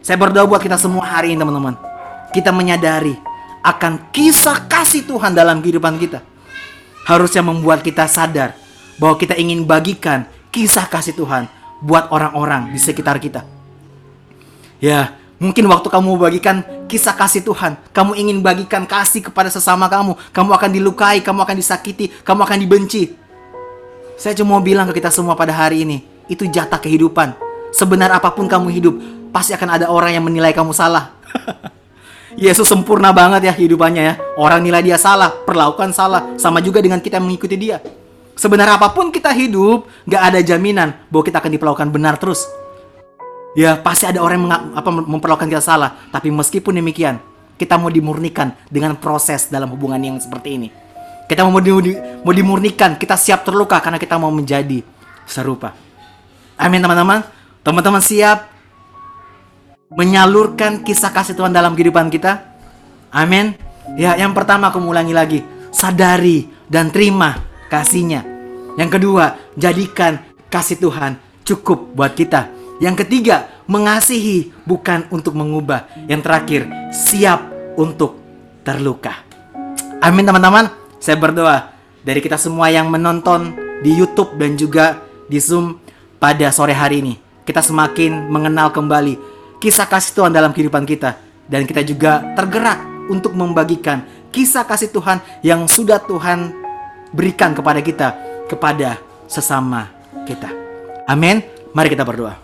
Saya 0.06 0.22
berdoa 0.22 0.46
buat 0.46 0.62
kita 0.62 0.78
semua 0.78 1.10
hari 1.10 1.34
ini, 1.34 1.42
teman-teman. 1.42 1.82
Kita 2.30 2.54
menyadari 2.54 3.18
akan 3.66 4.14
kisah 4.14 4.70
kasih 4.70 5.10
Tuhan 5.10 5.34
dalam 5.34 5.66
kehidupan 5.66 5.98
kita. 5.98 6.22
Harusnya 7.10 7.42
membuat 7.42 7.82
kita 7.82 8.06
sadar 8.06 8.54
bahwa 9.02 9.18
kita 9.18 9.34
ingin 9.34 9.66
bagikan 9.66 10.30
kisah 10.54 10.86
kasih 10.86 11.18
Tuhan 11.18 11.57
buat 11.82 12.10
orang-orang 12.10 12.74
di 12.74 12.80
sekitar 12.82 13.22
kita. 13.22 13.46
Ya, 14.78 15.18
mungkin 15.42 15.66
waktu 15.70 15.90
kamu 15.90 16.18
bagikan 16.18 16.62
kisah 16.86 17.14
kasih 17.14 17.42
Tuhan, 17.42 17.78
kamu 17.94 18.18
ingin 18.18 18.38
bagikan 18.42 18.86
kasih 18.86 19.26
kepada 19.26 19.50
sesama 19.50 19.90
kamu, 19.90 20.18
kamu 20.34 20.50
akan 20.54 20.70
dilukai, 20.74 21.20
kamu 21.22 21.40
akan 21.46 21.56
disakiti, 21.58 22.14
kamu 22.22 22.46
akan 22.46 22.58
dibenci. 22.62 23.14
Saya 24.18 24.34
cuma 24.34 24.58
mau 24.58 24.64
bilang 24.66 24.90
ke 24.90 24.98
kita 24.98 25.14
semua 25.14 25.38
pada 25.38 25.54
hari 25.54 25.86
ini, 25.86 26.02
itu 26.26 26.46
jatah 26.50 26.82
kehidupan. 26.82 27.38
Sebenar 27.70 28.10
apa 28.14 28.34
pun 28.34 28.50
kamu 28.50 28.68
hidup, 28.74 28.96
pasti 29.30 29.54
akan 29.54 29.70
ada 29.82 29.86
orang 29.94 30.18
yang 30.18 30.26
menilai 30.26 30.54
kamu 30.54 30.74
salah. 30.74 31.14
Yesus 32.38 32.70
sempurna 32.70 33.10
banget 33.10 33.50
ya 33.50 33.54
hidupannya 33.54 34.04
ya. 34.04 34.14
Orang 34.38 34.62
nilai 34.62 34.86
dia 34.86 34.98
salah, 35.02 35.34
perlakukan 35.34 35.90
salah, 35.90 36.38
sama 36.38 36.62
juga 36.62 36.82
dengan 36.86 37.02
kita 37.02 37.18
mengikuti 37.18 37.58
dia. 37.58 37.82
Sebenarnya 38.38 38.78
apa 38.78 38.94
pun 38.94 39.10
kita 39.10 39.34
hidup, 39.34 39.90
gak 40.06 40.22
ada 40.32 40.40
jaminan 40.46 40.94
bahwa 41.10 41.24
kita 41.26 41.42
akan 41.42 41.52
diperlakukan 41.58 41.90
benar 41.90 42.22
terus. 42.22 42.46
Ya 43.58 43.74
pasti 43.82 44.06
ada 44.06 44.22
orang 44.22 44.46
yang 44.46 44.54
apa, 44.78 44.90
memperlakukan 44.94 45.50
kita 45.50 45.64
salah, 45.66 45.98
tapi 46.14 46.30
meskipun 46.30 46.78
demikian, 46.78 47.18
kita 47.58 47.82
mau 47.82 47.90
dimurnikan 47.90 48.54
dengan 48.70 48.94
proses 48.94 49.50
dalam 49.50 49.74
hubungan 49.74 49.98
yang 49.98 50.22
seperti 50.22 50.50
ini. 50.54 50.70
Kita 51.26 51.42
mau, 51.50 51.58
di, 51.58 51.98
mau 52.22 52.30
dimurnikan, 52.30 52.96
kita 53.02 53.18
siap 53.18 53.42
terluka 53.42 53.82
karena 53.82 53.98
kita 53.98 54.22
mau 54.22 54.30
menjadi 54.30 54.86
serupa. 55.26 55.74
Amin 56.62 56.78
teman-teman. 56.78 57.26
Teman-teman 57.66 58.00
siap 58.06 58.54
menyalurkan 59.98 60.86
kisah 60.86 61.10
kasih 61.10 61.34
Tuhan 61.34 61.50
dalam 61.50 61.74
kehidupan 61.74 62.14
kita? 62.14 62.46
Amin. 63.10 63.58
Ya, 63.98 64.14
yang 64.14 64.38
pertama 64.38 64.70
aku 64.70 64.78
ulangi 64.78 65.18
lagi, 65.18 65.40
sadari 65.74 66.46
dan 66.70 66.94
terima 66.94 67.57
kasihnya. 67.68 68.26
Yang 68.78 69.00
kedua, 69.00 69.40
jadikan 69.58 70.22
kasih 70.48 70.80
Tuhan 70.80 71.18
cukup 71.48 71.96
buat 71.96 72.14
kita. 72.14 72.52
Yang 72.78 73.06
ketiga, 73.06 73.50
mengasihi 73.66 74.54
bukan 74.68 75.10
untuk 75.10 75.34
mengubah. 75.34 75.90
Yang 76.06 76.22
terakhir, 76.28 76.62
siap 76.94 77.50
untuk 77.80 78.20
terluka. 78.62 79.24
Amin 80.04 80.28
teman-teman. 80.28 80.70
Saya 81.02 81.18
berdoa 81.18 81.74
dari 82.06 82.22
kita 82.22 82.38
semua 82.38 82.70
yang 82.70 82.88
menonton 82.92 83.56
di 83.82 83.94
YouTube 83.94 84.38
dan 84.38 84.54
juga 84.54 85.02
di 85.26 85.42
Zoom 85.42 85.82
pada 86.22 86.54
sore 86.54 86.74
hari 86.74 87.02
ini. 87.02 87.16
Kita 87.48 87.64
semakin 87.64 88.28
mengenal 88.28 88.70
kembali 88.76 89.18
kisah 89.58 89.88
kasih 89.90 90.14
Tuhan 90.14 90.32
dalam 90.36 90.54
kehidupan 90.54 90.86
kita 90.86 91.18
dan 91.48 91.64
kita 91.66 91.82
juga 91.82 92.22
tergerak 92.36 92.84
untuk 93.08 93.34
membagikan 93.34 94.04
kisah 94.36 94.68
kasih 94.68 94.92
Tuhan 94.92 95.24
yang 95.42 95.66
sudah 95.66 95.98
Tuhan 96.04 96.67
berikan 97.12 97.56
kepada 97.56 97.80
kita 97.84 98.08
kepada 98.48 99.00
sesama 99.28 99.92
kita. 100.24 100.50
Amin. 101.08 101.44
Mari 101.76 101.94
kita 101.94 102.08
berdoa. 102.08 102.36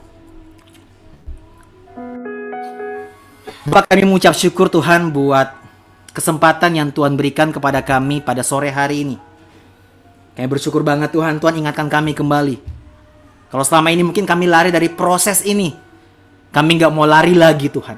Bapak 3.63 3.95
kami 3.95 4.03
mengucap 4.03 4.35
syukur 4.35 4.67
Tuhan 4.67 5.15
buat 5.15 5.55
kesempatan 6.11 6.75
yang 6.75 6.89
Tuhan 6.91 7.15
berikan 7.15 7.49
kepada 7.49 7.79
kami 7.79 8.19
pada 8.19 8.43
sore 8.43 8.67
hari 8.67 9.07
ini. 9.07 9.17
Kami 10.35 10.47
bersyukur 10.51 10.83
banget 10.83 11.15
Tuhan, 11.15 11.39
Tuhan 11.39 11.55
ingatkan 11.63 11.87
kami 11.87 12.11
kembali. 12.11 12.59
Kalau 13.47 13.63
selama 13.63 13.93
ini 13.93 14.03
mungkin 14.03 14.27
kami 14.27 14.49
lari 14.49 14.73
dari 14.73 14.89
proses 14.91 15.45
ini, 15.47 15.71
kami 16.51 16.75
nggak 16.75 16.91
mau 16.91 17.07
lari 17.07 17.37
lagi 17.37 17.69
Tuhan. 17.69 17.97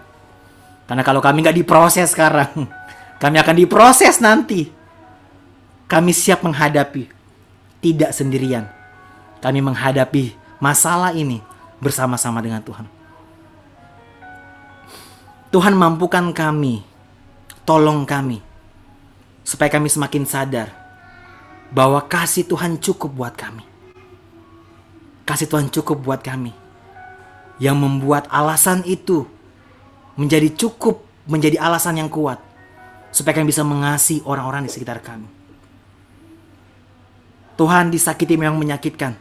Karena 0.86 1.01
kalau 1.01 1.24
kami 1.24 1.41
nggak 1.41 1.57
diproses 1.57 2.13
sekarang, 2.13 2.51
kami 3.24 3.36
akan 3.41 3.55
diproses 3.57 4.22
nanti. 4.22 4.70
Kami 5.86 6.11
siap 6.11 6.41
menghadapi, 6.41 7.05
tidak 7.81 8.09
sendirian. 8.09 8.65
Kami 9.38 9.61
menghadapi 9.61 10.33
masalah 10.57 11.13
ini 11.13 11.45
bersama-sama 11.77 12.41
dengan 12.41 12.65
Tuhan. 12.65 12.89
Tuhan 15.53 15.77
mampukan 15.77 16.33
kami, 16.33 16.81
tolong 17.63 18.03
kami, 18.03 18.41
supaya 19.45 19.69
kami 19.69 19.88
semakin 19.88 20.25
sadar 20.25 20.73
bahwa 21.69 22.01
kasih 22.01 22.43
Tuhan 22.49 22.81
cukup 22.81 23.13
buat 23.13 23.33
kami. 23.38 23.61
Kasih 25.25 25.49
Tuhan 25.49 25.69
cukup 25.69 26.01
buat 26.01 26.21
kami 26.21 26.53
yang 27.61 27.77
membuat 27.79 28.27
alasan 28.27 28.83
itu 28.83 29.25
menjadi 30.19 30.51
cukup 30.53 31.01
menjadi 31.25 31.57
alasan 31.57 31.97
yang 31.97 32.09
kuat 32.11 32.38
supaya 33.09 33.33
kami 33.38 33.49
bisa 33.49 33.65
mengasihi 33.65 34.21
orang-orang 34.27 34.67
di 34.67 34.71
sekitar 34.71 35.01
kami. 35.01 35.25
Tuhan 37.56 37.91
disakiti 37.91 38.36
memang 38.36 38.60
menyakitkan, 38.60 39.16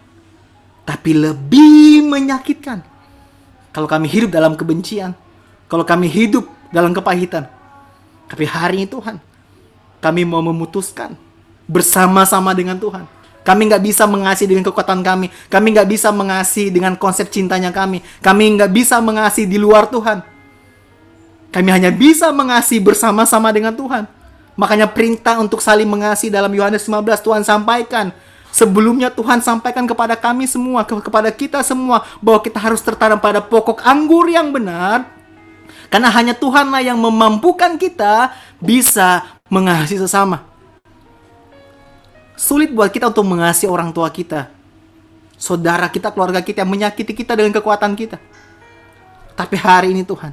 tapi 0.82 1.11
lebih 1.14 2.03
menyakitkan 2.07 2.82
kalau 3.70 3.87
kami 3.87 4.11
hidup 4.11 4.35
dalam 4.35 4.59
kebencian, 4.59 5.14
kalau 5.70 5.87
kami 5.87 6.11
hidup 6.11 6.47
dalam 6.74 6.91
kepahitan. 6.91 7.47
Tapi 8.26 8.45
hari 8.47 8.82
ini 8.82 8.89
Tuhan, 8.91 9.22
kami 10.03 10.26
mau 10.26 10.43
memutuskan 10.43 11.14
bersama-sama 11.70 12.51
dengan 12.53 12.74
Tuhan 12.76 13.07
kami 13.45 13.68
nggak 13.68 13.85
bisa 13.85 14.09
mengasihi 14.09 14.49
dengan 14.49 14.64
kekuatan 14.64 15.05
kami. 15.05 15.28
Kami 15.53 15.66
nggak 15.76 15.89
bisa 15.93 16.09
mengasihi 16.09 16.72
dengan 16.72 16.97
konsep 16.97 17.28
cintanya 17.28 17.68
kami. 17.68 18.01
Kami 18.24 18.57
nggak 18.57 18.72
bisa 18.72 18.97
mengasihi 19.05 19.45
di 19.45 19.61
luar 19.61 19.85
Tuhan. 19.93 20.24
Kami 21.53 21.68
hanya 21.68 21.93
bisa 21.93 22.32
mengasihi 22.32 22.80
bersama-sama 22.80 23.53
dengan 23.53 23.76
Tuhan. 23.76 24.09
Makanya 24.57 24.89
perintah 24.89 25.37
untuk 25.37 25.61
saling 25.61 25.85
mengasihi 25.85 26.32
dalam 26.32 26.49
Yohanes 26.57 26.89
15 26.89 27.20
Tuhan 27.20 27.43
sampaikan. 27.45 28.16
Sebelumnya 28.55 29.11
Tuhan 29.11 29.42
sampaikan 29.42 29.82
kepada 29.82 30.14
kami 30.14 30.46
semua, 30.46 30.86
kepada 30.86 31.26
kita 31.34 31.59
semua 31.66 32.07
bahwa 32.22 32.38
kita 32.38 32.62
harus 32.62 32.78
tertanam 32.78 33.18
pada 33.18 33.42
pokok 33.42 33.82
anggur 33.82 34.30
yang 34.30 34.55
benar. 34.55 35.11
Karena 35.90 36.07
hanya 36.14 36.38
Tuhanlah 36.38 36.78
yang 36.78 36.94
memampukan 36.94 37.74
kita 37.74 38.30
bisa 38.62 39.26
mengasihi 39.50 39.98
sesama. 39.98 40.46
Sulit 42.38 42.70
buat 42.70 42.94
kita 42.94 43.11
untuk 43.11 43.26
mengasihi 43.26 43.66
orang 43.66 43.90
tua 43.90 44.07
kita. 44.14 44.46
Saudara 45.34 45.90
kita, 45.90 46.14
keluarga 46.14 46.38
kita 46.38 46.62
yang 46.62 46.70
menyakiti 46.70 47.11
kita 47.11 47.34
dengan 47.34 47.59
kekuatan 47.59 47.98
kita. 47.98 48.22
Tapi 49.34 49.59
hari 49.59 49.90
ini 49.90 50.07
Tuhan, 50.07 50.30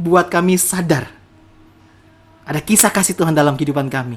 buat 0.00 0.32
kami 0.32 0.56
sadar. 0.56 1.12
Ada 2.48 2.64
kisah 2.64 2.88
kasih 2.88 3.12
Tuhan 3.12 3.36
dalam 3.36 3.52
kehidupan 3.52 3.92
kami. 3.92 4.16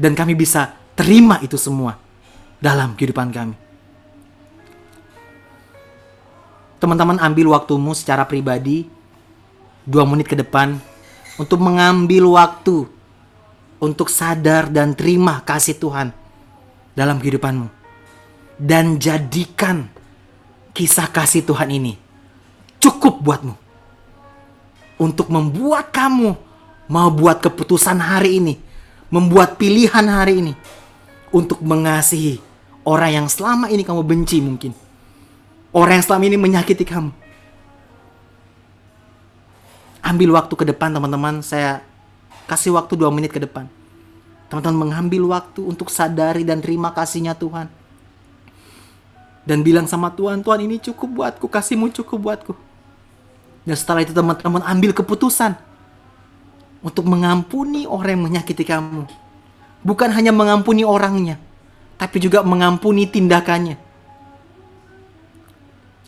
Dan 0.00 0.16
kami 0.16 0.32
bisa 0.32 0.87
terima 0.98 1.38
itu 1.38 1.54
semua 1.54 1.94
dalam 2.58 2.98
kehidupan 2.98 3.30
kami. 3.30 3.54
Teman-teman 6.82 7.22
ambil 7.22 7.54
waktumu 7.54 7.94
secara 7.94 8.26
pribadi 8.26 8.90
dua 9.86 10.02
menit 10.02 10.26
ke 10.26 10.34
depan 10.34 10.74
untuk 11.38 11.62
mengambil 11.62 12.34
waktu 12.34 12.90
untuk 13.78 14.10
sadar 14.10 14.66
dan 14.66 14.90
terima 14.90 15.38
kasih 15.46 15.78
Tuhan 15.78 16.10
dalam 16.98 17.22
kehidupanmu. 17.22 17.70
Dan 18.58 18.98
jadikan 18.98 19.86
kisah 20.74 21.06
kasih 21.06 21.46
Tuhan 21.46 21.70
ini 21.70 21.94
cukup 22.82 23.22
buatmu. 23.22 23.54
Untuk 24.98 25.30
membuat 25.30 25.94
kamu 25.94 26.34
mau 26.90 27.08
buat 27.14 27.38
keputusan 27.38 28.02
hari 28.02 28.42
ini. 28.42 28.54
Membuat 29.14 29.54
pilihan 29.54 30.02
hari 30.10 30.42
ini. 30.42 30.52
Untuk 31.28 31.60
mengasihi 31.60 32.40
orang 32.88 33.24
yang 33.24 33.26
selama 33.28 33.68
ini 33.68 33.84
kamu 33.84 34.02
benci 34.04 34.40
mungkin. 34.40 34.72
Orang 35.72 36.00
yang 36.00 36.06
selama 36.06 36.24
ini 36.24 36.36
menyakiti 36.40 36.84
kamu. 36.88 37.12
Ambil 40.00 40.32
waktu 40.32 40.54
ke 40.56 40.64
depan 40.64 40.96
teman-teman. 40.96 41.44
Saya 41.44 41.84
Kasih 42.48 42.72
waktu 42.72 42.96
dua 42.96 43.12
menit 43.12 43.28
ke 43.28 43.36
depan. 43.36 43.68
Teman-teman 44.48 44.88
mengambil 44.88 45.36
waktu 45.36 45.60
untuk 45.60 45.92
sadari 45.92 46.48
dan 46.48 46.64
terima 46.64 46.88
kasihnya 46.96 47.36
Tuhan. 47.36 47.68
Dan 49.44 49.60
bilang 49.60 49.84
sama 49.84 50.08
Tuhan, 50.08 50.40
Tuhan 50.40 50.64
ini 50.64 50.80
cukup 50.80 51.20
buatku, 51.20 51.44
kasihmu 51.44 51.92
cukup 51.92 52.18
buatku. 52.24 52.52
Dan 53.68 53.76
setelah 53.76 54.00
itu 54.00 54.16
teman-teman 54.16 54.64
ambil 54.64 54.96
keputusan 54.96 55.60
untuk 56.80 57.04
mengampuni 57.04 57.84
orang 57.84 58.16
yang 58.16 58.24
menyakiti 58.32 58.64
kamu. 58.64 59.04
Bukan 59.82 60.10
hanya 60.10 60.34
mengampuni 60.34 60.82
orangnya, 60.82 61.38
tapi 61.96 62.18
juga 62.18 62.42
mengampuni 62.42 63.06
tindakannya. 63.06 63.78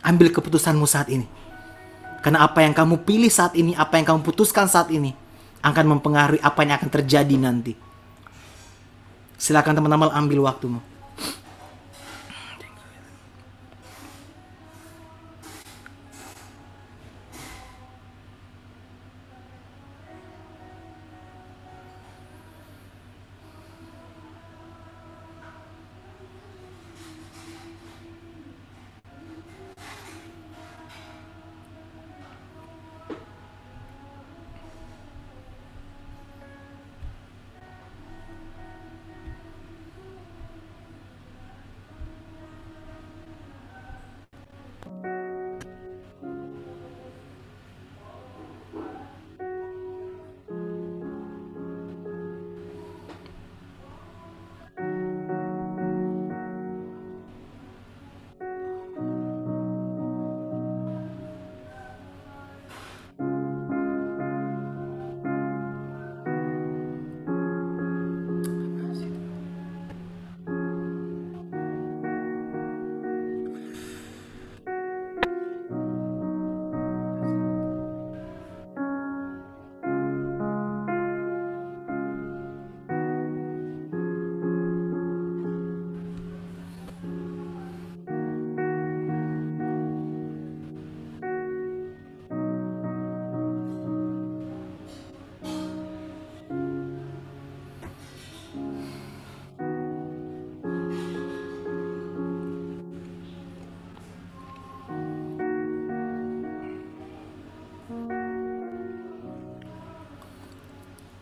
Ambil 0.01 0.33
keputusanmu 0.33 0.83
saat 0.89 1.07
ini. 1.07 1.29
Karena 2.21 2.45
apa 2.45 2.61
yang 2.61 2.75
kamu 2.75 3.01
pilih 3.01 3.31
saat 3.31 3.57
ini, 3.57 3.73
apa 3.73 3.97
yang 3.97 4.05
kamu 4.05 4.21
putuskan 4.21 4.69
saat 4.69 4.93
ini, 4.93 5.15
akan 5.61 5.97
mempengaruhi 5.97 6.41
apa 6.41 6.59
yang 6.65 6.77
akan 6.77 6.89
terjadi 6.89 7.35
nanti. 7.37 7.73
Silakan 9.41 9.73
teman-teman 9.77 10.13
ambil 10.13 10.45
waktumu. 10.45 10.90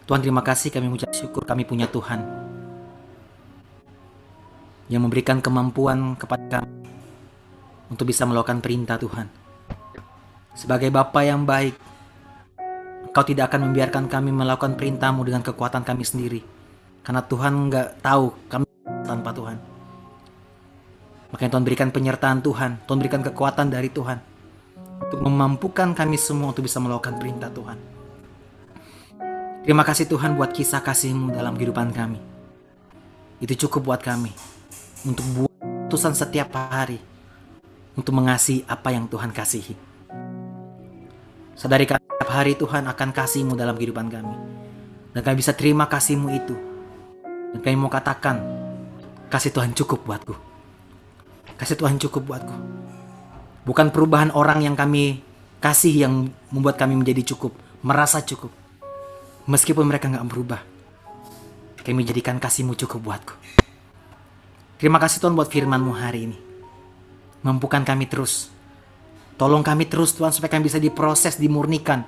Tuhan 0.10 0.26
terima 0.26 0.42
kasih 0.42 0.74
kami 0.74 0.90
mengucap 0.90 1.14
syukur 1.14 1.46
kami 1.46 1.70
punya 1.70 1.86
Tuhan 1.86 2.18
yang 4.90 5.06
memberikan 5.06 5.38
kemampuan 5.38 6.18
kepada 6.18 6.66
kami 6.66 6.90
untuk 7.94 8.10
bisa 8.10 8.26
melakukan 8.26 8.58
perintah 8.58 8.98
Tuhan. 8.98 9.30
Sebagai 10.58 10.90
Bapa 10.90 11.22
yang 11.22 11.46
baik, 11.46 11.78
Engkau 13.06 13.22
tidak 13.22 13.54
akan 13.54 13.70
membiarkan 13.70 14.10
kami 14.10 14.34
melakukan 14.34 14.74
perintahmu 14.74 15.22
dengan 15.30 15.46
kekuatan 15.46 15.86
kami 15.86 16.02
sendiri. 16.02 16.42
Karena 17.06 17.22
Tuhan 17.22 17.70
nggak 17.70 18.02
tahu 18.02 18.50
kami 18.50 18.66
tanpa 19.06 19.30
Tuhan. 19.30 19.58
Makanya 21.30 21.50
Tuhan 21.54 21.66
berikan 21.70 21.90
penyertaan 21.94 22.42
Tuhan, 22.42 22.82
Tuhan 22.90 22.98
berikan 22.98 23.22
kekuatan 23.22 23.70
dari 23.70 23.94
Tuhan. 23.94 24.18
Untuk 25.06 25.22
memampukan 25.22 25.94
kami 25.94 26.18
semua 26.18 26.50
untuk 26.50 26.66
bisa 26.66 26.82
melakukan 26.82 27.22
perintah 27.22 27.54
Tuhan. 27.54 27.99
Terima 29.60 29.84
kasih 29.84 30.08
Tuhan 30.08 30.40
buat 30.40 30.56
kisah 30.56 30.80
kasih-Mu 30.80 31.36
dalam 31.36 31.60
kehidupan 31.60 31.92
kami. 31.92 32.20
Itu 33.44 33.68
cukup 33.68 33.92
buat 33.92 34.02
kami 34.04 34.32
untuk 35.04 35.28
buat 35.36 35.52
putusan 35.88 36.16
setiap 36.16 36.56
hari 36.56 37.00
untuk 38.00 38.16
mengasihi 38.16 38.64
apa 38.64 38.96
yang 38.96 39.12
Tuhan 39.12 39.36
kasihi. 39.36 39.76
Sadari 41.60 41.84
kami 41.84 42.00
setiap 42.00 42.32
hari 42.32 42.56
Tuhan 42.56 42.88
akan 42.88 43.10
kasih-Mu 43.12 43.60
dalam 43.60 43.76
kehidupan 43.76 44.08
kami. 44.08 44.36
Dan 45.12 45.22
kami 45.28 45.36
bisa 45.44 45.52
terima 45.52 45.92
kasih-Mu 45.92 46.28
itu. 46.32 46.56
Dan 47.52 47.60
kami 47.60 47.76
mau 47.76 47.92
katakan, 47.92 48.40
kasih 49.28 49.52
Tuhan 49.52 49.76
cukup 49.76 50.08
buatku. 50.08 50.36
Kasih 51.60 51.76
Tuhan 51.76 52.00
cukup 52.00 52.32
buatku. 52.32 52.56
Bukan 53.68 53.92
perubahan 53.92 54.32
orang 54.32 54.64
yang 54.64 54.80
kami 54.80 55.20
kasih 55.60 56.08
yang 56.08 56.32
membuat 56.48 56.80
kami 56.80 56.96
menjadi 56.96 57.36
cukup, 57.36 57.52
merasa 57.84 58.24
cukup. 58.24 58.56
Meskipun 59.50 59.82
mereka 59.82 60.06
nggak 60.06 60.30
berubah, 60.30 60.62
kami 61.82 62.06
jadikan 62.06 62.38
kasih-Mu 62.38 62.78
cukup 62.86 63.02
buatku. 63.02 63.34
Terima 64.78 65.02
kasih 65.02 65.26
Tuhan 65.26 65.34
buat 65.34 65.50
firman-Mu 65.50 65.90
hari 65.90 66.30
ini. 66.30 66.38
Mampukan 67.42 67.82
kami 67.82 68.06
terus. 68.06 68.54
Tolong 69.42 69.66
kami 69.66 69.90
terus 69.90 70.14
Tuhan 70.14 70.30
supaya 70.30 70.54
kami 70.54 70.70
bisa 70.70 70.78
diproses, 70.78 71.42
dimurnikan. 71.42 72.06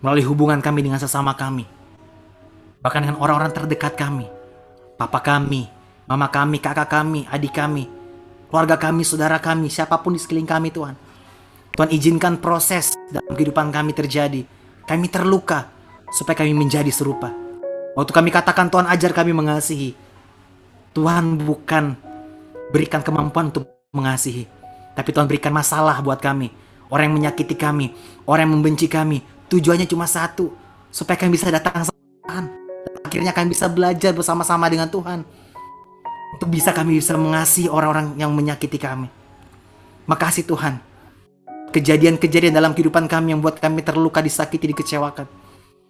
Melalui 0.00 0.24
hubungan 0.24 0.64
kami 0.64 0.80
dengan 0.80 0.96
sesama 0.96 1.36
kami. 1.36 1.68
Bahkan 2.80 3.00
dengan 3.04 3.20
orang-orang 3.20 3.52
terdekat 3.52 3.92
kami. 4.00 4.24
Papa 4.96 5.20
kami, 5.20 5.68
mama 6.08 6.32
kami, 6.32 6.64
kakak 6.64 6.88
kami, 6.88 7.28
adik 7.28 7.52
kami. 7.52 7.92
Keluarga 8.48 8.80
kami, 8.80 9.04
saudara 9.04 9.36
kami, 9.36 9.68
siapa 9.68 10.00
pun 10.00 10.16
di 10.16 10.20
sekeliling 10.22 10.48
kami 10.48 10.72
Tuhan. 10.72 10.96
Tuhan 11.76 11.92
izinkan 11.92 12.40
proses 12.40 12.96
dalam 13.12 13.36
kehidupan 13.36 13.68
kami 13.68 13.92
terjadi. 13.92 14.48
Kami 14.88 15.06
terluka 15.12 15.77
supaya 16.12 16.38
kami 16.38 16.52
menjadi 16.56 16.88
serupa. 16.92 17.32
Waktu 17.98 18.12
kami 18.14 18.30
katakan 18.30 18.70
Tuhan 18.70 18.86
ajar 18.86 19.10
kami 19.10 19.34
mengasihi. 19.34 19.96
Tuhan 20.94 21.38
bukan 21.38 21.94
berikan 22.70 23.00
kemampuan 23.04 23.50
untuk 23.54 23.68
mengasihi, 23.94 24.44
tapi 24.92 25.14
Tuhan 25.14 25.26
berikan 25.30 25.54
masalah 25.54 26.00
buat 26.02 26.18
kami. 26.20 26.50
Orang 26.88 27.12
yang 27.12 27.16
menyakiti 27.20 27.52
kami, 27.52 27.92
orang 28.24 28.48
yang 28.48 28.54
membenci 28.56 28.88
kami, 28.88 29.20
tujuannya 29.52 29.84
cuma 29.84 30.08
satu, 30.08 30.56
supaya 30.88 31.20
kami 31.20 31.36
bisa 31.36 31.52
datang 31.52 31.84
sama 31.84 32.00
Tuhan. 32.24 32.44
Akhirnya 33.04 33.32
kami 33.36 33.52
bisa 33.52 33.68
belajar 33.68 34.12
bersama-sama 34.16 34.68
dengan 34.72 34.88
Tuhan. 34.88 35.24
Untuk 36.36 36.48
bisa 36.48 36.72
kami 36.72 37.00
bisa 37.00 37.16
mengasihi 37.16 37.68
orang-orang 37.68 38.16
yang 38.20 38.32
menyakiti 38.32 38.76
kami. 38.80 39.08
Makasih 40.08 40.44
Tuhan. 40.48 40.80
Kejadian-kejadian 41.68 42.56
dalam 42.56 42.72
kehidupan 42.72 43.04
kami 43.08 43.36
yang 43.36 43.40
buat 43.44 43.60
kami 43.60 43.84
terluka, 43.84 44.24
disakiti, 44.24 44.72
dikecewakan. 44.72 45.28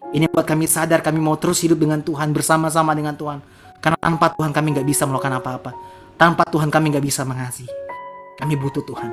Ini 0.09 0.25
buat 0.33 0.49
kami 0.49 0.65
sadar 0.65 1.05
kami 1.05 1.21
mau 1.21 1.37
terus 1.37 1.61
hidup 1.61 1.77
dengan 1.77 2.01
Tuhan, 2.01 2.33
bersama-sama 2.33 2.97
dengan 2.97 3.13
Tuhan 3.13 3.45
karena 3.79 3.99
tanpa 4.01 4.35
Tuhan 4.35 4.51
kami 4.51 4.75
nggak 4.75 4.89
bisa 4.89 5.07
melakukan 5.07 5.39
apa-apa. 5.39 5.71
Tanpa 6.19 6.43
Tuhan 6.49 6.73
kami 6.73 6.91
nggak 6.97 7.05
bisa 7.05 7.23
mengasihi. 7.23 7.71
Kami 8.41 8.55
butuh 8.59 8.83
Tuhan. 8.83 9.11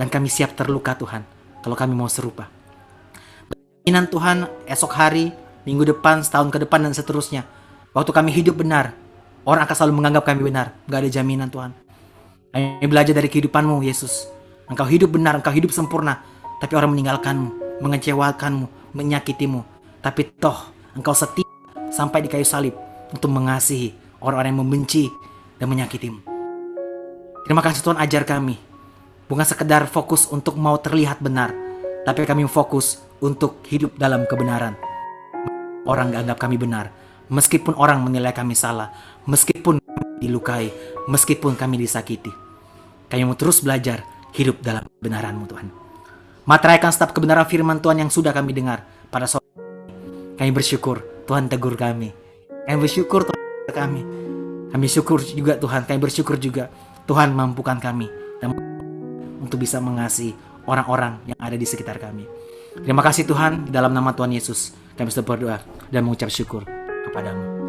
Dan 0.00 0.08
kami 0.08 0.32
siap 0.32 0.56
terluka 0.56 0.96
Tuhan. 0.96 1.26
Kalau 1.60 1.76
kami 1.76 1.92
mau 1.92 2.08
serupa. 2.08 2.48
Jaminan 3.84 4.08
Tuhan 4.08 4.36
esok 4.64 4.92
hari, 4.96 5.34
minggu 5.68 5.84
depan, 5.84 6.24
setahun 6.24 6.48
ke 6.48 6.64
depan, 6.64 6.88
dan 6.88 6.96
seterusnya. 6.96 7.44
Waktu 7.92 8.12
kami 8.14 8.32
hidup 8.32 8.56
benar, 8.56 8.96
orang 9.44 9.68
akan 9.68 9.76
selalu 9.76 9.92
menganggap 10.00 10.24
kami 10.32 10.40
benar. 10.48 10.72
Gak 10.88 11.04
ada 11.04 11.10
jaminan 11.12 11.52
Tuhan. 11.52 11.76
Kami 12.56 12.86
belajar 12.88 13.12
dari 13.12 13.28
kehidupanmu, 13.28 13.84
Yesus. 13.84 14.30
Engkau 14.70 14.88
hidup 14.88 15.12
benar, 15.12 15.36
engkau 15.36 15.52
hidup 15.52 15.74
sempurna. 15.74 16.24
Tapi 16.62 16.72
orang 16.72 16.96
meninggalkanmu, 16.96 17.82
mengecewakanmu, 17.84 18.96
menyakitimu. 18.96 19.79
Tapi 20.00 20.32
toh, 20.40 20.56
engkau 20.96 21.12
setia 21.12 21.44
sampai 21.92 22.24
di 22.24 22.28
kayu 22.32 22.44
salib 22.44 22.72
untuk 23.12 23.28
mengasihi 23.28 23.92
orang-orang 24.24 24.56
yang 24.56 24.60
membenci 24.64 25.12
dan 25.60 25.68
menyakitimu. 25.68 26.24
Terima 27.44 27.60
kasih 27.60 27.84
Tuhan 27.84 28.00
ajar 28.00 28.24
kami. 28.24 28.56
Bukan 29.28 29.46
sekedar 29.46 29.84
fokus 29.86 30.26
untuk 30.32 30.56
mau 30.56 30.80
terlihat 30.80 31.20
benar, 31.20 31.52
tapi 32.08 32.24
kami 32.24 32.48
fokus 32.48 32.98
untuk 33.20 33.60
hidup 33.68 33.94
dalam 34.00 34.24
kebenaran. 34.24 34.74
Orang 35.84 36.16
gak 36.16 36.24
anggap 36.26 36.38
kami 36.48 36.56
benar, 36.56 36.90
meskipun 37.28 37.76
orang 37.76 38.00
menilai 38.00 38.32
kami 38.32 38.56
salah, 38.56 38.90
meskipun 39.28 39.78
kami 39.84 40.04
dilukai, 40.18 40.72
meskipun 41.06 41.54
kami 41.54 41.76
disakiti. 41.76 42.32
Kami 43.06 43.22
mau 43.22 43.36
terus 43.36 43.60
belajar 43.60 44.02
hidup 44.32 44.64
dalam 44.64 44.86
kebenaranmu 44.98 45.44
Tuhan. 45.46 45.68
Materaikan 46.48 46.90
setiap 46.90 47.12
kebenaran 47.14 47.46
firman 47.46 47.78
Tuhan 47.78 48.00
yang 48.00 48.10
sudah 48.10 48.34
kami 48.34 48.50
dengar 48.56 48.82
pada 49.12 49.28
sore 49.28 49.69
kami 50.40 50.56
bersyukur 50.56 51.04
Tuhan 51.28 51.52
tegur 51.52 51.76
kami 51.76 52.16
kami 52.70 52.86
bersyukur 52.86 53.26
Tuhan 53.26 53.74
kami. 53.74 54.02
Kami 54.70 54.86
syukur 54.86 55.18
juga 55.26 55.58
Tuhan, 55.58 55.82
kami 55.82 55.98
bersyukur 55.98 56.38
juga 56.38 56.70
Tuhan 57.10 57.34
mampukan 57.34 57.82
kami 57.82 58.06
dan 58.38 58.54
untuk 59.42 59.58
bisa 59.58 59.82
mengasihi 59.82 60.30
orang-orang 60.70 61.18
yang 61.26 61.38
ada 61.42 61.58
di 61.58 61.66
sekitar 61.66 61.98
kami. 61.98 62.30
Terima 62.78 63.02
kasih 63.02 63.26
Tuhan, 63.26 63.66
dalam 63.66 63.90
nama 63.90 64.14
Tuhan 64.14 64.30
Yesus 64.30 64.70
kami 64.94 65.10
sudah 65.10 65.26
berdoa 65.26 65.58
dan 65.90 66.06
mengucap 66.06 66.30
syukur 66.30 66.62
kepadamu. 67.10 67.59